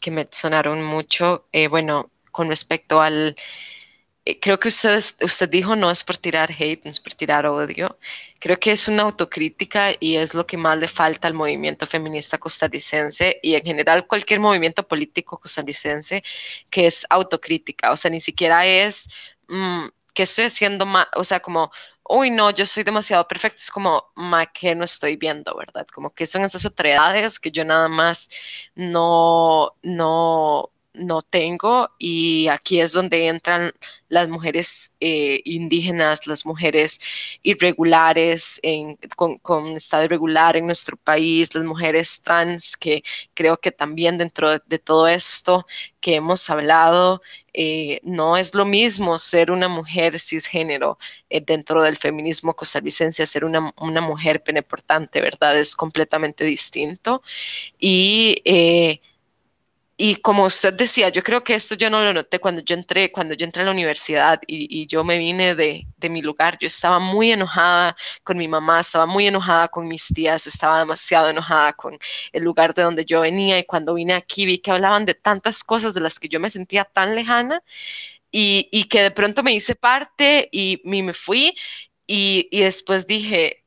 que 0.00 0.12
me 0.12 0.28
sonaron 0.30 0.84
mucho. 0.84 1.48
Eh, 1.50 1.66
bueno, 1.66 2.10
con 2.30 2.48
respecto 2.48 3.00
al 3.00 3.36
creo 4.40 4.58
que 4.58 4.68
usted, 4.68 4.98
usted 5.22 5.48
dijo 5.48 5.76
no 5.76 5.90
es 5.90 6.02
por 6.04 6.16
tirar 6.16 6.50
hate, 6.50 6.84
no 6.84 6.90
es 6.90 7.00
por 7.00 7.14
tirar 7.14 7.46
odio. 7.46 7.98
Creo 8.40 8.58
que 8.58 8.72
es 8.72 8.88
una 8.88 9.02
autocrítica 9.04 9.92
y 10.00 10.16
es 10.16 10.34
lo 10.34 10.46
que 10.46 10.56
más 10.56 10.78
le 10.78 10.88
falta 10.88 11.28
al 11.28 11.34
movimiento 11.34 11.86
feminista 11.86 12.38
costarricense 12.38 13.38
y 13.42 13.54
en 13.54 13.62
general 13.64 14.06
cualquier 14.06 14.40
movimiento 14.40 14.86
político 14.86 15.38
costarricense 15.38 16.22
que 16.70 16.86
es 16.86 17.06
autocrítica. 17.10 17.92
O 17.92 17.96
sea, 17.96 18.10
ni 18.10 18.20
siquiera 18.20 18.66
es 18.66 19.08
mmm, 19.48 19.86
que 20.14 20.22
estoy 20.24 20.46
haciendo 20.46 20.86
más, 20.86 21.06
o 21.14 21.24
sea, 21.24 21.40
como, 21.40 21.70
uy, 22.08 22.30
no, 22.30 22.50
yo 22.50 22.66
soy 22.66 22.84
demasiado 22.84 23.28
perfecto. 23.28 23.58
Es 23.62 23.70
como, 23.70 24.10
ma, 24.16 24.46
que 24.46 24.74
no 24.74 24.84
estoy 24.84 25.16
viendo, 25.16 25.54
¿verdad? 25.56 25.86
Como 25.94 26.10
que 26.14 26.26
son 26.26 26.42
esas 26.44 26.64
otredades 26.64 27.38
que 27.38 27.50
yo 27.52 27.64
nada 27.64 27.88
más 27.88 28.30
no, 28.74 29.76
no 29.82 30.72
no 30.96 31.22
tengo 31.22 31.90
y 31.98 32.48
aquí 32.48 32.80
es 32.80 32.92
donde 32.92 33.26
entran 33.28 33.72
las 34.08 34.28
mujeres 34.28 34.92
eh, 35.00 35.40
indígenas, 35.44 36.26
las 36.26 36.46
mujeres 36.46 37.00
irregulares, 37.42 38.60
en, 38.62 38.98
con, 39.16 39.68
estado 39.76 40.04
irregular 40.04 40.56
en 40.56 40.66
nuestro 40.66 40.96
país, 40.96 41.54
las 41.54 41.64
mujeres 41.64 42.22
trans, 42.22 42.76
que 42.76 43.02
creo 43.34 43.58
que 43.58 43.72
también 43.72 44.18
dentro 44.18 44.58
de, 44.58 44.78
todo 44.78 45.08
esto 45.08 45.66
que 46.00 46.16
hemos 46.16 46.48
hablado, 46.50 47.20
eh, 47.52 48.00
no 48.02 48.36
es 48.36 48.54
lo 48.54 48.64
mismo 48.64 49.18
ser 49.18 49.50
una 49.50 49.68
mujer 49.68 50.20
cisgénero 50.20 50.98
eh, 51.30 51.40
dentro 51.40 51.82
del 51.82 51.96
feminismo 51.96 52.54
costarricense, 52.54 53.26
ser 53.26 53.44
una, 53.44 53.72
mujer 54.00 54.42
peneportante, 54.42 55.20
¿verdad? 55.20 55.58
Es 55.58 55.74
completamente 55.74 56.44
distinto. 56.44 57.22
Y 57.78 58.42
y 59.98 60.16
como 60.16 60.44
usted 60.44 60.74
decía, 60.74 61.08
yo 61.08 61.22
creo 61.22 61.42
que 61.42 61.54
esto 61.54 61.74
yo 61.74 61.88
no 61.88 62.02
lo 62.02 62.12
noté 62.12 62.38
cuando 62.38 62.60
yo 62.62 62.74
entré, 62.74 63.10
cuando 63.10 63.34
yo 63.34 63.46
entré 63.46 63.62
a 63.62 63.66
la 63.66 63.70
universidad 63.72 64.40
y, 64.46 64.86
yo 64.86 65.04
me 65.04 65.16
vine 65.18 65.54
de, 65.54 65.86
mi 66.10 66.22
lugar. 66.22 66.58
Yo 66.60 66.66
estaba 66.66 66.98
muy 66.98 67.32
enojada 67.32 67.96
con 68.22 68.36
mi 68.38 68.46
mamá, 68.46 68.80
estaba 68.80 69.06
muy 69.06 69.26
enojada 69.26 69.68
con 69.68 69.88
mis 69.88 70.08
tías, 70.08 70.46
estaba 70.46 70.80
demasiado 70.80 71.30
enojada 71.30 71.72
con 71.72 71.98
el 72.32 72.44
lugar 72.44 72.74
de 72.74 72.82
donde 72.82 73.04
yo 73.06 73.20
venía 73.22 73.58
y 73.58 73.64
cuando 73.64 73.94
vine 73.94 74.12
aquí 74.14 74.46
vi 74.46 74.58
que 74.58 74.70
hablaban 74.70 75.06
de 75.06 75.14
tantas 75.14 75.64
cosas 75.64 75.94
de 75.94 76.00
las 76.00 76.18
que 76.20 76.28
yo 76.28 76.40
me 76.40 76.50
sentía 76.50 76.84
tan 76.84 77.14
lejana 77.14 77.62
y, 78.30 78.84
que 78.90 79.02
de 79.02 79.10
pronto 79.10 79.42
me 79.42 79.54
hice 79.54 79.74
parte 79.74 80.48
y, 80.52 80.80
y 80.84 81.02
me 81.02 81.14
fui 81.14 81.56
y 82.06 82.60
después 82.60 83.06
dije, 83.06 83.65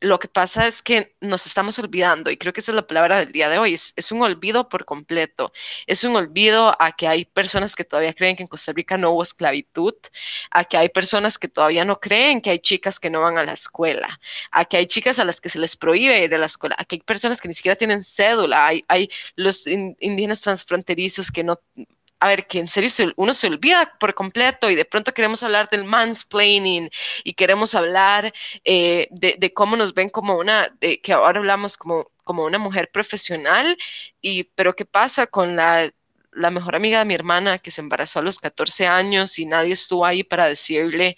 lo 0.00 0.18
que 0.18 0.28
pasa 0.28 0.66
es 0.66 0.82
que 0.82 1.14
nos 1.20 1.46
estamos 1.46 1.78
olvidando, 1.78 2.30
y 2.30 2.36
creo 2.38 2.52
que 2.52 2.60
esa 2.60 2.72
es 2.72 2.76
la 2.76 2.86
palabra 2.86 3.18
del 3.18 3.32
día 3.32 3.48
de 3.50 3.58
hoy, 3.58 3.74
es, 3.74 4.12
un 4.12 4.22
olvido 4.22 4.68
por 4.68 4.84
completo, 4.86 5.52
es 5.86 6.04
un 6.04 6.16
olvido 6.16 6.74
a 6.82 6.92
que 6.92 7.06
hay 7.06 7.26
personas 7.26 7.76
que 7.76 7.84
todavía 7.84 8.14
creen 8.14 8.36
que 8.36 8.42
en 8.42 8.48
Costa 8.48 8.72
Rica 8.72 8.96
no 8.96 9.10
hubo 9.10 9.22
esclavitud, 9.22 9.94
a 10.50 10.64
que 10.64 10.76
hay 10.78 10.88
personas 10.88 11.38
que 11.38 11.48
todavía 11.48 11.84
no 11.84 12.00
creen 12.00 12.40
que 12.40 12.50
hay 12.50 12.58
chicas 12.60 12.98
que 12.98 13.10
no 13.10 13.20
van 13.20 13.38
a 13.38 13.44
la 13.44 13.52
escuela, 13.52 14.20
a 14.50 14.64
que 14.64 14.78
hay 14.78 14.86
chicas 14.86 15.18
a 15.18 15.24
las 15.24 15.40
que 15.40 15.50
se 15.50 15.58
les 15.58 15.76
prohíbe 15.76 16.24
ir 16.24 16.34
a 16.34 16.38
la 16.38 16.46
escuela, 16.46 16.76
a 16.78 16.84
que 16.84 16.96
hay 16.96 17.00
personas 17.00 17.40
que 17.40 17.48
ni 17.48 17.54
siquiera 17.54 17.76
tienen 17.76 18.02
cédula, 18.02 18.66
hay 18.66 19.10
los 19.36 19.66
indígenas 19.66 20.40
transfronterizos 20.40 21.30
que 21.30 21.44
no 21.44 21.60
a 22.20 22.28
ver, 22.28 22.46
que 22.46 22.58
en 22.58 22.68
serio 22.68 22.90
se, 22.90 23.12
uno 23.16 23.32
se 23.32 23.46
olvida 23.46 23.96
por 23.98 24.14
completo 24.14 24.70
y 24.70 24.74
de 24.74 24.84
pronto 24.84 25.14
queremos 25.14 25.42
hablar 25.42 25.70
del 25.70 25.84
mansplaining 25.84 26.90
y 27.24 27.34
queremos 27.34 27.74
hablar 27.74 28.32
eh, 28.64 29.08
de, 29.10 29.52
cómo 29.54 29.76
nos 29.76 29.94
ven 29.94 30.10
como 30.10 30.36
una, 30.36 30.72
que 30.80 31.12
ahora 31.12 31.38
hablamos 31.40 31.76
como, 31.76 32.10
como 32.24 32.44
una 32.44 32.58
mujer 32.58 32.90
profesional, 32.92 33.76
y, 34.20 34.44
pero 34.44 34.76
¿qué 34.76 34.84
pasa 34.84 35.26
con 35.26 35.56
la, 35.56 35.90
la 36.32 36.50
mejor 36.50 36.76
amiga 36.76 37.00
de 37.00 37.04
mi 37.06 37.14
hermana 37.14 37.58
que 37.58 37.70
se 37.70 37.80
embarazó 37.80 38.18
a 38.18 38.22
los 38.22 38.38
14 38.38 38.86
años 38.86 39.38
y 39.38 39.46
nadie 39.46 39.72
estuvo 39.72 40.04
ahí 40.04 40.22
para 40.22 40.46
decirle, 40.46 41.16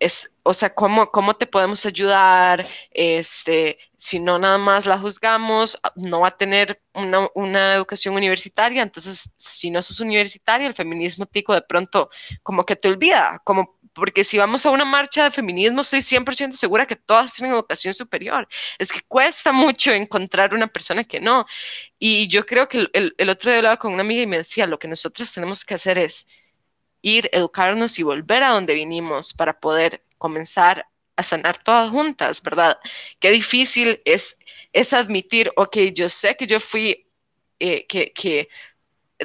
es, 0.00 0.34
o 0.42 0.54
sea, 0.54 0.74
¿cómo, 0.74 1.10
¿cómo 1.10 1.36
te 1.36 1.46
podemos 1.46 1.84
ayudar? 1.86 2.66
Este, 2.90 3.78
si 3.96 4.18
no 4.18 4.38
nada 4.38 4.58
más 4.58 4.86
la 4.86 4.98
juzgamos, 4.98 5.78
no 5.94 6.20
va 6.20 6.28
a 6.28 6.36
tener 6.36 6.82
una, 6.94 7.28
una, 7.34 7.74
educación 7.74 8.14
universitaria, 8.14 8.82
entonces 8.82 9.34
si 9.36 9.70
no 9.70 9.82
sos 9.82 10.00
universitaria, 10.00 10.66
el 10.66 10.74
feminismo 10.74 11.26
tico 11.26 11.54
de 11.54 11.62
pronto 11.62 12.10
como 12.42 12.64
que 12.64 12.76
te 12.76 12.88
olvida, 12.88 13.40
como 13.44 13.78
porque 13.92 14.24
si 14.24 14.38
vamos 14.38 14.64
a 14.64 14.70
una 14.70 14.84
marcha 14.84 15.24
de 15.24 15.30
feminismo, 15.30 15.82
estoy 15.82 16.00
100% 16.00 16.52
segura 16.52 16.86
que 16.86 16.96
todas 16.96 17.34
tienen 17.34 17.54
educación 17.54 17.92
superior. 17.92 18.48
Es 18.78 18.92
que 18.92 19.02
cuesta 19.02 19.52
mucho 19.52 19.92
encontrar 19.92 20.54
una 20.54 20.68
persona 20.68 21.04
que 21.04 21.20
no. 21.20 21.44
Y 21.98 22.28
yo 22.28 22.46
creo 22.46 22.68
que 22.68 22.78
el, 22.78 22.90
el, 22.94 23.14
el 23.18 23.30
otro 23.30 23.50
día 23.50 23.58
hablaba 23.58 23.78
con 23.78 23.92
una 23.92 24.02
amiga 24.02 24.22
y 24.22 24.26
me 24.26 24.38
decía, 24.38 24.66
lo 24.66 24.78
que 24.78 24.88
nosotros 24.88 25.32
tenemos 25.34 25.64
que 25.64 25.74
hacer 25.74 25.98
es 25.98 26.26
ir, 27.02 27.28
educarnos 27.32 27.98
y 27.98 28.02
volver 28.02 28.42
a 28.42 28.50
donde 28.50 28.74
vinimos 28.74 29.32
para 29.32 29.58
poder 29.60 30.04
comenzar 30.18 30.86
a 31.16 31.22
sanar 31.22 31.62
todas 31.62 31.90
juntas, 31.90 32.42
¿verdad? 32.42 32.78
Qué 33.20 33.30
difícil 33.30 34.00
es 34.04 34.38
es 34.72 34.92
admitir, 34.92 35.50
ok, 35.56 35.76
yo 35.94 36.08
sé 36.08 36.36
que 36.36 36.46
yo 36.46 36.60
fui, 36.60 37.08
eh, 37.58 37.86
que, 37.86 38.12
que 38.12 38.48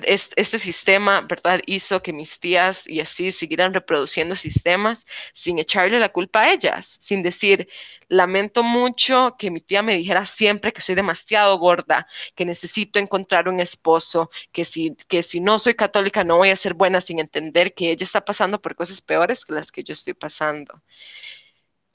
este 0.04 0.60
sistema, 0.60 1.22
¿verdad? 1.22 1.62
Hizo 1.66 2.02
que 2.02 2.14
mis 2.14 2.40
tías 2.40 2.88
y 2.88 3.00
así 3.00 3.32
siguieran 3.32 3.74
reproduciendo 3.74 4.36
sistemas 4.36 5.06
sin 5.34 5.58
echarle 5.60 6.00
la 6.00 6.10
culpa 6.10 6.42
a 6.42 6.52
ellas, 6.54 6.98
sin 7.00 7.24
decir, 7.24 7.68
lamento 8.10 8.62
mucho 8.64 9.36
que 9.40 9.52
mi 9.52 9.62
tía 9.62 9.82
me 9.82 9.96
dijera 9.96 10.26
siempre 10.26 10.74
que 10.74 10.82
soy 10.82 10.96
demasiado 10.96 11.58
gorda, 11.58 12.08
que 12.36 12.46
necesito 12.46 13.00
encontrar 13.00 13.48
un 13.48 13.60
esposo, 13.60 14.30
que 14.52 14.66
si, 14.66 14.96
que 15.08 15.24
si 15.24 15.40
no 15.40 15.60
soy 15.60 15.76
católica 15.76 16.24
no 16.24 16.38
voy 16.38 16.50
a 16.50 16.56
ser 16.56 16.74
buena 16.74 17.02
sin 17.02 17.20
entender 17.20 17.74
que 17.74 17.92
ella 17.92 18.04
está 18.04 18.24
pasando 18.24 18.62
por 18.62 18.76
cosas 18.76 19.02
peores 19.02 19.46
que 19.46 19.54
las 19.54 19.72
que 19.72 19.84
yo 19.84 19.94
estoy 19.94 20.14
pasando. 20.14 20.82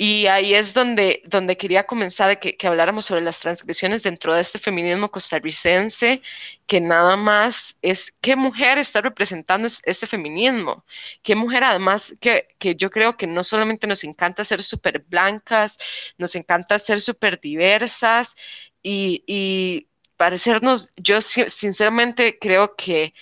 Y 0.03 0.29
ahí 0.29 0.55
es 0.55 0.73
donde, 0.73 1.23
donde 1.27 1.59
quería 1.59 1.87
comenzar, 1.87 2.41
que, 2.41 2.57
que 2.57 2.67
habláramos 2.67 3.05
sobre 3.05 3.21
las 3.21 3.39
transgresiones 3.39 4.03
dentro 4.03 4.35
de 4.35 4.41
este 4.41 4.59
feminismo 4.59 5.11
costarricense, 5.11 6.23
que 6.67 6.81
nada 6.81 7.17
más 7.17 7.79
es 7.83 8.11
qué 8.23 8.35
mujer 8.35 8.79
está 8.79 9.03
representando 9.03 9.69
este 9.85 10.07
feminismo, 10.07 10.87
qué 11.23 11.35
mujer 11.37 11.65
además 11.65 12.17
que, 12.19 12.49
que 12.59 12.75
yo 12.77 12.91
creo 12.91 13.19
que 13.19 13.27
no 13.27 13.45
solamente 13.45 13.87
nos 13.87 14.03
encanta 14.03 14.43
ser 14.43 14.63
súper 14.63 15.01
blancas, 15.01 15.79
nos 16.17 16.35
encanta 16.35 16.79
ser 16.79 16.99
súper 17.03 17.39
diversas 17.39 18.37
y, 18.83 19.23
y 19.27 19.89
parecernos, 20.17 20.93
yo 20.97 21.21
sinceramente 21.21 22.39
creo 22.39 22.75
que 22.75 23.13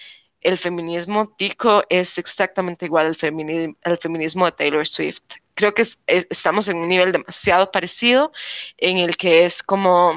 el 0.42 0.56
feminismo 0.56 1.34
tico 1.36 1.82
es 1.88 2.18
exactamente 2.18 2.86
igual 2.86 3.06
al 3.06 3.16
feminismo, 3.16 3.74
al 3.82 3.98
feminismo 3.98 4.44
de 4.46 4.52
Taylor 4.52 4.86
Swift 4.86 5.24
creo 5.58 5.74
que 5.74 5.84
estamos 6.06 6.68
en 6.68 6.76
un 6.76 6.88
nivel 6.88 7.10
demasiado 7.10 7.72
parecido 7.72 8.30
en 8.76 8.98
el 8.98 9.16
que 9.16 9.44
es 9.44 9.60
como, 9.60 10.14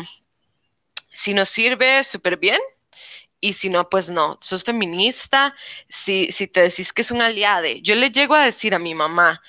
si 1.11 1.33
nos 1.33 1.49
sirve, 1.49 2.03
súper 2.03 2.37
bien, 2.37 2.59
y 3.39 3.53
si 3.53 3.67
no, 3.67 3.89
pues 3.89 4.11
no, 4.11 4.37
sos 4.39 4.63
feminista, 4.63 5.55
si, 5.89 6.31
si 6.31 6.47
te 6.47 6.61
decís 6.61 6.93
que 6.93 7.01
es 7.01 7.09
un 7.09 7.23
aliade. 7.23 7.81
Yo 7.81 7.95
le 7.95 8.11
llego 8.11 8.35
a 8.35 8.45
decir 8.45 8.75
a 8.75 8.79
mi 8.79 8.93
mamá 8.93 9.41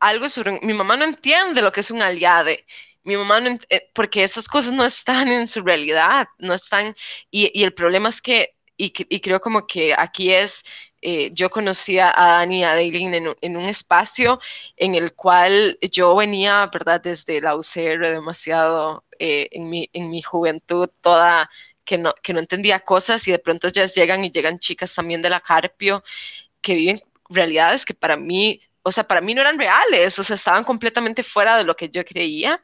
algo 0.00 0.30
sobre, 0.30 0.60
mi 0.62 0.72
mamá 0.72 0.96
no 0.96 1.04
entiende 1.04 1.60
lo 1.60 1.72
que 1.72 1.80
es 1.80 1.90
un 1.90 2.00
aliade. 2.00 2.64
Mi 3.04 3.18
mamá 3.18 3.40
no, 3.40 3.58
eh, 3.68 3.90
porque 3.92 4.24
esas 4.24 4.48
cosas 4.48 4.72
no 4.72 4.84
están 4.86 5.28
en 5.28 5.46
su 5.46 5.60
realidad, 5.60 6.26
no 6.38 6.54
están, 6.54 6.96
y, 7.30 7.50
y 7.52 7.64
el 7.64 7.74
problema 7.74 8.08
es 8.08 8.22
que, 8.22 8.54
y, 8.78 8.94
y 9.14 9.20
creo 9.20 9.42
como 9.42 9.66
que 9.66 9.94
aquí 9.94 10.32
es 10.32 10.64
eh, 11.02 11.30
yo 11.32 11.50
conocía 11.50 12.12
a 12.16 12.38
Dani 12.38 12.60
y 12.60 12.64
a 12.64 12.74
Daylin 12.74 13.14
en, 13.14 13.56
un 13.56 13.68
espacio 13.68 14.40
en 14.76 14.94
el 14.94 15.14
cual 15.14 15.78
yo 15.92 16.16
venía, 16.16 16.68
¿verdad? 16.72 17.00
Desde 17.00 17.40
la 17.40 17.54
UCR 17.54 18.10
demasiado 18.10 19.04
eh, 19.18 19.48
en, 19.52 19.70
mi, 19.70 19.88
en 19.92 20.10
mi 20.10 20.22
juventud, 20.22 20.88
toda 21.00 21.50
que 21.84 21.98
no, 21.98 22.14
que 22.22 22.32
no 22.32 22.40
entendía 22.40 22.80
cosas 22.80 23.26
y 23.28 23.32
de 23.32 23.38
pronto 23.38 23.68
ya 23.68 23.86
llegan 23.86 24.24
y 24.24 24.30
llegan 24.30 24.58
chicas 24.58 24.94
también 24.94 25.22
de 25.22 25.30
la 25.30 25.40
Carpio 25.40 26.02
que 26.60 26.74
viven 26.74 27.00
realidades 27.28 27.84
que 27.84 27.94
para 27.94 28.16
mí, 28.16 28.60
o 28.82 28.92
sea, 28.92 29.04
para 29.06 29.20
mí 29.20 29.34
no 29.34 29.40
eran 29.42 29.58
reales, 29.58 30.18
o 30.18 30.24
sea, 30.24 30.34
estaban 30.34 30.64
completamente 30.64 31.22
fuera 31.22 31.56
de 31.56 31.64
lo 31.64 31.76
que 31.76 31.88
yo 31.90 32.04
creía. 32.04 32.60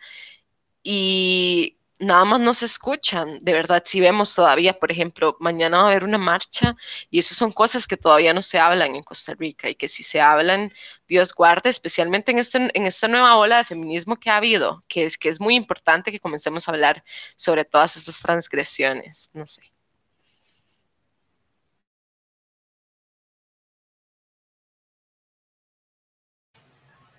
Y 0.82 1.76
nada 2.02 2.24
más 2.24 2.40
nos 2.40 2.62
escuchan. 2.62 3.38
De 3.42 3.52
verdad, 3.52 3.82
si 3.86 4.00
vemos 4.00 4.34
todavía, 4.34 4.78
por 4.78 4.90
ejemplo, 4.90 5.36
mañana 5.40 5.78
va 5.78 5.82
a 5.84 5.90
haber 5.92 6.04
una 6.04 6.18
marcha 6.18 6.76
y 7.10 7.18
eso 7.20 7.34
son 7.34 7.52
cosas 7.52 7.86
que 7.86 7.96
todavía 7.96 8.32
no 8.34 8.42
se 8.42 8.58
hablan 8.58 8.96
en 8.96 9.04
Costa 9.04 9.34
Rica 9.34 9.68
y 9.70 9.74
que 9.76 9.88
si 9.88 10.02
se 10.02 10.20
hablan, 10.20 10.72
Dios 11.08 11.32
guarde, 11.34 11.70
especialmente 11.70 12.32
en, 12.32 12.38
este, 12.38 12.70
en 12.76 12.86
esta 12.86 13.08
nueva 13.08 13.36
ola 13.36 13.58
de 13.58 13.64
feminismo 13.64 14.18
que 14.18 14.30
ha 14.30 14.36
habido, 14.36 14.84
que 14.88 15.04
es, 15.04 15.16
que 15.16 15.28
es 15.28 15.40
muy 15.40 15.54
importante 15.54 16.10
que 16.12 16.20
comencemos 16.20 16.68
a 16.68 16.72
hablar 16.72 17.04
sobre 17.36 17.64
todas 17.64 17.96
estas 17.96 18.20
transgresiones. 18.20 19.30
No 19.32 19.46
sé. 19.46 19.62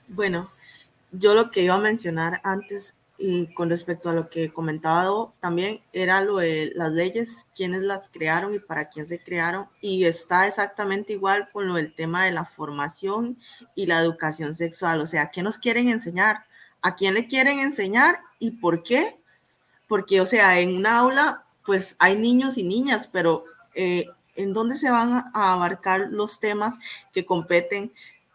Bueno, 0.10 0.50
yo 1.12 1.34
lo 1.34 1.50
que 1.52 1.62
iba 1.62 1.76
a 1.76 1.80
mencionar 1.80 2.42
antes 2.44 3.03
y 3.18 3.54
con 3.54 3.70
respecto 3.70 4.10
a 4.10 4.14
lo 4.14 4.28
que 4.28 4.52
comentaba 4.52 5.32
también 5.40 5.80
era 5.94 6.22
lo 6.22 6.38
de 6.38 6.72
las 6.76 6.92
leyes, 6.92 7.46
quiénes 7.56 7.84
las 7.84 8.10
crearon 8.10 8.56
y 8.56 8.60
para 8.60 8.90
quién 8.90 9.08
se 9.08 9.20
crearon. 9.20 9.66
Y 9.82 10.06
está 10.06 10.48
exactamente 10.48 11.14
igual 11.14 11.48
con 11.54 11.68
lo 11.68 11.76
del 11.76 11.94
tema 11.94 12.26
de 12.26 12.32
la 12.32 12.46
formación 12.46 13.38
y 13.76 13.86
la 13.86 14.02
educación 14.02 14.56
sexual. 14.56 15.00
O 15.00 15.08
sea, 15.08 15.30
¿qué 15.30 15.44
nos 15.44 15.58
quieren 15.58 15.90
enseñar? 15.90 16.38
¿A 16.82 16.96
quién 16.96 17.14
le 17.14 17.28
quieren 17.28 17.60
enseñar 17.60 18.18
y 18.40 18.52
por 18.52 18.84
qué? 18.84 19.16
Porque, 19.88 20.20
o 20.20 20.26
sea, 20.26 20.60
en 20.60 20.76
un 20.76 20.88
aula, 20.88 21.44
pues 21.66 21.96
hay 22.00 22.18
niños 22.18 22.58
y 22.58 22.64
niñas, 22.64 23.08
pero 23.12 23.44
eh, 23.76 24.06
¿en 24.36 24.54
dónde 24.54 24.76
se 24.76 24.90
van 24.90 25.24
a 25.34 25.54
abarcar 25.54 26.08
los 26.10 26.40
temas 26.40 26.76
que 27.14 27.26
competen 27.26 27.92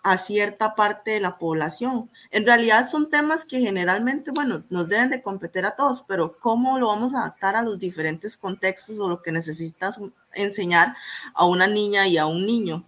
a 0.08 0.16
cierta 0.16 0.74
parte 0.74 1.10
de 1.10 1.20
la 1.20 1.36
población. 1.36 2.08
En 2.30 2.46
realidad 2.46 2.88
son 2.88 3.10
temas 3.10 3.44
que 3.44 3.60
generalmente, 3.60 4.30
bueno, 4.30 4.64
nos 4.70 4.88
deben 4.88 5.10
de 5.10 5.20
competir 5.20 5.66
a 5.66 5.76
todos, 5.76 6.02
pero 6.08 6.38
¿cómo 6.40 6.78
lo 6.78 6.88
vamos 6.88 7.12
a 7.12 7.20
adaptar 7.20 7.56
a 7.56 7.62
los 7.62 7.78
diferentes 7.78 8.38
contextos 8.38 8.98
o 9.00 9.08
lo 9.08 9.20
que 9.20 9.32
necesitas 9.32 10.00
enseñar 10.34 10.94
a 11.34 11.44
una 11.44 11.66
niña 11.66 12.08
y 12.08 12.16
a 12.16 12.24
un 12.24 12.46
niño? 12.46 12.84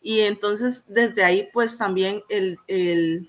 Y 0.00 0.20
entonces 0.20 0.84
desde 0.86 1.24
ahí 1.24 1.48
pues 1.52 1.76
también 1.76 2.22
el, 2.28 2.56
el 2.68 3.28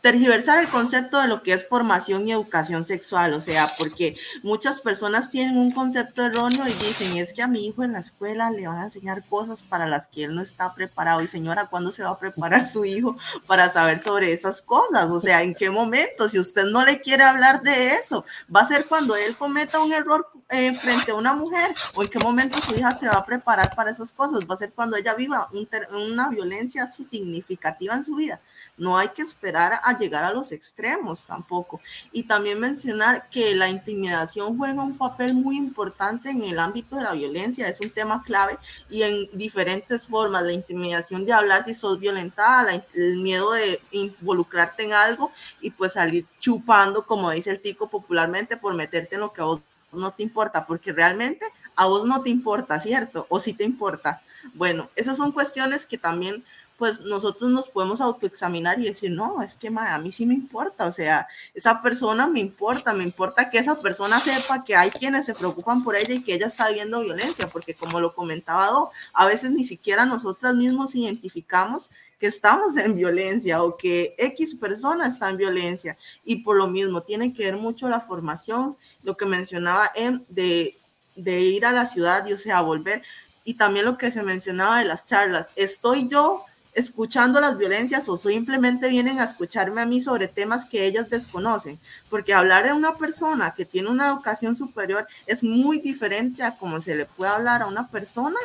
tergiversar 0.00 0.60
el 0.60 0.68
concepto 0.68 1.20
de 1.20 1.28
lo 1.28 1.42
que 1.42 1.52
es 1.52 1.66
formación 1.66 2.26
y 2.26 2.32
educación 2.32 2.84
sexual, 2.84 3.34
o 3.34 3.40
sea, 3.40 3.66
porque 3.78 4.16
muchas 4.42 4.80
personas 4.80 5.30
tienen 5.30 5.56
un 5.56 5.72
concepto 5.72 6.24
erróneo 6.24 6.66
y 6.66 6.72
dicen, 6.72 7.18
es 7.18 7.32
que 7.32 7.42
a 7.42 7.48
mi 7.48 7.66
hijo 7.66 7.82
en 7.82 7.92
la 7.92 7.98
escuela 7.98 8.50
le 8.50 8.66
van 8.66 8.78
a 8.78 8.84
enseñar 8.84 9.24
cosas 9.24 9.62
para 9.62 9.86
las 9.86 10.08
que 10.08 10.24
él 10.24 10.34
no 10.34 10.42
está 10.42 10.72
preparado. 10.74 11.20
Y 11.22 11.26
señora, 11.26 11.66
¿cuándo 11.66 11.90
se 11.90 12.02
va 12.02 12.10
a 12.10 12.18
preparar 12.18 12.66
su 12.66 12.84
hijo 12.84 13.16
para 13.46 13.70
saber 13.70 14.00
sobre 14.00 14.32
esas 14.32 14.62
cosas? 14.62 15.06
O 15.10 15.20
sea, 15.20 15.42
¿en 15.42 15.54
qué 15.54 15.70
momento? 15.70 16.28
Si 16.28 16.38
usted 16.38 16.64
no 16.64 16.84
le 16.84 17.00
quiere 17.00 17.24
hablar 17.24 17.62
de 17.62 17.94
eso, 17.94 18.24
va 18.54 18.60
a 18.60 18.66
ser 18.66 18.86
cuando 18.86 19.16
él 19.16 19.36
cometa 19.36 19.80
un 19.80 19.92
error 19.92 20.28
eh, 20.48 20.72
frente 20.74 21.10
a 21.10 21.14
una 21.14 21.32
mujer 21.32 21.68
o 21.96 22.02
en 22.02 22.08
qué 22.08 22.18
momento 22.20 22.58
su 22.58 22.74
hija 22.74 22.90
se 22.92 23.08
va 23.08 23.14
a 23.14 23.26
preparar 23.26 23.74
para 23.74 23.90
esas 23.90 24.12
cosas, 24.12 24.40
va 24.48 24.54
a 24.54 24.58
ser 24.58 24.72
cuando 24.72 24.96
ella 24.96 25.14
viva 25.14 25.48
una 25.92 26.28
violencia 26.28 26.86
significativa 26.86 27.94
en 27.94 28.04
su 28.04 28.14
vida 28.14 28.40
no 28.78 28.96
hay 28.96 29.08
que 29.08 29.22
esperar 29.22 29.80
a 29.82 29.98
llegar 29.98 30.24
a 30.24 30.32
los 30.32 30.52
extremos 30.52 31.26
tampoco. 31.26 31.80
Y 32.12 32.24
también 32.24 32.60
mencionar 32.60 33.28
que 33.30 33.54
la 33.54 33.68
intimidación 33.68 34.56
juega 34.56 34.82
un 34.82 34.96
papel 34.96 35.34
muy 35.34 35.56
importante 35.56 36.30
en 36.30 36.42
el 36.42 36.58
ámbito 36.58 36.96
de 36.96 37.02
la 37.02 37.12
violencia, 37.12 37.68
es 37.68 37.80
un 37.80 37.90
tema 37.90 38.22
clave 38.22 38.56
y 38.88 39.02
en 39.02 39.26
diferentes 39.32 40.06
formas, 40.06 40.44
la 40.44 40.52
intimidación 40.52 41.24
de 41.24 41.32
hablar 41.32 41.64
si 41.64 41.74
sos 41.74 41.98
violentada, 41.98 42.72
el 42.94 43.16
miedo 43.18 43.52
de 43.52 43.80
involucrarte 43.90 44.84
en 44.84 44.92
algo 44.92 45.32
y 45.60 45.70
pues 45.70 45.94
salir 45.94 46.24
chupando, 46.38 47.04
como 47.04 47.30
dice 47.30 47.50
el 47.50 47.60
tico 47.60 47.88
popularmente, 47.88 48.56
por 48.56 48.74
meterte 48.74 49.16
en 49.16 49.22
lo 49.22 49.32
que 49.32 49.40
a 49.40 49.44
vos 49.44 49.60
no 49.92 50.12
te 50.12 50.22
importa, 50.22 50.66
porque 50.66 50.92
realmente 50.92 51.46
a 51.76 51.86
vos 51.86 52.06
no 52.06 52.22
te 52.22 52.30
importa, 52.30 52.78
¿cierto? 52.80 53.26
O 53.28 53.40
si 53.40 53.52
te 53.52 53.64
importa. 53.64 54.20
Bueno, 54.54 54.88
esas 54.96 55.16
son 55.16 55.32
cuestiones 55.32 55.86
que 55.86 55.98
también 55.98 56.44
pues 56.78 57.00
nosotros 57.00 57.50
nos 57.50 57.66
podemos 57.66 58.00
autoexaminar 58.00 58.78
y 58.78 58.84
decir, 58.84 59.10
no, 59.10 59.42
es 59.42 59.56
que 59.56 59.66
a 59.66 59.98
mí 59.98 60.12
sí 60.12 60.24
me 60.24 60.34
importa, 60.34 60.86
o 60.86 60.92
sea, 60.92 61.26
esa 61.52 61.82
persona 61.82 62.28
me 62.28 62.38
importa, 62.38 62.92
me 62.92 63.02
importa 63.02 63.50
que 63.50 63.58
esa 63.58 63.80
persona 63.80 64.20
sepa 64.20 64.64
que 64.64 64.76
hay 64.76 64.90
quienes 64.90 65.26
se 65.26 65.34
preocupan 65.34 65.82
por 65.82 65.96
ella 65.96 66.14
y 66.14 66.22
que 66.22 66.34
ella 66.34 66.46
está 66.46 66.70
viendo 66.70 67.00
violencia, 67.00 67.48
porque 67.52 67.74
como 67.74 67.98
lo 67.98 68.14
comentaba 68.14 68.68
Do, 68.68 68.90
a 69.12 69.26
veces 69.26 69.50
ni 69.50 69.64
siquiera 69.64 70.06
nosotras 70.06 70.54
mismos 70.54 70.94
identificamos 70.94 71.90
que 72.20 72.28
estamos 72.28 72.76
en 72.76 72.94
violencia 72.94 73.62
o 73.62 73.76
que 73.76 74.14
X 74.16 74.54
persona 74.54 75.08
está 75.08 75.30
en 75.30 75.36
violencia. 75.36 75.96
Y 76.24 76.42
por 76.42 76.56
lo 76.56 76.66
mismo 76.66 77.00
tiene 77.00 77.32
que 77.32 77.44
ver 77.44 77.56
mucho 77.56 77.88
la 77.88 78.00
formación, 78.00 78.76
lo 79.02 79.16
que 79.16 79.26
mencionaba 79.26 79.90
en 79.94 80.24
de, 80.28 80.74
de 81.16 81.40
ir 81.40 81.64
a 81.64 81.72
la 81.72 81.86
ciudad 81.86 82.26
y 82.26 82.32
o 82.32 82.38
sea, 82.38 82.60
volver. 82.60 83.02
Y 83.44 83.54
también 83.54 83.84
lo 83.86 83.96
que 83.96 84.10
se 84.10 84.22
mencionaba 84.22 84.78
de 84.78 84.84
las 84.84 85.06
charlas, 85.06 85.54
estoy 85.56 86.08
yo 86.08 86.44
escuchando 86.78 87.40
las 87.40 87.58
violencias 87.58 88.08
o 88.08 88.16
simplemente 88.16 88.88
vienen 88.88 89.18
a 89.18 89.24
escucharme 89.24 89.80
a 89.80 89.86
mí 89.86 90.00
sobre 90.00 90.28
temas 90.28 90.64
que 90.64 90.86
ellas 90.86 91.10
desconocen, 91.10 91.78
porque 92.08 92.32
hablar 92.32 92.64
de 92.64 92.72
una 92.72 92.94
persona 92.94 93.52
que 93.56 93.64
tiene 93.64 93.88
una 93.88 94.08
educación 94.08 94.54
superior 94.54 95.06
es 95.26 95.42
muy 95.42 95.80
diferente 95.80 96.42
a 96.42 96.56
como 96.56 96.80
se 96.80 96.94
le 96.94 97.04
puede 97.04 97.32
hablar 97.32 97.62
a 97.62 97.66
una 97.66 97.88
persona 97.88 98.38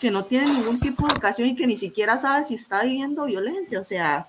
que 0.00 0.10
no 0.10 0.24
tiene 0.24 0.46
ningún 0.46 0.80
tipo 0.80 1.06
de 1.06 1.14
educación 1.14 1.48
y 1.48 1.56
que 1.56 1.66
ni 1.66 1.76
siquiera 1.76 2.18
sabe 2.18 2.46
si 2.46 2.54
está 2.54 2.82
viviendo 2.82 3.26
violencia, 3.26 3.78
o 3.78 3.84
sea, 3.84 4.26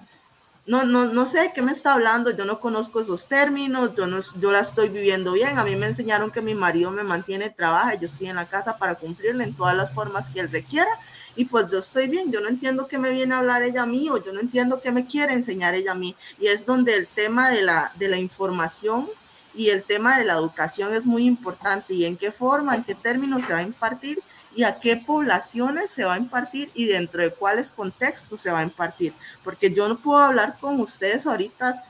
no, 0.66 0.84
no, 0.84 1.06
no 1.06 1.26
sé 1.26 1.40
de 1.40 1.54
qué 1.54 1.62
me 1.62 1.72
está 1.72 1.94
hablando, 1.94 2.32
yo 2.32 2.44
no 2.44 2.60
conozco 2.60 3.00
esos 3.00 3.28
términos, 3.28 3.96
yo, 3.96 4.06
no, 4.08 4.20
yo 4.42 4.52
la 4.52 4.60
estoy 4.60 4.90
viviendo 4.90 5.32
bien, 5.32 5.58
a 5.58 5.64
mí 5.64 5.78
me 5.78 5.86
enseñaron 5.86 6.30
que 6.32 6.42
mi 6.42 6.56
marido 6.56 6.92
me 6.92 7.04
mantiene, 7.04 7.50
trabaja, 7.50 7.96
yo 7.96 8.08
estoy 8.08 8.28
en 8.28 8.36
la 8.36 8.46
casa 8.46 8.78
para 8.78 8.96
cumplirle 8.96 9.46
en 9.46 9.54
todas 9.54 9.76
las 9.76 9.94
formas 9.94 10.30
que 10.30 10.42
él 10.42 10.52
requiera 10.52 10.90
y 11.38 11.46
pues 11.46 11.70
yo 11.72 11.78
estoy 11.78 12.08
bien, 12.08 12.32
yo 12.32 12.42
no 12.42 12.48
entiendo 12.50 12.88
qué 12.88 12.98
me 12.98 13.12
viene 13.12 13.36
a 13.36 13.38
hablar 13.38 13.62
ella 13.62 13.84
a 13.84 13.86
mí 13.86 14.10
o 14.10 14.18
yo 14.18 14.34
no 14.34 14.40
entiendo 14.40 14.82
qué 14.82 14.92
me 14.92 15.06
quiere 15.06 15.34
enseñar 15.34 15.76
ella 15.76 15.92
a 15.92 15.96
mí. 15.96 16.16
Y 16.40 16.48
es 16.48 16.66
donde 16.66 16.96
el 16.96 17.06
tema 17.06 17.52
de 17.52 17.62
la, 17.62 17.92
de 17.96 18.08
la 18.08 18.18
información 18.18 19.08
y 19.54 19.70
el 19.70 19.84
tema 19.84 20.18
de 20.18 20.26
la 20.26 20.34
educación 20.34 20.96
es 20.96 21.06
muy 21.06 21.26
importante 21.26 21.94
y 21.94 22.06
en 22.06 22.18
qué 22.18 22.32
forma, 22.32 22.76
en 22.76 22.84
qué 22.84 22.96
términos 22.96 23.46
se 23.46 23.54
va 23.54 23.60
a 23.60 23.64
impartir 23.64 24.20
y 24.56 24.64
a 24.64 24.80
qué 24.80 24.98
poblaciones 24.98 25.92
se 25.92 26.06
va 26.06 26.16
a 26.16 26.18
impartir 26.18 26.72
y 26.74 26.86
dentro 26.86 27.22
de 27.22 27.30
cuáles 27.30 27.72
contextos 27.72 28.40
se 28.40 28.50
va 28.50 28.60
a 28.60 28.64
impartir. 28.64 29.14
Porque 29.44 29.72
yo 29.72 29.88
no 29.88 29.96
puedo 29.96 30.18
hablar 30.18 30.58
con 30.60 30.82
ustedes 30.82 31.28
ahorita 31.28 31.84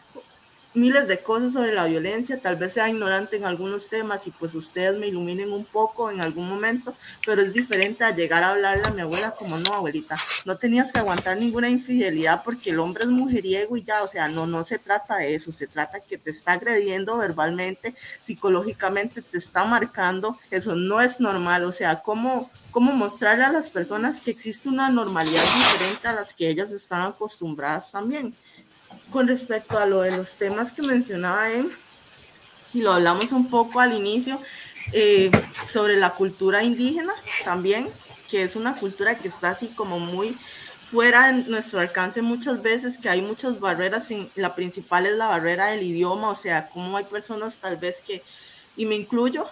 miles 0.78 1.08
de 1.08 1.20
cosas 1.20 1.54
sobre 1.54 1.74
la 1.74 1.86
violencia, 1.86 2.40
tal 2.40 2.56
vez 2.56 2.74
sea 2.74 2.90
ignorante 2.90 3.36
en 3.36 3.46
algunos 3.46 3.90
temas 3.90 4.28
y 4.28 4.32
pues 4.32 4.54
ustedes 4.54 4.98
me 4.98 5.08
iluminen 5.08 5.52
un 5.52 5.66
poco 5.66 6.12
en 6.12 6.22
algún 6.22 6.48
momento, 6.48 6.94
pero 7.26 7.42
es 7.42 7.52
diferente 7.54 8.04
a 8.04 8.16
llegar 8.16 8.44
a 8.44 8.52
hablarle 8.52 8.84
a 8.88 8.92
mi 8.92 9.02
abuela 9.02 9.32
como 9.32 9.58
no, 9.58 9.74
abuelita, 9.74 10.16
no 10.46 10.56
tenías 10.58 10.92
que 10.92 11.00
aguantar 11.00 11.38
ninguna 11.38 11.70
infidelidad 11.70 12.44
porque 12.44 12.70
el 12.70 12.80
hombre 12.80 13.04
es 13.04 13.10
mujeriego 13.10 13.76
y 13.76 13.84
ya, 13.84 14.04
o 14.04 14.08
sea, 14.08 14.28
no, 14.28 14.46
no 14.46 14.64
se 14.64 14.78
trata 14.78 15.18
de 15.18 15.36
eso, 15.36 15.52
se 15.52 15.68
trata 15.68 16.00
que 16.00 16.18
te 16.18 16.30
está 16.30 16.54
agrediendo 16.54 17.18
verbalmente, 17.18 17.96
psicológicamente 18.24 19.22
te 19.22 19.38
está 19.38 19.66
marcando, 19.66 20.38
eso 20.52 20.76
no 20.76 21.02
es 21.02 21.20
normal, 21.20 21.64
o 21.64 21.72
sea, 21.72 22.02
¿cómo, 22.02 22.50
cómo 22.72 22.94
mostrarle 22.94 23.46
a 23.46 23.52
las 23.52 23.70
personas 23.70 24.22
que 24.22 24.32
existe 24.32 24.70
una 24.70 24.90
normalidad 24.90 25.42
diferente 25.42 26.08
a 26.08 26.14
las 26.14 26.34
que 26.34 26.50
ellas 26.50 26.72
están 26.72 27.02
acostumbradas 27.02 27.92
también 27.92 28.34
con 29.12 29.28
respecto 29.28 29.78
a 29.78 29.86
lo 29.86 30.02
de 30.02 30.16
los 30.16 30.34
temas 30.34 30.72
que 30.72 30.82
mencionaba 30.82 31.52
él, 31.52 31.72
y 32.74 32.82
lo 32.82 32.94
hablamos 32.94 33.32
un 33.32 33.50
poco 33.50 33.80
al 33.80 33.94
inicio, 33.94 34.40
eh, 34.94 35.32
sobre 35.70 35.98
la 35.98 36.12
cultura 36.12 36.64
indígena 36.64 37.14
también, 37.44 37.88
que 38.30 38.44
es 38.44 38.56
una 38.56 38.74
cultura 38.74 39.16
que 39.16 39.28
está 39.28 39.50
así 39.50 39.68
como 39.68 40.00
muy 40.00 40.38
fuera 40.90 41.32
de 41.32 41.50
nuestro 41.50 41.82
alcance 41.82 42.22
muchas 42.22 42.62
veces, 42.62 42.98
que 42.98 43.10
hay 43.10 43.22
muchas 43.22 43.60
barreras, 43.60 44.08
la 44.36 44.56
principal 44.56 45.06
es 45.06 45.18
la 45.18 45.28
barrera 45.28 45.68
del 45.68 45.84
idioma, 45.84 46.30
o 46.30 46.36
sea, 46.36 46.68
como 46.68 46.96
hay 46.96 47.04
personas 47.04 47.58
tal 47.60 47.76
vez 47.76 48.02
que, 48.02 48.24
y 48.78 48.86
me 48.86 48.96
incluyo, 48.96 49.46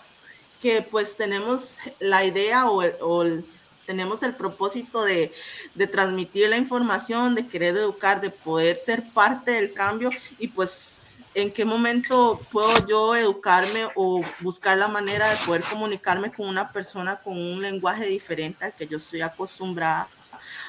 que 0.62 0.82
pues 0.82 1.18
tenemos 1.18 1.78
la 2.00 2.24
idea 2.24 2.70
o, 2.70 2.82
o 3.02 3.24
el, 3.24 3.46
tenemos 3.86 4.24
el 4.24 4.34
propósito 4.34 5.04
de, 5.04 5.32
de, 5.76 5.88
transmitir 5.88 6.50
la 6.50 6.58
información, 6.58 7.36
de 7.36 7.48
querer 7.48 7.78
educar, 7.78 8.22
de 8.22 8.30
poder 8.30 8.78
ser 8.78 9.04
parte 9.14 9.52
del 9.52 9.74
cambio 9.74 10.10
y 10.40 10.48
pues 10.48 11.00
en 11.36 11.52
qué 11.52 11.66
momento 11.66 12.40
puedo 12.52 12.88
yo 12.88 13.16
educarme 13.16 13.88
o 13.96 14.24
buscar 14.40 14.78
la 14.78 14.88
manera 14.88 15.30
de 15.30 15.38
poder 15.46 15.62
comunicarme 15.64 16.32
con 16.32 16.48
una 16.48 16.72
persona 16.72 17.18
con 17.18 17.38
un 17.38 17.62
lenguaje 17.62 18.06
diferente 18.06 18.66
al 18.66 18.74
que 18.74 18.88
yo 18.88 18.98
estoy 18.98 19.22
acostumbrada 19.22 20.08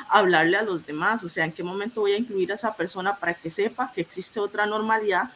a 0.09 0.19
hablarle 0.19 0.57
a 0.57 0.63
los 0.63 0.85
demás, 0.85 1.23
o 1.25 1.29
sea, 1.29 1.45
en 1.45 1.53
qué 1.53 1.63
momento 1.63 2.01
voy 2.01 2.13
a 2.13 2.19
incluir 2.19 2.53
a 2.53 2.57
esa 2.57 2.75
persona 2.75 3.17
para 3.17 3.35
que 3.35 3.51
sepa 3.51 3.93
que 3.95 4.01
existe 4.01 4.41
otra 4.41 4.67
normalidad 4.67 5.31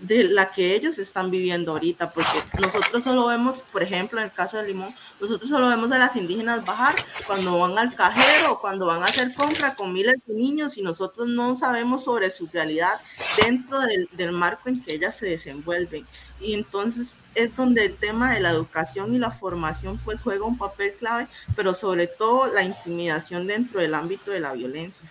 de 0.00 0.24
la 0.24 0.50
que 0.52 0.74
ellos 0.74 0.98
están 0.98 1.30
viviendo 1.30 1.72
ahorita, 1.72 2.10
porque 2.10 2.28
nosotros 2.60 3.02
solo 3.02 3.26
vemos, 3.26 3.62
por 3.72 3.82
ejemplo, 3.82 4.18
en 4.18 4.26
el 4.26 4.32
caso 4.32 4.56
de 4.56 4.68
Limón, 4.68 4.94
nosotros 5.20 5.50
solo 5.50 5.68
vemos 5.68 5.90
a 5.90 5.98
las 5.98 6.14
indígenas 6.16 6.64
bajar 6.64 6.94
cuando 7.26 7.58
van 7.58 7.76
al 7.78 7.94
cajero, 7.94 8.60
cuando 8.60 8.86
van 8.86 9.02
a 9.02 9.06
hacer 9.06 9.34
compra 9.34 9.74
con 9.74 9.92
miles 9.92 10.24
de 10.26 10.34
niños 10.34 10.76
y 10.76 10.82
nosotros 10.82 11.28
no 11.28 11.56
sabemos 11.56 12.04
sobre 12.04 12.30
su 12.30 12.48
realidad 12.52 13.00
dentro 13.44 13.80
del, 13.80 14.08
del 14.12 14.32
marco 14.32 14.68
en 14.68 14.82
que 14.82 14.94
ellas 14.94 15.16
se 15.16 15.26
desenvuelven. 15.26 16.06
Y 16.40 16.54
entonces 16.54 17.18
es 17.34 17.56
donde 17.56 17.86
el 17.86 17.96
tema 17.96 18.32
de 18.32 18.40
la 18.40 18.50
educación 18.50 19.12
y 19.12 19.18
la 19.18 19.32
formación 19.32 19.98
pues 20.04 20.20
juega 20.20 20.44
un 20.44 20.56
papel 20.56 20.92
clave, 20.96 21.26
pero 21.56 21.74
sobre 21.74 22.06
todo 22.06 22.46
la 22.46 22.62
intimidación 22.62 23.48
dentro 23.48 23.80
del 23.80 23.94
ámbito 23.94 24.30
de 24.30 24.40
la 24.40 24.52
violencia. 24.52 25.10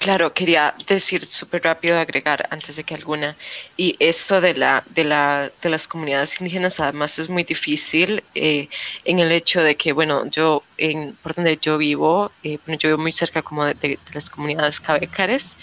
Claro, 0.00 0.32
quería 0.32 0.74
decir 0.88 1.26
súper 1.26 1.62
rápido, 1.62 1.98
agregar 1.98 2.48
antes 2.50 2.76
de 2.76 2.84
que 2.84 2.94
alguna, 2.94 3.36
y 3.76 3.96
esto 3.98 4.40
de, 4.40 4.54
la, 4.54 4.82
de, 4.88 5.04
la, 5.04 5.50
de 5.60 5.68
las 5.68 5.86
comunidades 5.86 6.40
indígenas 6.40 6.80
además 6.80 7.18
es 7.18 7.28
muy 7.28 7.44
difícil 7.44 8.24
eh, 8.34 8.68
en 9.04 9.18
el 9.18 9.30
hecho 9.30 9.62
de 9.62 9.76
que, 9.76 9.92
bueno, 9.92 10.24
yo, 10.30 10.64
en, 10.78 11.14
por 11.22 11.34
donde 11.34 11.58
yo 11.58 11.76
vivo, 11.76 12.32
eh, 12.42 12.58
bueno, 12.64 12.78
yo 12.78 12.88
vivo 12.88 13.02
muy 13.02 13.12
cerca 13.12 13.42
como 13.42 13.62
de, 13.66 13.74
de, 13.74 13.98
las 14.14 14.30
comunidades 14.30 14.80
cabecares, 14.80 15.58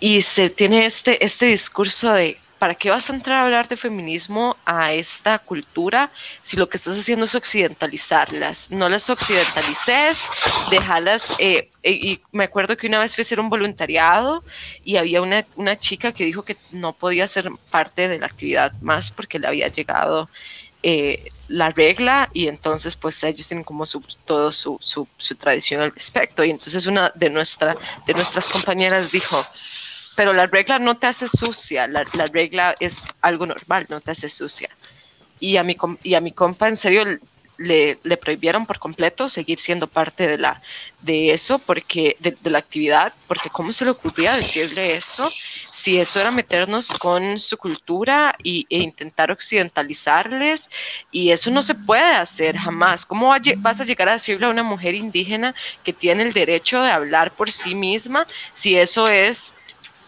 y 0.00 0.22
se 0.22 0.48
tiene 0.48 0.86
este, 0.86 1.22
este 1.22 1.44
discurso 1.46 2.14
de 2.14 2.38
¿para 2.64 2.74
qué 2.74 2.88
vas 2.88 3.10
a 3.10 3.14
entrar 3.14 3.36
a 3.36 3.42
hablar 3.42 3.68
de 3.68 3.76
feminismo 3.76 4.56
a 4.64 4.94
esta 4.94 5.38
cultura 5.38 6.08
si 6.40 6.56
lo 6.56 6.66
que 6.66 6.78
estás 6.78 6.98
haciendo 6.98 7.26
es 7.26 7.34
occidentalizarlas? 7.34 8.70
No 8.70 8.88
las 8.88 9.10
occidentalices, 9.10 10.30
déjalas. 10.70 11.36
Eh, 11.40 11.68
eh, 11.82 11.92
y 11.92 12.20
me 12.32 12.44
acuerdo 12.44 12.74
que 12.78 12.86
una 12.86 13.00
vez 13.00 13.14
fui 13.14 13.20
a 13.20 13.24
hacer 13.26 13.38
un 13.38 13.50
voluntariado 13.50 14.42
y 14.82 14.96
había 14.96 15.20
una, 15.20 15.44
una 15.56 15.76
chica 15.76 16.12
que 16.12 16.24
dijo 16.24 16.42
que 16.42 16.56
no 16.72 16.94
podía 16.94 17.26
ser 17.26 17.50
parte 17.70 18.08
de 18.08 18.18
la 18.18 18.24
actividad 18.24 18.72
más 18.80 19.10
porque 19.10 19.38
le 19.38 19.46
había 19.46 19.68
llegado 19.68 20.26
eh, 20.82 21.22
la 21.48 21.70
regla 21.70 22.30
y 22.32 22.48
entonces 22.48 22.96
pues 22.96 23.22
ellos 23.24 23.46
tienen 23.46 23.64
como 23.64 23.84
su, 23.84 24.00
todo 24.24 24.50
su, 24.50 24.78
su, 24.80 25.06
su, 25.18 25.34
tradición 25.34 25.82
al 25.82 25.92
respecto 25.92 26.42
y 26.42 26.50
entonces 26.50 26.86
una 26.86 27.12
de, 27.14 27.28
nuestra, 27.28 27.76
de 28.06 28.14
nuestras 28.14 28.48
compañeras 28.48 29.12
dijo, 29.12 29.36
pero 30.16 30.32
la 30.32 30.46
regla 30.46 30.78
no 30.78 30.96
te 30.96 31.06
hace 31.06 31.28
sucia, 31.28 31.86
la, 31.86 32.04
la, 32.14 32.26
regla 32.26 32.74
es 32.80 33.06
algo 33.20 33.46
normal, 33.46 33.86
no 33.88 34.00
te 34.00 34.12
hace 34.12 34.28
sucia. 34.28 34.68
Y 35.40 35.56
a 35.56 35.62
mi, 35.62 35.76
y 36.02 36.14
a 36.14 36.20
mi 36.20 36.32
compa, 36.32 36.68
en 36.68 36.76
serio, 36.76 37.04
le, 37.58 37.98
le, 38.02 38.16
prohibieron 38.16 38.66
por 38.66 38.78
completo 38.78 39.28
seguir 39.28 39.58
siendo 39.58 39.86
parte 39.86 40.26
de, 40.26 40.38
la, 40.38 40.60
de 41.02 41.32
eso, 41.32 41.58
porque, 41.58 42.16
de, 42.20 42.36
de, 42.40 42.50
la 42.50 42.58
actividad, 42.58 43.12
porque 43.26 43.50
¿cómo 43.50 43.72
se 43.72 43.84
le 43.84 43.92
ocurría 43.92 44.34
decirle 44.34 44.96
eso? 44.96 45.28
Si 45.30 45.98
eso 45.98 46.20
era 46.20 46.30
meternos 46.30 46.92
con 46.98 47.38
su 47.38 47.56
cultura 47.56 48.34
y, 48.42 48.66
e 48.70 48.78
intentar 48.78 49.30
occidentalizarles, 49.30 50.70
y 51.10 51.30
eso 51.30 51.50
no 51.50 51.62
se 51.62 51.74
puede 51.74 52.14
hacer 52.14 52.56
jamás. 52.56 53.04
¿Cómo 53.06 53.34
vas 53.58 53.80
a 53.80 53.84
llegar 53.84 54.08
a 54.08 54.14
decirle 54.14 54.46
a 54.46 54.50
una 54.50 54.62
mujer 54.62 54.94
indígena 54.94 55.54
que 55.84 55.92
tiene 55.92 56.22
el 56.22 56.32
derecho 56.32 56.82
de 56.82 56.90
hablar 56.90 57.30
por 57.32 57.50
sí 57.50 57.74
misma 57.74 58.26
si 58.52 58.76
eso 58.76 59.08
es 59.08 59.52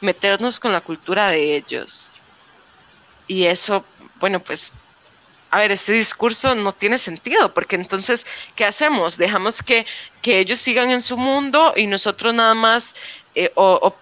meternos 0.00 0.60
con 0.60 0.72
la 0.72 0.80
cultura 0.80 1.30
de 1.30 1.56
ellos. 1.56 2.10
Y 3.26 3.44
eso, 3.44 3.84
bueno, 4.20 4.40
pues, 4.40 4.72
a 5.50 5.58
ver, 5.58 5.72
este 5.72 5.92
discurso 5.92 6.54
no 6.54 6.72
tiene 6.72 6.98
sentido, 6.98 7.52
porque 7.54 7.76
entonces, 7.76 8.26
¿qué 8.54 8.64
hacemos? 8.64 9.16
Dejamos 9.16 9.62
que, 9.62 9.86
que 10.22 10.38
ellos 10.38 10.58
sigan 10.58 10.90
en 10.90 11.02
su 11.02 11.16
mundo 11.16 11.72
y 11.76 11.86
nosotros 11.86 12.34
nada 12.34 12.54
más, 12.54 12.94
eh, 13.34 13.50
o, 13.54 13.78
o, 13.82 13.96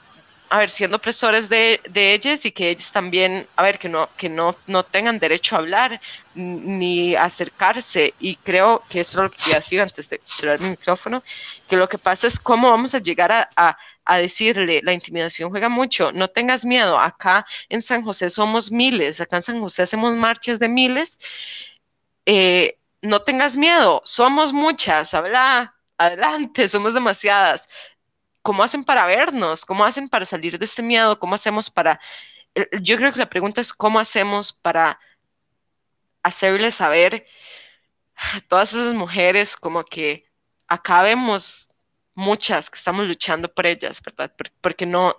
a 0.51 0.59
ver, 0.59 0.70
siendo 0.70 0.97
opresores 0.97 1.49
de, 1.49 1.80
de 1.90 2.14
ellos 2.14 2.45
y 2.45 2.53
que 2.53 2.70
ellos 2.70 2.92
también, 2.92 3.47
a 3.57 3.62
ver, 3.62 3.78
que 3.78 3.88
no, 3.88 4.09
que 4.16 4.28
no, 4.28 4.55
no 4.66 4.82
tengan 4.84 5.18
derecho 5.18 5.57
a 5.57 5.59
hablar 5.59 6.01
ni 6.34 7.14
acercarse. 7.14 8.14
Y 8.20 8.36
creo 8.36 8.82
que 8.88 9.01
eso 9.01 9.18
es 9.18 9.22
lo 9.24 9.30
que 9.30 9.36
quería 9.42 9.57
decir 9.57 9.80
antes 9.80 10.09
de 10.09 10.20
cerrar 10.22 10.61
mi 10.61 10.70
micrófono, 10.70 11.22
que 11.68 11.76
lo 11.76 11.88
que 11.88 11.99
pasa 11.99 12.26
es 12.26 12.38
cómo 12.38 12.70
vamos 12.70 12.95
a 12.95 12.99
llegar 12.99 13.49
a 13.57 13.78
a 14.05 14.19
decirle, 14.19 14.81
la 14.83 14.93
intimidación 14.93 15.51
juega 15.51 15.69
mucho, 15.69 16.13
no 16.13 16.29
tengas 16.29 16.65
miedo, 16.65 16.99
acá 16.99 17.47
en 17.69 17.83
San 17.83 18.03
José 18.03 18.31
somos 18.31 18.71
miles, 18.71 19.21
acá 19.21 19.37
en 19.37 19.43
San 19.43 19.61
José 19.61 19.83
hacemos 19.83 20.15
marchas 20.15 20.59
de 20.59 20.69
miles, 20.69 21.19
eh, 22.27 22.79
no 23.03 23.23
tengas 23.23 23.57
miedo, 23.57 24.03
somos 24.05 24.53
muchas, 24.53 25.15
habla, 25.15 25.75
adelante, 25.99 26.69
somos 26.69 26.95
demasiadas. 26.95 27.69
¿Cómo 28.43 28.63
hacen 28.63 28.85
para 28.85 29.07
vernos? 29.07 29.65
¿Cómo 29.65 29.85
hacen 29.85 30.09
para 30.09 30.27
salir 30.27 30.59
de 30.59 30.65
este 30.67 30.83
miedo? 30.83 31.19
¿Cómo 31.19 31.35
hacemos 31.35 31.71
para... 31.71 31.99
Yo 32.83 32.97
creo 32.99 33.13
que 33.13 33.19
la 33.19 33.29
pregunta 33.29 33.61
es 33.61 33.73
cómo 33.73 33.99
hacemos 33.99 34.53
para 34.53 35.01
hacerles 36.23 36.75
saber 36.77 37.27
a 38.17 38.41
todas 38.43 38.73
esas 38.75 38.95
mujeres 38.95 39.57
como 39.57 39.85
que 39.85 40.31
acabemos 40.69 41.69
muchas 42.15 42.71
que 42.71 42.77
estamos 42.77 43.07
luchando 43.07 43.53
por 43.53 43.67
ellas, 43.67 44.01
¿verdad? 44.03 44.33
Porque 44.61 44.87
no, 44.87 45.15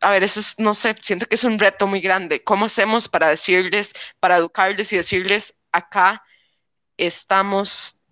a 0.00 0.10
ver, 0.10 0.22
eso 0.24 0.40
es, 0.40 0.58
no 0.58 0.74
sé, 0.74 0.96
siento 1.00 1.26
que 1.26 1.36
es 1.36 1.44
un 1.44 1.58
reto 1.58 1.86
muy 1.86 2.00
grande. 2.00 2.42
¿Cómo 2.44 2.66
hacemos 2.66 3.08
para 3.08 3.28
decirles, 3.28 3.94
para 4.20 4.36
educarles 4.36 4.92
y 4.92 4.96
decirles, 4.96 5.58
acá 5.72 6.22
estamos, 6.96 8.02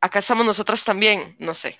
acá 0.00 0.18
estamos 0.20 0.46
nosotras 0.46 0.84
también? 0.84 1.36
No 1.38 1.54
sé. 1.54 1.78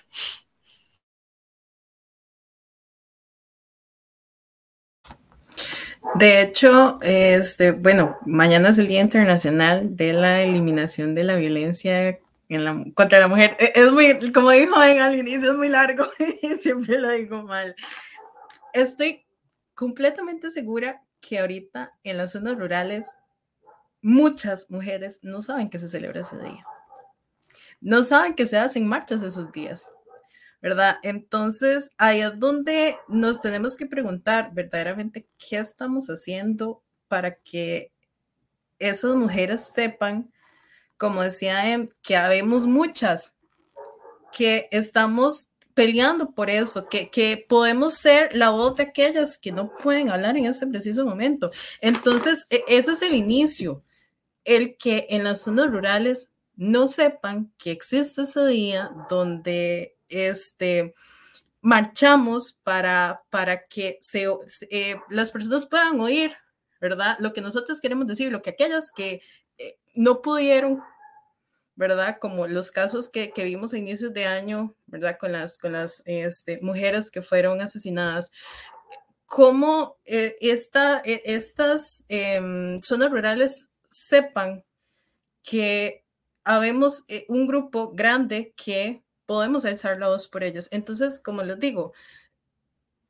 De 6.15 6.41
hecho, 6.41 6.99
este, 7.01 7.71
bueno, 7.71 8.17
mañana 8.25 8.69
es 8.69 8.77
el 8.77 8.87
Día 8.87 9.01
Internacional 9.01 9.95
de 9.95 10.13
la 10.13 10.41
Eliminación 10.41 11.15
de 11.15 11.23
la 11.23 11.35
Violencia 11.35 12.19
la, 12.49 12.83
contra 12.93 13.19
la 13.19 13.27
mujer. 13.27 13.55
E, 13.59 13.73
es 13.75 13.91
muy, 13.91 14.31
como 14.31 14.51
dijo 14.51 14.81
en 14.83 15.01
al 15.01 15.15
inicio, 15.15 15.51
es 15.51 15.57
muy 15.57 15.69
largo 15.69 16.05
y 16.41 16.55
siempre 16.55 16.99
lo 16.99 17.09
digo 17.11 17.43
mal. 17.43 17.75
Estoy 18.73 19.25
completamente 19.73 20.49
segura 20.49 21.01
que 21.19 21.39
ahorita 21.39 21.93
en 22.03 22.17
las 22.17 22.31
zonas 22.31 22.57
rurales 22.57 23.15
muchas 24.01 24.69
mujeres 24.69 25.19
no 25.21 25.41
saben 25.41 25.69
que 25.69 25.79
se 25.79 25.87
celebra 25.87 26.21
ese 26.21 26.37
día. 26.37 26.65
No 27.79 28.03
saben 28.03 28.33
que 28.33 28.45
se 28.45 28.57
hacen 28.57 28.87
marchas 28.87 29.23
esos 29.23 29.51
días. 29.51 29.91
¿verdad? 30.63 30.95
Entonces, 31.03 31.91
ahí 31.97 32.21
es 32.21 32.39
donde 32.39 32.97
nos 33.09 33.41
tenemos 33.41 33.75
que 33.75 33.85
preguntar 33.85 34.53
verdaderamente 34.53 35.27
qué 35.37 35.57
estamos 35.57 36.07
haciendo 36.07 36.81
para 37.09 37.35
que 37.35 37.91
esas 38.79 39.13
mujeres 39.15 39.65
sepan, 39.73 40.31
como 41.03 41.21
decía, 41.21 41.69
em, 41.69 41.89
que 42.01 42.15
habemos 42.15 42.65
muchas, 42.65 43.33
que 44.31 44.69
estamos 44.71 45.49
peleando 45.73 46.31
por 46.31 46.49
eso, 46.49 46.87
que, 46.87 47.09
que 47.09 47.45
podemos 47.49 47.95
ser 47.95 48.33
la 48.33 48.51
voz 48.51 48.75
de 48.75 48.83
aquellas 48.83 49.37
que 49.37 49.51
no 49.51 49.73
pueden 49.73 50.09
hablar 50.09 50.37
en 50.37 50.45
ese 50.45 50.65
preciso 50.65 51.03
momento. 51.03 51.51
Entonces, 51.81 52.47
e, 52.49 52.63
ese 52.69 52.93
es 52.93 53.01
el 53.01 53.15
inicio, 53.15 53.83
el 54.45 54.77
que 54.77 55.07
en 55.09 55.25
las 55.25 55.41
zonas 55.41 55.69
rurales 55.71 56.29
no 56.55 56.87
sepan 56.87 57.51
que 57.57 57.71
existe 57.71 58.21
ese 58.21 58.45
día 58.45 58.89
donde 59.09 59.97
este, 60.07 60.93
marchamos 61.59 62.53
para, 62.63 63.23
para 63.29 63.67
que 63.67 63.97
se, 63.99 64.25
eh, 64.69 64.95
las 65.09 65.31
personas 65.31 65.65
puedan 65.65 65.99
oír, 65.99 66.33
¿verdad? 66.79 67.17
Lo 67.19 67.33
que 67.33 67.41
nosotros 67.41 67.81
queremos 67.81 68.07
decir, 68.07 68.31
lo 68.31 68.41
que 68.41 68.51
aquellas 68.51 68.89
que 68.93 69.21
eh, 69.57 69.77
no 69.93 70.21
pudieron, 70.21 70.81
¿verdad? 71.75 72.17
Como 72.19 72.47
los 72.47 72.71
casos 72.71 73.09
que, 73.09 73.31
que, 73.31 73.43
vimos 73.43 73.73
a 73.73 73.77
inicios 73.77 74.13
de 74.13 74.25
año, 74.25 74.75
¿verdad? 74.85 75.17
Con 75.19 75.31
las, 75.31 75.57
con 75.57 75.73
las 75.73 76.03
este, 76.05 76.59
mujeres 76.61 77.11
que 77.11 77.21
fueron 77.21 77.61
asesinadas. 77.61 78.31
Cómo 79.25 79.97
eh, 80.05 80.35
esta, 80.41 81.01
estas 81.03 82.03
em, 82.07 82.79
zonas 82.81 83.09
rurales 83.09 83.69
sepan 83.89 84.63
que 85.43 86.03
habemos 86.43 87.05
un 87.27 87.47
grupo 87.47 87.91
grande 87.93 88.53
que 88.55 89.03
podemos 89.25 89.65
alzar 89.65 89.97
la 89.99 90.09
voz 90.09 90.27
por 90.27 90.43
ellas. 90.43 90.67
Entonces, 90.71 91.19
como 91.19 91.43
les 91.43 91.59
digo, 91.59 91.93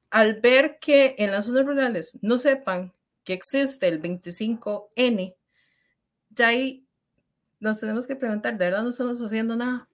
al 0.10 0.40
ver 0.40 0.78
que 0.80 1.16
en 1.18 1.32
las 1.32 1.46
zonas 1.46 1.66
rurales 1.66 2.18
no 2.22 2.38
sepan 2.38 2.94
que 3.24 3.34
existe 3.34 3.88
el 3.88 4.02
25N, 4.02 5.36
ya 6.30 6.48
ahí 6.48 6.83
nos 7.64 7.80
tenemos 7.80 8.06
que 8.06 8.18
preguntar, 8.18 8.58
¿de 8.58 8.66
verdad 8.66 8.84
no 8.84 8.90
estamos 8.90 9.22
haciendo 9.22 9.56
nada? 9.56 9.88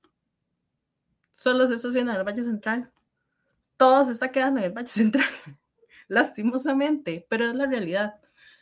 Solo 1.35 1.67
se 1.67 1.75
está 1.75 1.89
haciendo 1.89 2.11
en 2.11 2.17
el 2.17 2.23
Valle 2.23 2.43
Central. 2.43 2.91
Todo 3.77 4.03
se 4.03 4.11
está 4.11 4.31
quedando 4.31 4.59
en 4.59 4.65
el 4.65 4.71
Valle 4.71 4.87
Central, 4.89 5.29
lastimosamente, 6.07 7.27
pero 7.29 7.45
es 7.45 7.53
la 7.53 7.67
realidad. 7.67 8.15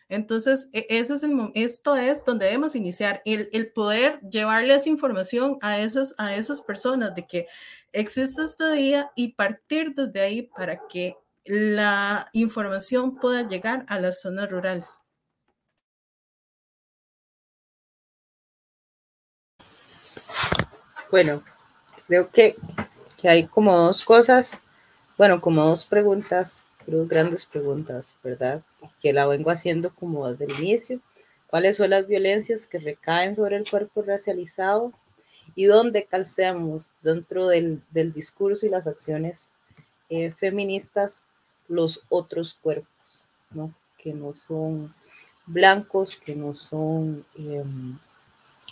Entonces, 0.10 0.68
e, 0.74 0.86
eso 0.90 1.16
es 1.16 1.24
esto 1.56 1.96
es 1.96 2.26
donde 2.26 2.48
debemos 2.48 2.76
iniciar, 2.76 3.22
el, 3.24 3.50
el, 3.54 3.72
poder 3.72 4.20
llevarle 4.30 4.76
esa 4.76 4.90
información 4.90 5.58
a 5.62 5.80
esas, 5.80 6.14
a 6.18 6.36
esas 6.36 6.62
personas 6.62 7.16
de 7.16 7.26
que 7.26 7.48
existe 7.94 8.44
este 8.44 8.72
día 8.74 9.10
y 9.16 9.34
partir 9.34 9.96
desde 9.96 10.20
ahí 10.20 10.42
para 10.44 10.86
que 10.88 11.16
la 11.46 12.30
información 12.34 13.16
pueda 13.16 13.48
llegar 13.48 13.86
a 13.88 14.00
las 14.00 14.20
zonas 14.20 14.52
rurales. 14.52 15.02
Bueno, 21.12 21.44
creo 22.08 22.30
que, 22.30 22.56
que 23.20 23.30
hay 23.30 23.46
como 23.46 23.76
dos 23.78 24.06
cosas, 24.06 24.62
bueno, 25.18 25.42
como 25.42 25.66
dos 25.66 25.86
preguntas 25.86 26.68
grandes 26.88 27.46
preguntas, 27.46 28.16
¿verdad? 28.24 28.62
Que 29.02 29.14
la 29.14 29.28
vengo 29.28 29.52
haciendo 29.52 29.90
como 29.90 30.28
desde 30.28 30.46
el 30.46 30.60
inicio. 30.60 31.00
¿Cuáles 31.50 31.78
son 31.78 31.90
las 31.90 32.08
violencias 32.08 32.68
que 32.68 32.78
recaen 32.78 33.36
sobre 33.36 33.58
el 33.58 33.70
cuerpo 33.70 34.02
racializado? 34.02 34.94
¿Y 35.56 35.66
dónde 35.66 36.06
calceamos 36.06 36.92
dentro 37.02 37.48
del, 37.48 37.82
del 37.92 38.14
discurso 38.14 38.66
y 38.66 38.70
las 38.70 38.88
acciones 38.88 39.50
eh, 40.10 40.32
feministas 40.32 41.24
los 41.68 42.04
otros 42.10 42.54
cuerpos, 42.54 43.22
¿no? 43.52 43.74
Que 43.98 44.14
no 44.14 44.34
son 44.34 44.94
blancos, 45.46 46.18
que 46.18 46.36
no 46.36 46.54
son 46.54 47.26
em, 47.38 47.98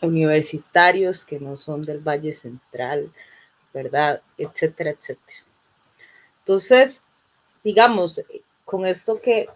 universitarios, 0.01 1.25
que 1.25 1.39
no 1.39 1.57
son 1.57 1.85
del 1.85 1.99
Valle 1.99 2.33
Central, 2.33 3.11
¿verdad? 3.73 4.21
Etcétera, 4.37 4.91
etcétera. 4.91 5.37
Entonces, 6.39 7.03
digamos, 7.63 8.21
con 8.65 8.85
esto 8.85 9.21
que, 9.21 9.47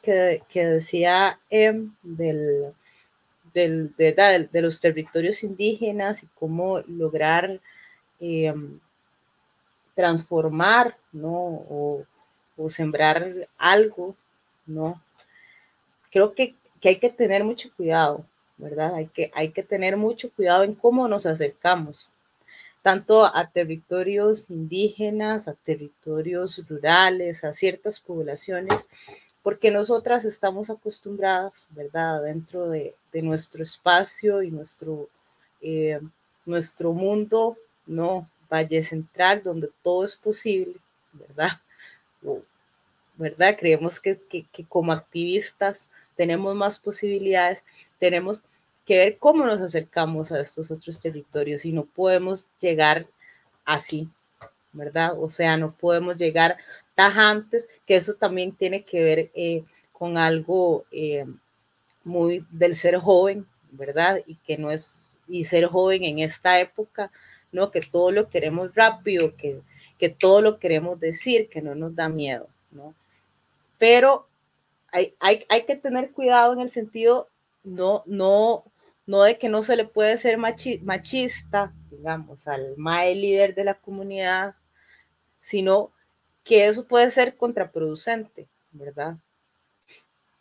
decía 0.53 1.39
em, 1.49 1.91
del, 2.03 2.73
de, 3.53 4.61
los 4.61 4.79
territorios 4.79 5.43
indígenas 5.43 6.23
y 6.23 6.27
cómo 6.39 6.79
lograr 6.87 7.59
em, 8.19 8.79
transformar, 9.95 10.95
¿no? 11.11 11.31
O, 11.35 12.05
sembrar 12.69 13.47
algo, 13.57 14.15
¿no? 14.65 15.01
Creo 16.11 16.33
que, 16.33 16.55
hay 16.83 16.97
que 16.97 17.09
tener 17.09 17.43
mucho 17.43 17.69
cuidado, 17.75 18.25
¿verdad? 18.59 18.93
Hay 18.93 19.07
que, 19.07 19.31
hay 19.33 19.49
que 19.49 19.63
tener 19.63 19.97
mucho 19.97 20.29
cuidado 20.31 20.63
en 20.63 20.75
cómo 20.75 21.07
nos 21.07 21.25
acercamos 21.25 22.11
tanto 22.81 23.25
a 23.25 23.49
territorios 23.49 24.49
indígenas, 24.49 25.47
a 25.47 25.53
territorios 25.53 26.65
rurales, 26.69 27.43
a 27.43 27.53
ciertas 27.53 27.99
poblaciones, 27.99 28.87
porque 29.43 29.71
nosotras 29.71 30.25
estamos 30.25 30.69
acostumbradas, 30.69 31.67
¿verdad?, 31.71 32.23
dentro 32.23 32.69
de, 32.69 32.93
nuestro 33.13 33.63
espacio 33.63 34.43
y 34.43 34.51
nuestro, 34.51 35.09
eh, 35.61 35.99
nuestro 36.45 36.93
mundo, 36.93 37.57
¿no? 37.85 38.29
Valle 38.51 38.81
Central, 38.83 39.41
donde 39.43 39.69
todo 39.83 40.05
es 40.05 40.15
posible, 40.15 40.75
¿verdad? 41.13 41.51
¿Verdad? 43.15 43.57
Creemos 43.59 43.99
que, 43.99 44.17
que 44.29 44.65
como 44.67 44.93
activistas 44.93 45.89
tenemos 46.15 46.55
más 46.55 46.79
posibilidades, 46.79 47.63
tenemos 47.99 48.43
que 48.85 48.97
ver 48.97 49.17
cómo 49.17 49.45
nos 49.45 49.61
acercamos 49.61 50.31
a 50.31 50.41
estos 50.41 50.71
otros 50.71 50.99
territorios 50.99 51.63
y 51.65 51.71
no 51.71 51.83
podemos 51.83 52.47
llegar 52.59 53.05
así, 53.63 54.09
¿verdad? 54.73 55.13
O 55.19 55.29
sea, 55.29 55.57
no 55.57 55.71
podemos 55.71 56.17
llegar 56.17 56.57
tajantes, 56.95 57.69
que 57.85 57.95
eso 57.95 58.15
también 58.15 58.51
tiene 58.51 58.81
que 58.81 59.03
ver 59.03 59.29
eh, 59.35 59.63
con 59.93 60.17
algo 60.17 60.85
eh, 60.91 61.25
muy 62.03 62.43
del 62.49 62.75
ser 62.75 62.97
joven, 62.97 63.45
¿verdad? 63.71 64.21
Y 64.25 64.35
que 64.35 64.57
no 64.57 64.71
es, 64.71 65.17
y 65.27 65.45
ser 65.45 65.67
joven 65.67 66.03
en 66.03 66.19
esta 66.19 66.59
época, 66.59 67.11
¿no? 67.51 67.71
Que 67.71 67.81
todo 67.81 68.11
lo 68.11 68.29
queremos 68.29 68.73
rápido, 68.73 69.35
que, 69.37 69.61
que 69.99 70.09
todo 70.09 70.41
lo 70.41 70.57
queremos 70.57 70.99
decir, 70.99 71.47
que 71.47 71.61
no 71.61 71.75
nos 71.75 71.95
da 71.95 72.09
miedo, 72.09 72.47
¿no? 72.71 72.93
Pero 73.77 74.27
hay, 74.91 75.13
hay, 75.19 75.45
hay 75.49 75.65
que 75.65 75.75
tener 75.75 76.11
cuidado 76.11 76.53
en 76.53 76.61
el 76.61 76.71
sentido, 76.71 77.27
no, 77.69 78.03
no, 78.05 78.63
no 79.05 79.23
de 79.23 79.37
que 79.37 79.49
no 79.49 79.63
se 79.63 79.75
le 79.75 79.85
puede 79.85 80.17
ser 80.17 80.37
machista, 80.37 81.73
digamos, 81.91 82.47
al 82.47 82.75
mae 82.77 83.15
líder 83.15 83.53
de 83.53 83.63
la 83.63 83.75
comunidad, 83.75 84.55
sino 85.41 85.91
que 86.43 86.67
eso 86.67 86.85
puede 86.85 87.11
ser 87.11 87.37
contraproducente, 87.37 88.47
¿verdad? 88.71 89.15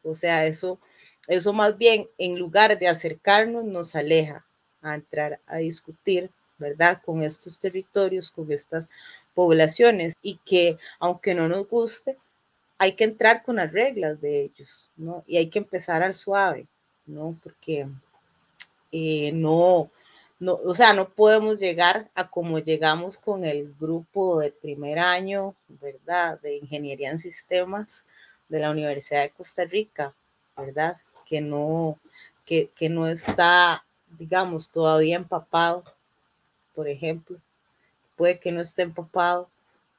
O 0.02 0.14
sea, 0.14 0.46
eso, 0.46 0.78
eso 1.26 1.52
más 1.52 1.76
bien, 1.76 2.06
en 2.16 2.38
lugar 2.38 2.78
de 2.78 2.88
acercarnos, 2.88 3.64
nos 3.64 3.94
aleja 3.94 4.44
a 4.80 4.94
entrar 4.94 5.38
a 5.46 5.58
discutir, 5.58 6.30
¿verdad? 6.58 7.00
Con 7.04 7.22
estos 7.22 7.58
territorios, 7.58 8.30
con 8.30 8.50
estas 8.50 8.88
poblaciones, 9.34 10.16
y 10.22 10.36
que 10.46 10.78
aunque 10.98 11.34
no 11.34 11.48
nos 11.48 11.68
guste, 11.68 12.16
hay 12.78 12.92
que 12.94 13.04
entrar 13.04 13.42
con 13.42 13.56
las 13.56 13.72
reglas 13.72 14.20
de 14.20 14.44
ellos, 14.44 14.92
¿no? 14.96 15.24
Y 15.26 15.36
hay 15.36 15.48
que 15.48 15.58
empezar 15.58 16.02
al 16.02 16.14
suave, 16.14 16.66
¿no? 17.08 17.36
Porque 17.42 17.86
eh, 18.92 19.32
no, 19.32 19.90
no, 20.40 20.54
o 20.64 20.74
sea, 20.74 20.92
no 20.92 21.08
podemos 21.08 21.58
llegar 21.58 22.08
a 22.14 22.28
como 22.28 22.60
llegamos 22.60 23.18
con 23.18 23.44
el 23.44 23.74
grupo 23.78 24.38
de 24.38 24.52
primer 24.52 24.98
año, 24.98 25.54
¿verdad? 25.80 26.40
De 26.40 26.56
Ingeniería 26.56 27.10
en 27.10 27.18
Sistemas 27.18 28.04
de 28.48 28.60
la 28.60 28.70
Universidad 28.70 29.22
de 29.22 29.30
Costa 29.30 29.64
Rica, 29.64 30.14
¿verdad? 30.56 30.96
Que 31.26 31.40
no, 31.40 31.98
que, 32.46 32.70
que 32.76 32.88
no 32.88 33.08
está, 33.08 33.82
digamos, 34.18 34.70
todavía 34.70 35.16
empapado, 35.16 35.84
por 36.74 36.88
ejemplo. 36.88 37.36
Puede 38.16 38.38
que 38.38 38.52
no 38.52 38.60
esté 38.60 38.82
empapado 38.82 39.48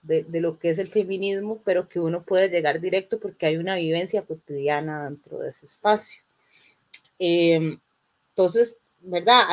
de, 0.03 0.23
de, 0.23 0.41
lo 0.41 0.57
que 0.57 0.69
es 0.69 0.79
el 0.79 0.87
feminismo, 0.87 1.59
pero 1.65 1.87
que 1.87 1.99
uno 1.99 2.23
puede 2.23 2.49
llegar 2.49 2.79
directo 2.79 3.19
porque 3.19 3.45
hay 3.45 3.57
una 3.57 3.75
vivencia 3.75 4.21
cotidiana 4.21 5.05
dentro 5.05 5.39
de 5.39 5.49
ese 5.49 5.65
espacio. 5.65 6.21
Eh, 7.19 7.77
entonces, 8.29 8.77
¿verdad? 9.01 9.43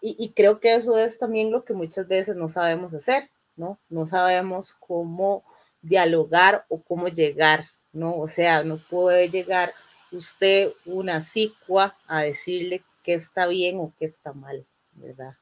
Y, 0.00 0.30
creo 0.30 0.60
que 0.60 0.74
eso 0.74 0.96
es 0.98 1.18
también 1.18 1.50
lo 1.50 1.64
que 1.64 1.74
muchas 1.74 2.08
veces 2.08 2.36
no 2.36 2.48
sabemos 2.48 2.94
hacer, 2.94 3.28
¿no? 3.56 3.78
No 3.90 4.06
sabemos 4.06 4.74
cómo 4.74 5.44
dialogar 5.82 6.64
o 6.68 6.80
cómo 6.80 7.08
llegar, 7.08 7.68
¿no? 7.92 8.16
O 8.16 8.28
sea, 8.28 8.64
no 8.64 8.78
puede 8.78 9.28
llegar 9.28 9.72
usted 10.12 10.70
una 10.86 11.20
sicua 11.22 11.94
a 12.08 12.22
decirle 12.22 12.82
qué 13.04 13.14
está 13.14 13.46
bien 13.46 13.78
o 13.78 13.92
qué 13.98 14.06
está 14.06 14.32
mal, 14.32 14.64
¿verdad? 14.94 15.36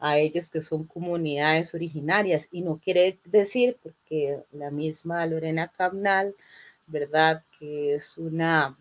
a 0.00 0.18
ellos 0.18 0.50
que 0.50 0.62
son 0.62 0.84
comunidades 0.84 1.74
originarias. 1.74 2.48
Y 2.50 2.62
no 2.62 2.80
quiere 2.82 3.18
decir, 3.26 3.76
porque 3.82 4.42
la 4.52 4.70
misma 4.70 5.24
Lorena 5.26 5.68
Cabnal, 5.68 6.34
¿verdad? 6.86 7.42
Que 7.58 7.94
es 7.94 8.16
una 8.16 8.76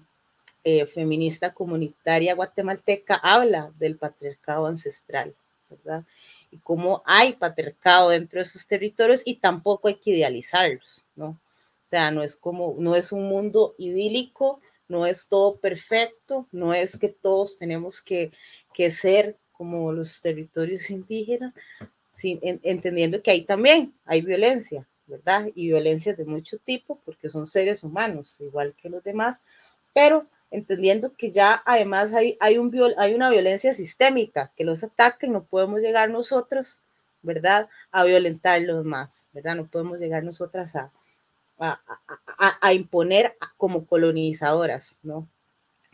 eh, 0.64 0.86
feminista 0.86 1.54
comunitaria 1.54 2.36
guatemalteca, 2.36 3.16
habla 3.16 3.72
del 3.78 3.98
patriarcado 3.98 4.66
ancestral, 4.66 5.34
¿verdad? 5.70 6.04
Y 6.52 6.58
cómo 6.58 7.02
hay 7.06 7.34
patriarcado 7.34 8.10
dentro 8.10 8.40
de 8.40 8.44
esos 8.44 8.68
territorios 8.68 9.22
y 9.24 9.36
tampoco 9.36 9.88
hay 9.88 9.96
que 9.96 10.12
idealizarlos, 10.12 11.06
¿no? 11.16 11.28
O 11.30 11.88
sea, 11.90 12.12
no 12.12 12.24
es 12.24 12.36
como, 12.36 12.76
no 12.78 12.96
es 12.96 13.12
un 13.12 13.30
mundo 13.30 13.74
idílico, 13.78 14.60
no 14.90 15.06
es 15.06 15.30
todo 15.30 15.56
perfecto, 15.56 16.46
no 16.52 16.74
es 16.74 16.98
que 16.98 17.10
todos 17.10 17.58
tenemos 17.58 18.02
que, 18.02 18.32
que 18.74 18.92
ser 18.92 19.36
como 19.54 19.92
los 19.92 20.22
territorios 20.22 20.90
indígenas, 20.90 21.54
sin, 22.16 22.40
entendiendo 22.42 23.22
que 23.22 23.32
ahí 23.32 23.42
también 23.44 23.94
hay 24.06 24.22
violencia, 24.22 24.86
¿verdad? 25.08 25.48
Y 25.56 25.68
violencia 25.68 26.14
de 26.14 26.26
mucho 26.26 26.58
tipo, 26.58 27.00
porque 27.06 27.30
son 27.30 27.48
seres 27.48 27.84
humanos, 27.84 28.38
igual 28.40 28.76
que 28.82 28.90
los 28.90 29.04
demás, 29.04 29.42
pero 29.94 30.26
entendiendo 30.52 31.14
que 31.16 31.32
ya 31.32 31.62
además 31.66 32.14
hay, 32.14 32.38
hay, 32.40 32.58
un, 32.58 32.74
hay 32.98 33.14
una 33.14 33.30
violencia 33.30 33.74
sistémica, 33.74 34.52
que 34.56 34.64
los 34.64 34.84
ataquen, 34.84 35.34
no 35.34 35.44
podemos 35.44 35.82
llegar 35.82 36.10
nosotros, 36.10 36.82
¿verdad? 37.22 37.70
A 37.92 38.04
violentarlos 38.04 38.86
más, 38.86 39.28
¿verdad? 39.34 39.56
No 39.56 39.68
podemos 39.68 40.00
llegar 40.00 40.24
nosotras 40.24 40.76
a, 40.76 40.92
a, 41.60 41.80
a, 42.38 42.58
a 42.62 42.74
imponer 42.74 43.36
como 43.58 43.86
colonizadoras, 43.86 44.98
¿no? 45.04 45.28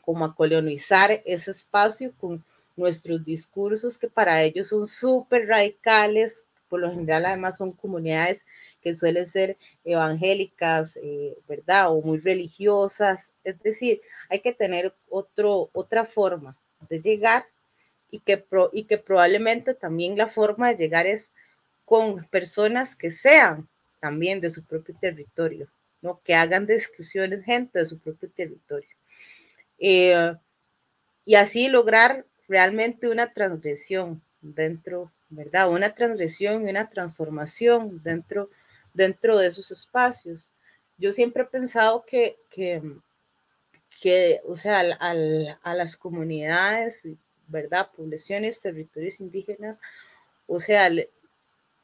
Como 0.01 0.25
a 0.25 0.35
colonizar 0.35 1.21
ese 1.25 1.51
espacio 1.51 2.13
con 2.19 2.43
nuestros 2.75 3.23
discursos 3.23 3.97
que 3.97 4.07
para 4.07 4.41
ellos 4.43 4.69
son 4.69 4.87
súper 4.87 5.47
radicales, 5.47 6.45
por 6.69 6.79
lo 6.79 6.91
general 6.91 7.25
además 7.25 7.57
son 7.57 7.71
comunidades 7.71 8.45
que 8.85 8.93
suelen 8.93 9.25
ser 9.25 9.57
evangélicas, 9.83 10.99
eh, 11.01 11.35
¿verdad? 11.47 11.91
O 11.91 12.03
muy 12.03 12.19
religiosas. 12.19 13.31
Es 13.43 13.59
decir, 13.63 13.99
hay 14.29 14.41
que 14.41 14.53
tener 14.53 14.93
otro, 15.09 15.71
otra 15.73 16.05
forma 16.05 16.55
de 16.87 17.01
llegar 17.01 17.47
y 18.11 18.19
que, 18.19 18.37
pro, 18.37 18.69
y 18.71 18.83
que 18.83 18.99
probablemente 18.99 19.73
también 19.73 20.15
la 20.15 20.27
forma 20.27 20.69
de 20.69 20.77
llegar 20.77 21.07
es 21.07 21.31
con 21.83 22.23
personas 22.25 22.95
que 22.95 23.09
sean 23.09 23.67
también 23.99 24.39
de 24.39 24.51
su 24.51 24.63
propio 24.63 24.95
territorio, 25.01 25.67
¿no? 26.03 26.21
Que 26.23 26.35
hagan 26.35 26.67
discusiones 26.67 27.43
gente 27.43 27.79
de 27.79 27.85
su 27.85 27.97
propio 27.97 28.29
territorio. 28.29 28.89
Eh, 29.79 30.31
y 31.25 31.33
así 31.33 31.69
lograr 31.69 32.23
realmente 32.47 33.09
una 33.09 33.33
transgresión 33.33 34.21
dentro, 34.41 35.11
¿verdad? 35.31 35.71
Una 35.71 35.89
transgresión 35.89 36.67
y 36.67 36.69
una 36.69 36.87
transformación 36.87 38.03
dentro, 38.03 38.47
dentro 38.95 39.37
de 39.37 39.47
esos 39.47 39.69
espacios. 39.69 40.49
Yo 40.97 41.11
siempre 41.11 41.43
he 41.43 41.45
pensado 41.45 42.03
que, 42.05 42.37
que, 42.49 42.81
que 44.01 44.41
o 44.47 44.55
sea, 44.55 44.79
al, 44.79 45.59
a 45.61 45.73
las 45.75 45.97
comunidades, 45.97 47.07
¿verdad? 47.47 47.89
Poblaciones, 47.95 48.61
territorios 48.61 49.19
indígenas, 49.19 49.79
o 50.47 50.59
sea, 50.59 50.89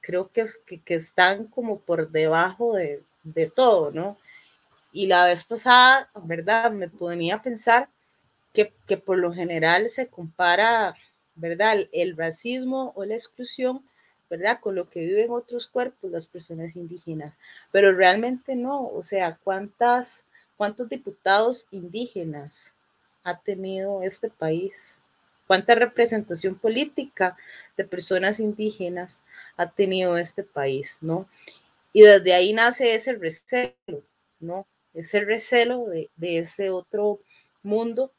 creo 0.02 0.30
que, 0.30 0.42
es, 0.42 0.58
que, 0.66 0.82
que, 0.82 0.96
están 0.96 1.48
como 1.48 1.82
por 1.82 2.10
debajo 2.10 2.76
de, 2.76 3.04
de 3.24 3.50
todo, 3.50 3.92
¿no? 3.92 4.18
Y 4.94 5.08
la 5.08 5.26
vez 5.26 5.44
pasada, 5.44 6.10
¿verdad? 6.24 6.72
Me 6.72 6.90
ponía 6.90 7.42
pensar 7.42 7.88
que, 8.54 8.74
que 8.88 8.98
por 8.98 9.18
lo 9.18 9.34
general 9.34 9.90
se 9.90 10.08
compara, 10.08 10.96
¿verdad? 11.36 11.78
El, 11.92 12.18
racismo 12.18 12.92
o 12.96 13.06
la 13.06 13.16
exclusión, 13.16 13.84
¿verdad? 14.32 14.62
Con 14.62 14.76
lo 14.76 14.90
que 14.90 15.02
viven 15.02 15.30
otros 15.30 15.68
cuerpos, 15.68 16.10
las 16.10 16.26
personas 16.26 16.78
indígenas. 16.78 17.34
Pero 17.70 17.94
realmente 17.94 18.56
no, 18.56 18.88
o 18.88 19.04
sea, 19.04 19.38
¿cuántas, 19.44 20.24
¿cuántos 20.56 20.88
diputados 20.88 21.68
indígenas 21.72 22.72
ha 23.26 23.38
tenido 23.38 24.04
este 24.04 24.30
país? 24.30 25.02
¿Cuánta 25.48 25.76
representación 25.76 26.56
política 26.56 27.36
de 27.76 27.84
personas 27.84 28.40
indígenas 28.40 29.22
ha 29.58 29.70
tenido 29.70 30.18
este 30.18 30.44
país, 30.44 31.00
no? 31.02 31.28
Y 31.92 32.04
desde 32.04 32.34
ahí 32.34 32.54
nace 32.54 32.96
ese 32.96 33.12
recelo, 33.16 34.02
¿no? 34.40 34.66
Ese 34.94 35.20
recelo 35.20 35.88
de, 35.88 36.10
de 36.16 36.38
ese 36.38 36.70
otro 36.70 37.20
mundo 37.64 38.14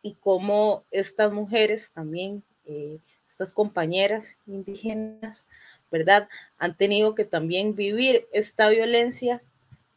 y 0.00 0.14
cómo 0.14 0.84
estas 0.90 1.30
mujeres 1.34 1.90
también, 1.92 2.42
eh, 2.64 2.98
estas 3.34 3.52
compañeras 3.52 4.36
indígenas, 4.46 5.44
¿verdad? 5.90 6.28
Han 6.58 6.76
tenido 6.76 7.16
que 7.16 7.24
también 7.24 7.74
vivir 7.74 8.24
esta 8.32 8.68
violencia 8.68 9.42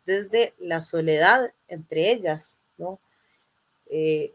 desde 0.08 0.54
la 0.58 0.82
soledad 0.82 1.52
entre 1.68 2.12
ellas, 2.12 2.60
¿no? 2.80 3.00
Eh, 3.92 4.34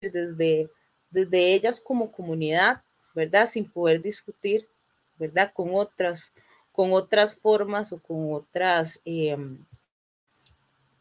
desde, 0.00 0.68
desde 1.12 1.54
ellas 1.54 1.80
como 1.80 2.10
comunidad, 2.10 2.82
¿verdad? 3.14 3.48
Sin 3.48 3.70
poder 3.70 4.02
discutir, 4.02 4.66
¿verdad? 5.16 5.52
Con 5.54 5.72
otras, 5.72 6.32
con 6.72 6.92
otras 6.92 7.36
formas 7.36 7.92
o 7.92 8.00
con 8.00 8.34
otras, 8.34 9.00
eh, 9.04 9.36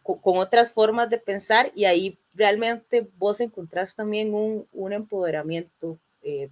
con 0.03 0.37
otras 0.37 0.71
formas 0.71 1.09
de 1.09 1.17
pensar 1.17 1.71
y 1.73 1.85
ahí 1.85 2.15
realmente 2.35 3.07
vos 3.17 3.39
encontrás 3.39 3.95
también 3.95 4.35
un, 4.35 4.67
un 4.71 4.93
empoderamiento 4.93 5.97
eh, 6.21 6.49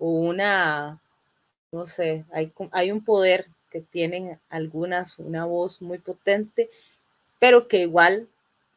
una, 0.00 0.98
no 1.70 1.86
sé, 1.86 2.24
hay, 2.32 2.50
hay 2.72 2.90
un 2.90 3.04
poder 3.04 3.46
que 3.70 3.80
tienen 3.80 4.38
algunas, 4.48 5.18
una 5.18 5.44
voz 5.44 5.80
muy 5.82 5.98
potente, 5.98 6.68
pero 7.38 7.68
que 7.68 7.80
igual 7.80 8.26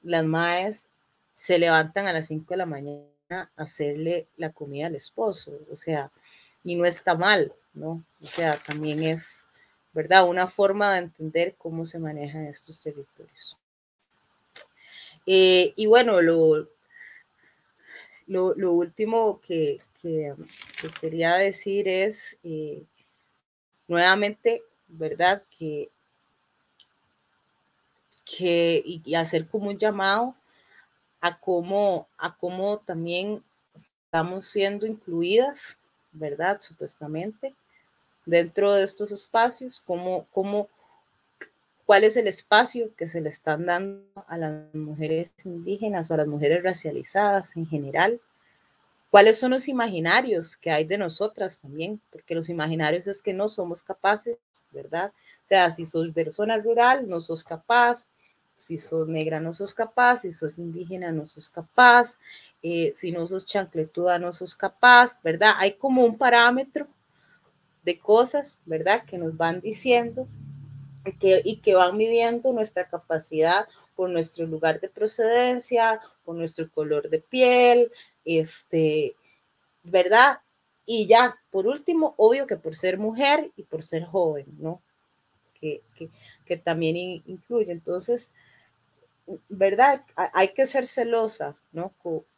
las 0.04 0.26
madres 0.26 0.90
se 1.32 1.58
levantan 1.58 2.08
a 2.08 2.14
las 2.14 2.28
5 2.28 2.46
de 2.54 2.58
la 2.58 2.66
mañana 2.66 3.08
a 3.30 3.64
hacerle 3.64 4.28
la 4.38 4.52
comida 4.52 4.88
al 4.88 4.96
esposo, 4.96 5.58
o 5.72 5.76
sea, 5.76 6.12
y 6.64 6.76
no 6.76 6.86
está 6.86 7.16
mal, 7.16 7.52
¿no? 7.74 8.04
O 8.22 8.28
sea, 8.28 8.58
también 8.58 9.02
es, 9.02 9.46
¿verdad? 9.94 10.28
Una 10.28 10.48
forma 10.48 10.94
de 10.94 11.00
entender 11.00 11.56
cómo 11.58 11.86
se 11.86 12.00
manejan 12.00 12.46
estos 12.46 12.80
territorios. 12.82 13.58
Eh, 15.26 15.74
y 15.78 15.86
bueno, 15.86 16.22
lo, 16.22 16.68
lo, 18.28 18.54
lo 18.56 18.72
último 18.74 19.40
que, 19.40 19.80
que, 20.04 20.34
que, 20.80 20.89
quería 20.89 21.36
decir 21.36 21.88
es 21.88 22.38
eh, 22.43 22.84
nuevamente, 23.88 24.62
¿verdad? 24.89 25.41
Que, 25.58 25.89
que 28.26 28.84
y, 28.86 29.16
hacer 29.16 29.47
como 29.47 29.70
un 29.70 29.78
llamado 29.78 30.36
a 31.22 31.38
cómo, 31.39 32.06
a 32.18 32.36
cómo 32.36 32.78
también 32.80 33.41
estamos 33.74 34.45
siendo 34.45 34.86
incluidas, 34.86 35.78
¿verdad? 36.12 36.60
Supuestamente, 36.62 37.54
dentro 38.26 38.74
de 38.74 38.84
estos 38.84 39.12
espacios, 39.12 39.82
cómo, 39.82 40.28
cómo 40.34 40.68
cuál 41.86 42.04
es 42.04 42.18
el 42.18 42.28
espacio 42.28 42.89
que 42.97 43.08
se 43.08 43.22
le 43.22 43.30
están 43.30 43.66
dando 43.66 44.04
a 44.28 44.38
las 44.38 44.74
mujeres 44.76 45.32
indígenas 45.45 46.12
o 46.12 46.14
a 46.14 46.18
las 46.18 46.28
mujeres 46.28 46.62
racializadas 46.62 47.56
en 47.56 47.68
general, 47.68 48.20
cuáles 49.14 49.38
son 49.38 49.51
los 49.51 49.68
imaginarios 49.68 50.57
que 50.57 50.72
hay 50.72 50.86
de 50.86 50.97
nosotras 50.97 51.59
también, 51.59 52.01
porque 52.11 52.34
los 52.34 52.49
imaginarios 52.49 53.05
es 53.05 53.22
que 53.22 53.32
no 53.32 53.47
somos 53.47 53.84
capaces, 53.84 54.39
¿verdad? 54.72 55.14
O 55.45 55.47
sea, 55.47 55.70
si 55.70 55.86
sos 55.86 56.16
de 56.16 56.32
zona 56.32 56.57
rural, 56.57 57.07
no 57.07 57.22
sos 57.22 57.43
capaz, 57.43 58.07
si 58.57 58.80
sos 58.80 59.07
negra, 59.07 59.39
no 59.39 59.53
sos 59.53 59.76
capaz, 59.76 60.22
si 60.22 60.34
sos 60.34 60.57
indígena, 60.57 61.11
no 61.11 61.28
sos 61.28 61.51
capaz, 61.51 62.18
eh, 62.64 62.91
si 62.95 63.11
no 63.11 63.28
sos 63.28 63.45
chancletuda, 63.45 64.18
no 64.18 64.34
sos 64.34 64.55
capaz, 64.55 65.22
¿verdad? 65.22 65.51
Hay 65.59 65.74
como 65.74 66.03
un 66.03 66.18
parámetro 66.18 66.88
de 67.84 67.99
cosas, 67.99 68.61
¿verdad? 68.66 69.05
Que 69.05 69.20
nos 69.20 69.38
van 69.38 69.61
diciendo 69.61 70.28
que, 71.20 71.39
y 71.45 71.57
que 71.57 71.76
van 71.76 71.97
midiendo 71.97 72.51
nuestra 72.51 72.86
capacidad 72.89 73.68
por 73.95 74.09
nuestro 74.09 74.47
lugar 74.47 74.80
de 74.80 74.89
procedencia, 74.89 76.01
por 76.26 76.36
nuestro 76.36 76.68
color 76.72 77.11
de 77.11 77.20
piel, 77.20 77.91
este, 78.26 79.16
¿verdad? 79.84 80.40
Y 80.86 81.08
ya, 81.08 81.38
por 81.52 81.68
último, 81.68 82.14
obvio 82.18 82.48
que 82.48 82.58
por 82.58 82.76
ser 82.76 82.98
mujer 82.98 83.50
y 83.56 83.64
por 83.64 83.84
ser 83.84 84.06
joven, 84.06 84.46
¿no? 84.60 84.82
Que, 85.60 85.82
que, 85.96 86.10
que 86.46 86.58
también 86.58 86.98
incluye. 86.98 87.72
Entonces, 87.72 88.32
¿verdad? 89.50 90.02
Hay 90.16 90.50
que 90.50 90.68
ser 90.68 90.88
celosa, 90.88 91.56
¿no? 91.72 91.92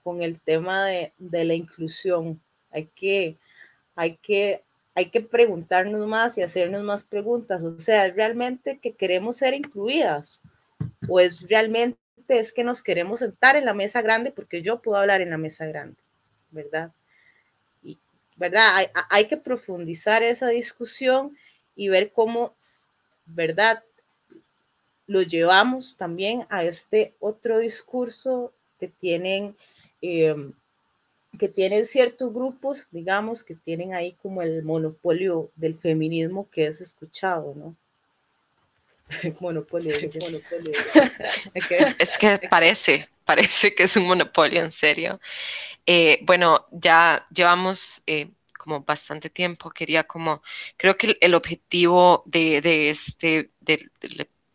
Con, 0.03 0.21
el 0.21 0.39
tema 0.39 0.85
de, 0.85 1.11
de, 1.17 1.45
la 1.45 1.55
inclusión. 1.55 2.39
Hay 2.71 2.85
que, 2.85 3.35
hay 3.95 4.17
que 4.17 4.61
hay 4.97 5.09
que 5.09 5.19
preguntarnos 5.19 6.07
más 6.07 6.37
y 6.37 6.41
hacernos 6.41 6.81
más 6.83 7.03
preguntas. 7.03 7.61
O 7.63 7.79
sea, 7.79 8.07
¿es 8.07 8.15
realmente 8.15 8.79
que 8.81 8.93
queremos 8.93 9.37
ser 9.37 9.53
incluidas? 9.53 10.41
¿O 11.09 11.19
es 11.19 11.49
realmente 11.49 11.99
es 12.27 12.53
que 12.53 12.63
nos 12.63 12.83
queremos 12.83 13.19
sentar 13.19 13.55
en 13.55 13.65
la 13.65 13.73
mesa 13.73 14.01
grande 14.01 14.31
porque 14.31 14.61
yo 14.61 14.81
puedo 14.81 14.97
hablar 14.97 15.21
en 15.21 15.29
la 15.29 15.37
mesa 15.37 15.65
grande? 15.65 15.97
¿Verdad? 16.51 16.91
Y 17.83 17.97
¿verdad? 18.35 18.89
Hay, 19.09 19.27
que 19.27 19.37
profundizar 19.37 20.23
esa 20.23 20.47
discusión 20.47 21.37
y 21.75 21.89
ver 21.89 22.11
cómo, 22.11 22.53
¿verdad? 23.25 23.83
Lo 25.07 25.21
llevamos 25.21 25.97
también 25.97 26.45
a 26.49 26.63
este 26.63 27.13
otro 27.19 27.59
discurso 27.59 28.51
que 28.79 28.87
tienen, 28.87 29.55
em, 30.01 30.53
que 31.39 31.47
tienen 31.47 31.85
ciertos 31.85 32.33
grupos, 32.33 32.87
digamos, 32.91 33.43
que 33.43 33.55
tienen 33.55 33.93
ahí 33.93 34.13
como 34.21 34.41
el 34.41 34.63
monopolio 34.63 35.49
del 35.55 35.75
feminismo 35.75 36.49
que 36.49 36.67
es 36.67 36.81
escuchado, 36.81 37.53
¿no? 37.55 37.75
monopolio, 39.39 39.95
monopolio. 40.19 40.71
es 41.99 42.17
que 42.17 42.39
parece, 42.49 43.07
parece 43.23 43.73
que 43.75 43.83
es 43.83 43.95
un 43.95 44.07
monopolio, 44.07 44.63
en 44.63 44.71
serio. 44.71 45.19
Eh, 45.85 46.19
bueno, 46.23 46.65
ya 46.71 47.25
llevamos 47.33 48.01
eh, 48.07 48.29
como 48.57 48.81
bastante 48.81 49.29
tiempo. 49.29 49.69
Quería 49.69 50.03
como, 50.05 50.41
creo 50.77 50.97
que 50.97 51.17
el, 51.21 51.35
objetivo 51.35 52.23
de, 52.25 52.89
este, 52.89 53.51
del, 53.59 53.91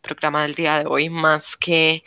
programa 0.01 0.41
del 0.41 0.55
día 0.55 0.79
de 0.79 0.85
hoy, 0.87 1.09
más 1.09 1.55
que 1.55 2.03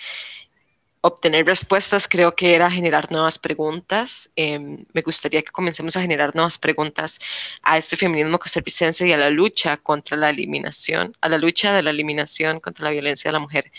obtener 1.06 1.44
respuestas, 1.44 2.08
creo 2.08 2.34
que 2.34 2.54
era 2.54 2.70
generar 2.70 3.12
nuevas 3.12 3.38
preguntas. 3.38 4.30
Em, 4.36 4.84
me 4.94 5.02
gustaría 5.02 5.42
que 5.42 5.52
comencemos 5.52 5.96
a 5.96 6.00
generar 6.00 6.34
nuevas 6.34 6.56
preguntas 6.56 7.20
a 7.62 7.76
este 7.76 7.96
feminismo 7.96 8.38
costarricense 8.38 9.06
y 9.06 9.12
a 9.12 9.18
la 9.18 9.28
lucha 9.28 9.76
contra 9.76 10.16
la 10.16 10.30
eliminación, 10.30 11.14
a 11.20 11.28
la 11.28 11.36
lucha 11.36 11.74
de 11.74 11.82
la 11.82 11.90
eliminación 11.90 12.58
contra 12.58 12.86
la 12.86 12.92
violencia 12.92 13.28
de 13.28 13.32
la 13.34 13.38
mujer 13.38 13.70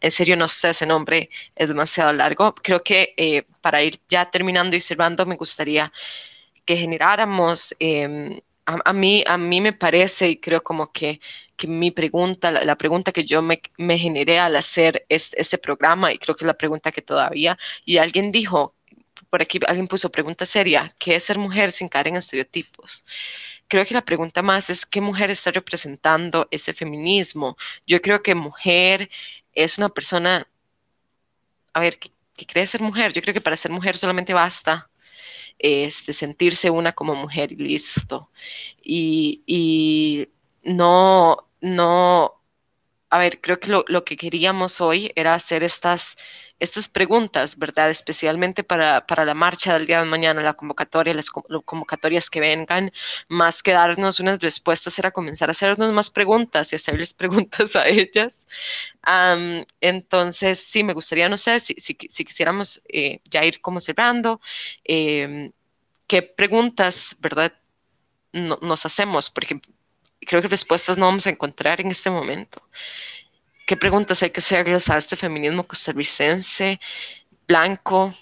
en 0.00 0.10
serio, 0.10 0.36
no 0.36 0.48
sé, 0.48 0.70
ese 0.70 0.84
nombre 0.84 1.30
es 1.56 1.68
demasiado 1.68 2.12
largo. 2.12 2.54
Creo 2.54 2.82
que 2.82 3.14
eh, 3.16 3.44
para 3.62 3.82
ir 3.82 3.98
ya 4.06 4.30
terminando 4.30 4.76
y 4.76 4.80
cerrando, 4.80 5.24
me 5.24 5.36
gustaría 5.36 5.90
que 6.66 6.76
generáramos, 6.76 7.74
em, 7.78 8.40
a, 8.66 8.92
mí, 8.92 9.24
a 9.26 9.36
mí 9.38 9.60
me 9.60 9.72
parece 9.72 10.30
y 10.30 10.36
creo 10.38 10.62
como 10.62 10.92
que, 10.92 11.20
que 11.56 11.66
mi 11.66 11.90
pregunta, 11.90 12.50
la, 12.50 12.76
pregunta 12.76 13.12
que 13.12 13.24
yo 13.24 13.42
me, 13.42 13.60
me, 13.76 13.98
generé 13.98 14.38
al 14.38 14.56
hacer 14.56 15.04
este, 15.08 15.58
programa, 15.58 16.12
y 16.12 16.18
creo 16.18 16.34
que 16.34 16.44
es 16.44 16.46
la 16.46 16.54
pregunta 16.54 16.92
que 16.92 17.02
todavía, 17.02 17.58
y 17.84 17.98
alguien 17.98 18.32
dijo, 18.32 18.74
por 19.30 19.42
aquí 19.42 19.60
alguien 19.66 19.88
puso 19.88 20.10
pregunta 20.10 20.46
seria, 20.46 20.94
¿qué 20.98 21.16
es 21.16 21.24
ser 21.24 21.38
mujer 21.38 21.72
sin 21.72 21.88
caer 21.88 22.08
en 22.08 22.16
estereotipos? 22.16 23.04
Creo 23.68 23.84
que 23.86 23.94
la 23.94 24.04
pregunta 24.04 24.42
más 24.42 24.70
es 24.70 24.86
qué 24.86 25.00
mujer 25.00 25.30
está 25.30 25.50
representando 25.50 26.46
ese 26.50 26.72
feminismo. 26.72 27.56
Yo 27.86 28.00
creo 28.02 28.22
que 28.22 28.34
mujer 28.34 29.10
es 29.54 29.78
una 29.78 29.88
persona, 29.88 30.46
a 31.72 31.80
ver, 31.80 31.98
que, 31.98 32.10
cree 32.46 32.66
ser 32.66 32.82
mujer. 32.82 33.12
Yo 33.12 33.22
creo 33.22 33.34
que 33.34 33.40
para 33.40 33.56
ser 33.56 33.70
mujer 33.70 33.96
solamente 33.96 34.34
basta 34.34 34.90
este, 35.58 36.12
sentirse 36.12 36.70
una 36.70 36.92
como 36.92 37.14
mujer 37.14 37.52
y 37.52 37.56
listo. 37.56 38.30
Y, 38.82 40.28
no, 40.62 41.48
no, 41.60 42.42
a 43.10 43.18
ver, 43.18 43.40
creo 43.40 43.60
que 43.60 43.70
lo, 43.70 43.84
lo, 43.88 44.04
que 44.04 44.16
queríamos 44.16 44.80
hoy 44.80 45.12
era 45.14 45.34
hacer 45.34 45.62
estas 45.62 46.18
estas 46.60 46.88
preguntas, 46.88 47.58
¿verdad? 47.58 47.90
Especialmente 47.90 48.64
para, 48.64 49.04
la 49.24 49.34
marcha 49.34 49.74
del 49.74 49.86
día 49.86 50.00
de 50.00 50.06
mañana, 50.06 50.42
la 50.42 50.54
convocatoria, 50.54 51.14
las 51.14 51.30
convocatorias 51.30 52.30
que 52.30 52.40
vengan, 52.40 52.92
más 53.28 53.62
que 53.62 53.72
darnos 53.72 54.20
unas 54.20 54.40
respuestas, 54.40 54.98
era 54.98 55.10
comenzar 55.10 55.48
a 55.48 55.52
hacernos 55.52 55.92
más 55.92 56.10
preguntas 56.10 56.72
y 56.72 56.76
hacerles 56.76 57.14
preguntas 57.14 57.76
a 57.76 57.86
ellas. 57.88 58.46
entonces, 59.80 60.58
sí, 60.58 60.84
me 60.84 60.94
gustaría, 60.94 61.28
no 61.28 61.36
sé, 61.36 61.60
si, 61.60 61.74
si, 61.74 61.94
quisiéramos 62.24 62.80
eh, 62.88 63.20
ya 63.24 63.44
ir 63.44 63.60
como 63.60 63.80
cerrando, 63.80 64.40
em, 64.84 65.52
¿qué 66.06 66.22
preguntas, 66.22 67.16
verdad, 67.20 67.52
nos 68.32 68.86
hacemos? 68.86 69.30
Porque 69.30 69.60
creo 70.20 70.42
que 70.42 70.48
respuestas 70.48 70.98
no 70.98 71.06
vamos 71.06 71.26
a 71.26 71.30
encontrar 71.30 71.80
en 71.80 71.90
este 71.90 72.10
momento. 72.10 72.62
¿Qué 73.66 73.76
preguntas 73.78 74.22
hay 74.22 74.30
que 74.30 74.40
hacerles 74.40 74.90
a 74.90 74.98
este 74.98 75.16
feminismo 75.16 75.66
costarricense, 75.66 76.78
blanco, 77.48 78.14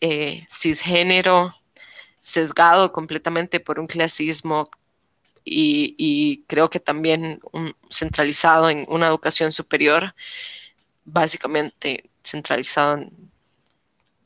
eh, 0.00 0.44
cisgénero, 0.50 1.54
sesgado 2.20 2.92
completamente 2.92 3.60
por 3.60 3.78
un 3.78 3.86
clasismo 3.86 4.68
y, 5.44 6.44
creo 6.48 6.70
que 6.70 6.80
también 6.80 7.40
centralizado 7.90 8.70
en 8.70 8.86
una 8.88 9.06
educación 9.06 9.52
superior, 9.52 10.14
básicamente 11.04 12.10
centralizado 12.24 12.94
en, 12.96 13.30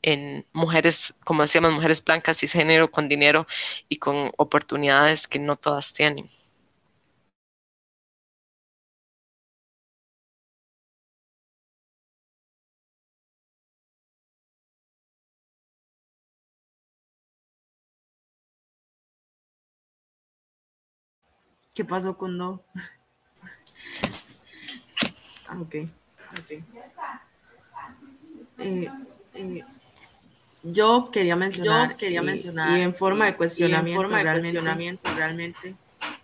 en 0.01 0.45
mujeres, 0.53 1.13
como 1.25 1.43
decíamos, 1.43 1.73
mujeres 1.73 2.03
blancas, 2.03 2.39
cisgénero, 2.39 2.89
con 2.89 3.09
dinero 3.09 3.47
y 3.89 3.97
con 3.97 4.31
oportunidades 4.37 5.27
que 5.27 5.39
no 5.39 5.57
todas 5.57 5.93
tienen? 5.93 6.29
¿Qué 21.79 21.85
pasó 21.85 22.17
con 22.17 22.37
no? 22.37 22.61
Ah, 25.47 25.61
ok. 25.61 25.75
okay. 26.41 26.63
Eh, 28.57 28.91
eh, 29.35 29.61
yo 30.63 31.09
quería 31.09 31.37
mencionar, 31.37 31.95
quería 31.95 32.21
mencionar 32.21 32.77
y, 32.77 32.81
en 32.81 32.93
forma 32.93 33.27
de 33.27 33.37
cuestionamiento, 33.37 34.01
forma 34.01 34.17
de 34.17 34.23
realmente, 34.23 34.51
cuestionamiento 34.51 35.09
realmente, 35.15 35.75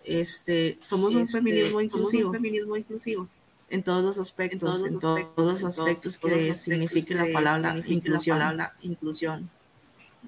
este, 0.04 0.78
somos 0.84 1.16
un 1.16 1.22
este, 1.22 1.38
feminismo 1.38 1.80
inclusivo, 1.80 2.28
un 2.28 2.36
feminismo 2.36 2.76
inclusivo 2.76 3.30
en 3.70 3.82
todos 3.82 4.04
los 4.04 4.18
aspectos, 4.18 4.84
en 4.86 5.00
todos, 5.00 5.26
los 5.38 5.64
aspectos, 5.64 6.18
que 6.18 6.54
signifique 6.56 7.16
la 7.16 7.32
palabra 7.32 7.82
inclusión, 7.88 8.40
la 8.40 8.50
palabra 8.50 8.74
inclusión. 8.82 9.50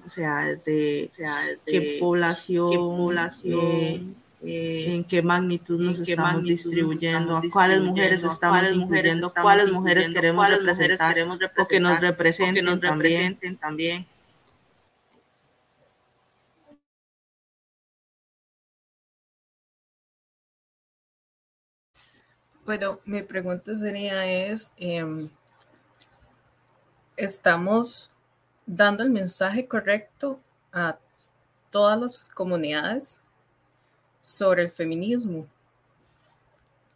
O 0.06 0.08
sea, 0.08 0.46
desde, 0.46 1.08
o 1.08 1.12
sea, 1.12 1.42
desde 1.42 1.64
qué 1.66 1.98
población, 2.00 2.70
qué 2.70 2.76
población 2.78 3.60
eh, 3.60 4.14
eh, 4.40 4.94
en 4.94 5.04
qué 5.04 5.20
magnitud 5.20 5.80
nos 5.80 5.98
estamos 5.98 6.44
distribuyendo, 6.44 7.36
a 7.36 7.42
cuáles 7.52 7.80
mujeres 7.80 8.22
estamos 8.22 8.70
incluyendo, 8.70 9.32
cuáles 9.42 9.72
mujeres 9.72 10.10
queremos 10.10 10.48
representar, 10.48 11.14
queremos 11.14 11.38
o 11.58 11.66
que 11.66 11.80
nos 11.80 12.00
representen, 12.00 12.64
nos 12.64 12.80
representen 12.80 13.56
también. 13.58 14.06
Bueno, 22.64 23.00
mi 23.06 23.22
pregunta 23.22 23.74
sería 23.74 24.24
es, 24.26 24.72
em, 24.76 25.28
¿estamos 27.16 28.12
dando 28.66 29.02
el 29.02 29.10
mensaje 29.10 29.66
correcto 29.66 30.38
a 30.72 30.98
todas 31.70 31.98
las 31.98 32.28
comunidades 32.28 33.22
sobre 34.28 34.62
el 34.62 34.68
feminismo. 34.68 35.46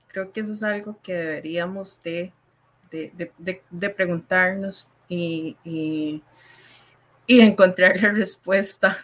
Creo 0.09 0.30
que 0.32 0.40
eso 0.40 0.52
es 0.52 0.62
algo 0.62 0.98
que 1.02 1.14
deberíamos 1.14 2.00
de, 2.02 2.32
de, 2.90 3.90
preguntarnos 3.90 4.90
y, 5.09 5.56
y, 5.64 6.22
encontrar 7.26 7.98
la 8.00 8.10
respuesta 8.12 8.96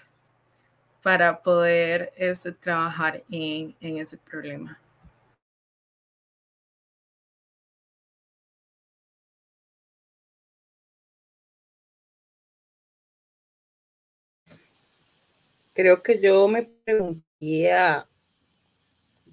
para 1.02 1.40
poder 1.40 2.12
este, 2.16 2.52
trabajar 2.52 3.24
en, 3.30 3.74
en 3.80 3.98
ese 3.98 4.18
problema. 4.18 4.78
Creo 15.74 16.02
que 16.02 16.20
yo 16.20 16.46
me 16.48 16.64
preguntaría 16.84 18.07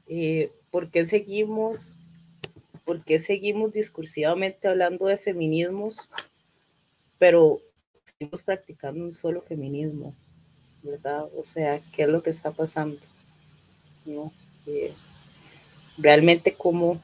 eh, 0.07 0.52
¿por 0.72 0.90
qué 0.90 1.06
seguimos, 1.06 1.99
por 2.86 3.03
qué 3.03 3.19
seguimos 3.19 3.73
discursivamente 3.73 4.68
hablando 4.68 5.06
de 5.07 5.18
feminismos, 5.18 6.10
pero 7.18 7.60
seguimos 8.03 8.44
practicando 8.44 9.03
un 9.03 9.14
solo 9.14 9.41
feminismo, 9.41 10.14
¿verdad? 10.84 11.26
O 11.38 11.44
sea, 11.44 11.80
¿qué 11.94 12.03
es 12.03 12.10
lo 12.10 12.22
que 12.22 12.30
está 12.30 12.52
pasando? 12.52 12.99
¿No? 14.06 14.32
Eh, 14.68 14.94
realmente 15.98 16.53
cómo, 16.53 17.02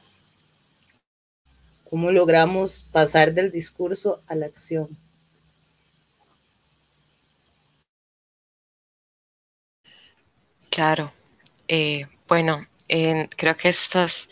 cómo 1.88 2.10
logramos 2.10 2.86
pasar 2.92 3.34
del 3.34 3.50
discurso 3.50 4.20
a 4.26 4.34
la 4.34 4.46
acción. 4.46 4.88
Claro. 10.70 11.12
Eh, 11.68 12.06
bueno, 12.26 12.66
creo 13.36 13.56
que 13.56 13.68
estas 13.68 14.28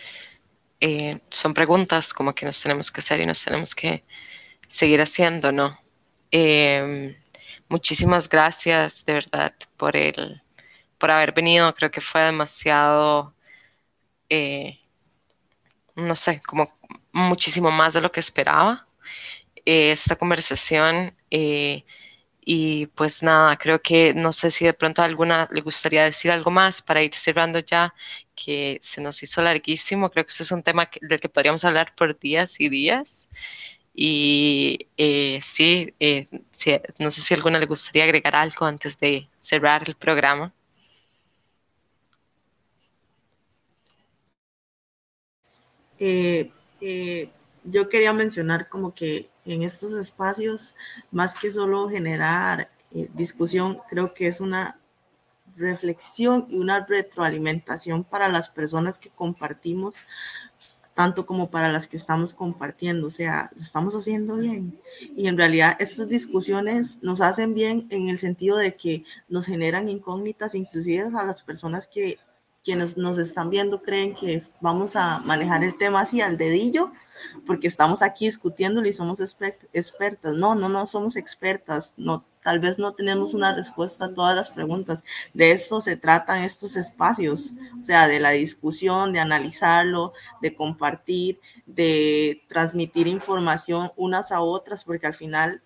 eh, 0.80 1.20
son 1.30 1.54
preguntas 1.54 2.12
como 2.12 2.34
que 2.34 2.46
nos 2.46 2.60
tenemos 2.62 2.90
que 2.90 3.00
hacer 3.00 3.20
y 3.20 3.26
nos 3.26 3.44
tenemos 3.44 3.74
que 3.74 4.04
seguir 4.68 5.00
haciendo, 5.00 5.52
¿no? 5.52 5.78
Em, 6.30 7.14
muchísimas 7.68 8.28
gracias 8.28 9.04
de 9.06 9.14
verdad 9.14 9.54
por 9.76 9.96
el, 9.96 10.42
por 10.98 11.10
haber 11.10 11.32
venido. 11.32 11.74
Creo 11.74 11.90
que 11.90 12.00
fue 12.00 12.22
demasiado, 12.22 13.34
eh, 14.28 14.80
no 15.96 16.16
sé, 16.16 16.40
como 16.42 16.72
muchísimo 17.12 17.70
más 17.70 17.94
de 17.94 18.00
lo 18.00 18.12
que 18.12 18.20
esperaba 18.20 18.86
eh, 19.64 19.92
esta 19.92 20.16
conversación. 20.16 21.14
Y 22.52 22.86
pues 22.88 23.22
nada, 23.22 23.56
creo 23.56 23.80
que 23.80 24.12
no 24.12 24.32
sé 24.32 24.50
si 24.50 24.64
de 24.64 24.74
pronto 24.74 25.02
a 25.02 25.04
alguna 25.04 25.48
le 25.52 25.60
gustaría 25.60 26.02
decir 26.04 26.32
algo 26.32 26.50
más 26.50 26.82
para 26.82 27.00
ir 27.00 27.14
cerrando 27.14 27.60
ya, 27.60 27.94
que 28.34 28.78
se 28.82 29.00
nos 29.00 29.22
hizo 29.22 29.40
larguísimo. 29.40 30.10
Creo 30.10 30.24
que 30.26 30.30
este 30.32 30.42
es 30.42 30.50
un 30.50 30.64
tema 30.64 30.90
del 31.00 31.20
que 31.20 31.28
podríamos 31.28 31.64
hablar 31.64 31.94
por 31.96 32.18
días 32.18 32.60
y 32.60 32.68
días. 32.68 33.28
Y 33.94 34.88
sí, 35.40 35.94
no 36.98 37.10
sé 37.12 37.20
si 37.20 37.34
a 37.34 37.36
alguna 37.36 37.60
le 37.60 37.66
gustaría 37.66 38.02
agregar 38.04 38.34
algo 38.34 38.66
antes 38.66 38.98
de 38.98 39.28
cerrar 39.40 39.84
el 39.86 39.94
programa. 39.94 40.52
Eh, 46.00 46.50
eh, 46.80 47.28
yo 47.64 47.88
quería 47.88 48.12
mencionar 48.12 48.68
como 48.68 48.94
que 48.94 49.28
en 49.44 49.62
estos 49.62 49.92
espacios, 49.94 50.74
más 51.10 51.34
que 51.34 51.52
solo 51.52 51.88
generar 51.88 52.68
eh, 52.92 53.08
discusión, 53.14 53.78
creo 53.88 54.14
que 54.14 54.26
es 54.26 54.40
una 54.40 54.76
reflexión 55.56 56.46
y 56.48 56.56
una 56.56 56.84
retroalimentación 56.86 58.04
para 58.04 58.28
las 58.28 58.48
personas 58.48 58.98
que 58.98 59.10
compartimos, 59.10 59.96
tanto 60.94 61.26
como 61.26 61.50
para 61.50 61.70
las 61.70 61.86
que 61.86 61.96
estamos 61.96 62.34
compartiendo. 62.34 63.06
O 63.06 63.10
sea, 63.10 63.50
lo 63.54 63.62
estamos 63.62 63.94
haciendo 63.94 64.36
bien. 64.36 64.74
Y 65.16 65.28
en 65.28 65.36
realidad 65.36 65.76
estas 65.78 66.08
discusiones 66.08 67.02
nos 67.02 67.20
hacen 67.20 67.54
bien 67.54 67.86
en 67.90 68.08
el 68.08 68.18
sentido 68.18 68.56
de 68.56 68.74
que 68.74 69.04
nos 69.28 69.46
generan 69.46 69.88
incógnitas, 69.88 70.54
inclusive 70.54 71.10
a 71.14 71.24
las 71.24 71.42
personas 71.42 71.86
que 71.86 72.18
quienes 72.62 72.96
nos 72.96 73.18
están 73.18 73.48
viendo 73.48 73.80
creen 73.80 74.14
que 74.14 74.42
vamos 74.60 74.94
a 74.96 75.20
manejar 75.20 75.64
el 75.64 75.78
tema 75.78 76.02
así 76.02 76.20
al 76.20 76.36
dedillo, 76.36 76.92
porque 77.46 77.66
estamos 77.66 78.02
aquí 78.02 78.26
discutiéndolo 78.26 78.88
y 78.88 78.92
somos 78.92 79.20
expertas. 79.20 80.34
No, 80.34 80.54
no, 80.54 80.68
no 80.68 80.86
somos 80.86 81.16
expertas. 81.16 81.94
No, 81.96 82.24
tal 82.42 82.58
vez 82.58 82.78
no 82.78 82.92
tenemos 82.92 83.34
una 83.34 83.54
respuesta 83.54 84.06
a 84.06 84.14
todas 84.14 84.34
las 84.36 84.50
preguntas. 84.50 85.04
De 85.34 85.52
esto 85.52 85.80
se 85.80 85.96
tratan 85.96 86.42
estos 86.42 86.76
espacios, 86.76 87.50
o 87.80 87.84
sea, 87.84 88.08
de 88.08 88.20
la 88.20 88.30
discusión, 88.30 89.12
de 89.12 89.20
analizarlo, 89.20 90.12
de 90.40 90.54
compartir, 90.54 91.38
de 91.66 92.42
transmitir 92.48 93.06
información 93.06 93.90
unas 93.96 94.32
a 94.32 94.40
otras, 94.40 94.84
porque 94.84 95.06
al 95.06 95.14
final 95.14 95.60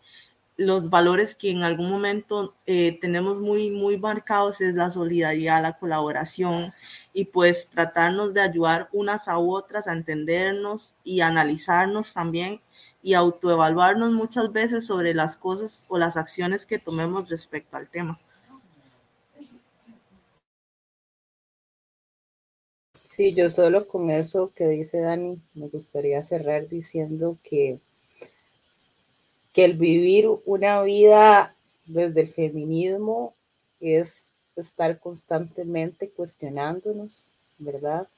los 0.56 0.88
valores 0.88 1.34
que 1.34 1.50
en 1.50 1.62
algún 1.62 1.90
momento 1.90 2.54
eh, 2.66 2.98
tenemos 3.00 3.40
muy, 3.40 3.70
muy 3.70 3.98
marcados 3.98 4.60
es 4.60 4.74
la 4.74 4.90
solidaridad, 4.90 5.62
la 5.62 5.72
colaboración 5.72 6.72
y 7.14 7.26
pues 7.26 7.68
tratarnos 7.68 8.34
de 8.34 8.42
ayudar 8.42 8.88
unas 8.92 9.28
a 9.28 9.38
otras 9.38 9.86
a 9.86 9.92
entendernos 9.92 10.96
y 11.04 11.22
analizarnos 11.22 12.12
también 12.12 12.60
y 13.02 13.14
autoevaluarnos 13.14 14.12
muchas 14.12 14.52
veces 14.52 14.86
sobre 14.86 15.14
las 15.14 15.36
cosas 15.38 15.86
o 15.88 15.96
las 15.96 16.18
acciones 16.18 16.66
que 16.66 16.78
tomemos 16.78 17.30
respecto 17.30 17.78
al 17.78 17.88
tema. 17.88 18.18
Sí, 23.02 23.32
yo 23.32 23.48
solo 23.48 23.86
con 23.86 24.10
eso 24.10 24.52
que 24.54 24.66
dice 24.66 25.00
Dani, 25.00 25.40
me 25.54 25.68
gustaría 25.68 26.22
cerrar 26.24 26.68
diciendo 26.68 27.38
que 27.42 27.80
que 29.54 29.64
el 29.64 29.78
vivir 29.78 30.26
una 30.44 30.82
vida 30.82 31.54
desde 31.86 32.22
el 32.22 32.28
feminismo 32.28 33.34
es 33.80 34.32
estar 34.60 34.98
constantemente 35.00 36.10
cuestionándonos, 36.10 37.30
¿verdad? 37.58 38.08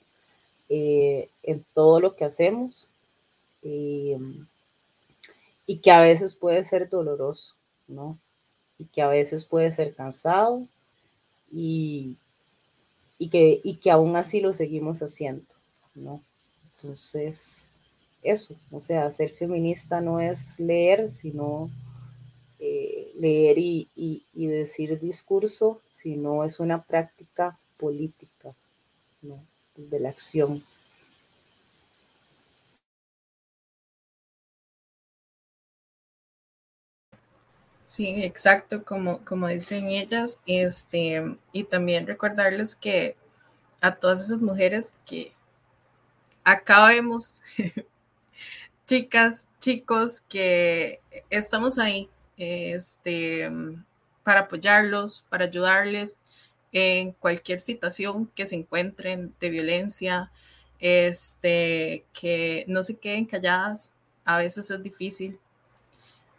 Eh, 0.68 1.28
en 1.42 1.64
todo 1.74 2.00
lo 2.00 2.16
que 2.16 2.24
hacemos 2.24 2.90
eh, 3.62 4.18
y 5.66 5.78
que 5.78 5.90
a 5.90 6.00
veces 6.00 6.34
puede 6.34 6.64
ser 6.64 6.88
doloroso, 6.88 7.54
¿no? 7.88 8.18
Y 8.78 8.84
que 8.86 9.02
a 9.02 9.08
veces 9.08 9.44
puede 9.44 9.72
ser 9.72 9.94
cansado 9.94 10.66
y, 11.52 12.16
y, 13.18 13.28
que, 13.30 13.60
y 13.62 13.76
que 13.76 13.90
aún 13.90 14.16
así 14.16 14.40
lo 14.40 14.52
seguimos 14.52 15.00
haciendo, 15.02 15.46
¿no? 15.94 16.22
Entonces, 16.76 17.70
eso, 18.22 18.56
o 18.70 18.80
sea, 18.80 19.10
ser 19.12 19.30
feminista 19.30 20.00
no 20.00 20.20
es 20.20 20.58
leer, 20.58 21.12
sino 21.12 21.70
eh, 22.58 23.12
leer 23.18 23.58
y, 23.58 23.88
decir 24.34 24.98
discurso, 24.98 25.80
sino 26.06 26.44
es 26.44 26.60
una 26.60 26.80
práctica 26.80 27.58
política 27.78 28.54
de 29.74 29.98
la 29.98 30.10
acción. 30.10 30.62
Sí, 37.84 38.22
exacto, 38.22 38.84
como, 38.84 39.24
como 39.24 39.48
dicen 39.48 39.88
ellas, 39.88 40.38
este, 40.46 41.36
y 41.50 41.64
también 41.64 42.06
recordarles 42.06 42.76
que 42.76 43.16
a 43.80 43.96
todas 43.96 44.24
esas 44.26 44.40
mujeres 44.40 44.94
que 45.04 45.32
acabemos 46.44 47.40
chicas, 48.86 49.48
chicos, 49.58 50.20
que 50.28 51.00
estamos 51.30 51.80
ahí 51.80 52.08
este, 52.36 53.50
para 54.26 54.40
apoyarlos, 54.40 55.24
para 55.28 55.44
ayudarles 55.44 56.18
en 56.72 57.12
cualquier 57.12 57.60
situación 57.60 58.26
que 58.34 58.44
se 58.44 58.56
encuentren 58.56 59.32
de 59.38 59.50
violencia, 59.50 60.32
este, 60.80 62.04
que 62.12 62.64
no 62.66 62.82
se 62.82 62.98
queden 62.98 63.26
calladas. 63.26 63.94
A 64.24 64.38
veces 64.38 64.68
es 64.68 64.82
difícil, 64.82 65.38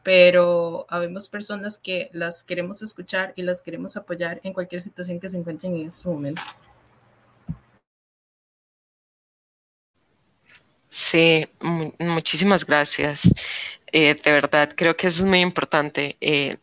pero 0.04 0.86
habemos 0.90 1.30
personas 1.30 1.78
que 1.78 2.10
las 2.12 2.44
queremos 2.44 2.82
escuchar 2.82 3.32
y 3.38 3.44
las 3.44 3.62
queremos 3.62 3.96
apoyar 3.96 4.42
en 4.44 4.52
cualquier 4.52 4.82
situación 4.82 5.22
que 5.22 5.30
se 5.30 5.38
encuentren 5.38 5.74
en 5.74 5.88
este 5.88 6.10
momento. 6.10 6.42
Sí, 10.90 11.48
muchísimas 12.00 12.66
gracias. 12.66 13.34
Eh, 13.94 14.14
de 14.14 14.32
verdad, 14.34 14.74
creo 14.76 14.98
que 14.98 15.08
eso 15.08 15.24
es 15.24 15.30
muy 15.30 15.40
importante. 15.40 16.18
Eh, 16.20 16.58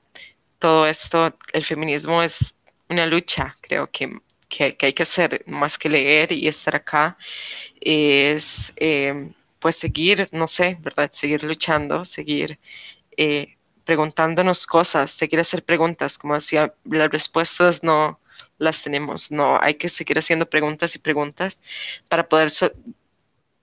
todo 0.65 0.87
esto, 0.87 1.37
el 1.53 1.63
feminismo 1.63 2.23
es 2.23 2.55
una 2.89 3.05
lucha, 3.05 3.55
creo 3.61 3.87
que, 3.91 4.19
que, 4.49 4.75
hay 4.81 4.95
que 4.95 5.03
hacer 5.03 5.45
más 5.47 5.77
que 5.77 5.91
leer 5.91 6.33
y 6.33 6.49
estar 6.49 6.75
acá. 6.75 7.19
Es 7.83 8.73
eh, 8.77 9.31
pues 9.59 9.77
seguir, 9.77 10.27
no 10.33 10.49
sé, 10.49 10.79
¿verdad? 10.81 11.11
Seguir 11.13 11.45
luchando, 11.45 12.03
seguir 12.07 12.59
preguntándonos 13.85 14.67
cosas, 14.67 15.11
seguir 15.11 15.39
hacer 15.39 15.63
preguntas. 15.63 16.17
Como 16.17 16.33
decía, 16.33 16.73
las 16.85 17.11
respuestas 17.11 17.83
no 17.83 18.19
las 18.57 18.83
tenemos, 18.83 19.31
no, 19.31 19.61
hay 19.61 19.75
que 19.75 19.91
seguir 19.91 20.19
haciendo 20.19 20.49
preguntas 20.49 20.95
y 20.97 20.99
preguntas 20.99 21.61
para 22.09 22.27
poder 22.27 22.49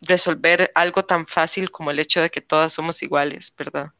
resolver 0.01 0.71
algo 0.75 1.03
tan 1.03 1.25
fácil 1.25 1.71
como 1.71 1.89
el 1.89 1.97
hecho 1.97 2.21
de 2.21 2.29
que 2.29 2.41
todas 2.41 2.73
somos 2.73 3.01
iguales, 3.01 3.51
¿verdad? 3.57 3.91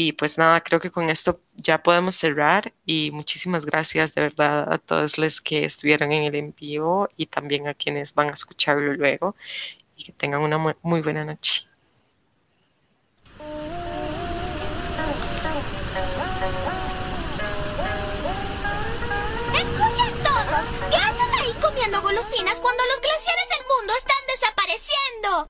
Y 0.00 0.12
pues 0.12 0.38
nada, 0.38 0.60
creo 0.60 0.78
que 0.78 0.92
con 0.92 1.10
esto 1.10 1.40
ya 1.56 1.82
podemos 1.82 2.14
cerrar 2.14 2.72
y 2.86 3.10
muchísimas 3.10 3.66
gracias 3.66 4.14
de 4.14 4.22
verdad 4.22 4.72
a 4.72 4.78
todos 4.78 5.18
los 5.18 5.40
que 5.40 5.64
estuvieron 5.64 6.12
en 6.12 6.22
el 6.22 6.36
en 6.36 6.54
vivo 6.56 7.08
y 7.16 7.26
también 7.26 7.66
a 7.66 7.74
quienes 7.74 8.14
van 8.14 8.28
a 8.28 8.34
escucharlo 8.34 8.92
luego 8.94 9.34
y 9.96 10.04
que 10.04 10.12
tengan 10.12 10.42
una 10.42 10.56
muy, 10.56 10.74
muy 10.82 11.00
buena 11.02 11.24
noche. 11.24 11.66
Golosinas 22.18 22.60
cuando 22.60 22.82
los 22.86 23.00
glaciares 23.00 23.48
del 23.48 23.66
mundo 23.68 23.92
están 23.96 24.16
desapareciendo. 24.26 25.46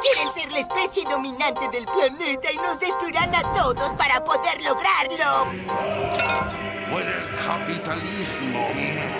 Quieren 0.00 0.32
ser 0.32 0.52
la 0.52 0.60
especie 0.60 1.04
dominante 1.08 1.68
del 1.68 1.86
planeta 1.86 2.52
y 2.52 2.56
nos 2.56 2.78
destruirán 2.78 3.34
a 3.34 3.52
todos 3.52 3.92
para 3.94 4.22
poder 4.22 4.62
lograrlo. 4.62 5.50
Por 6.90 7.02
el 7.02 7.36
capitalismo. 7.44 9.13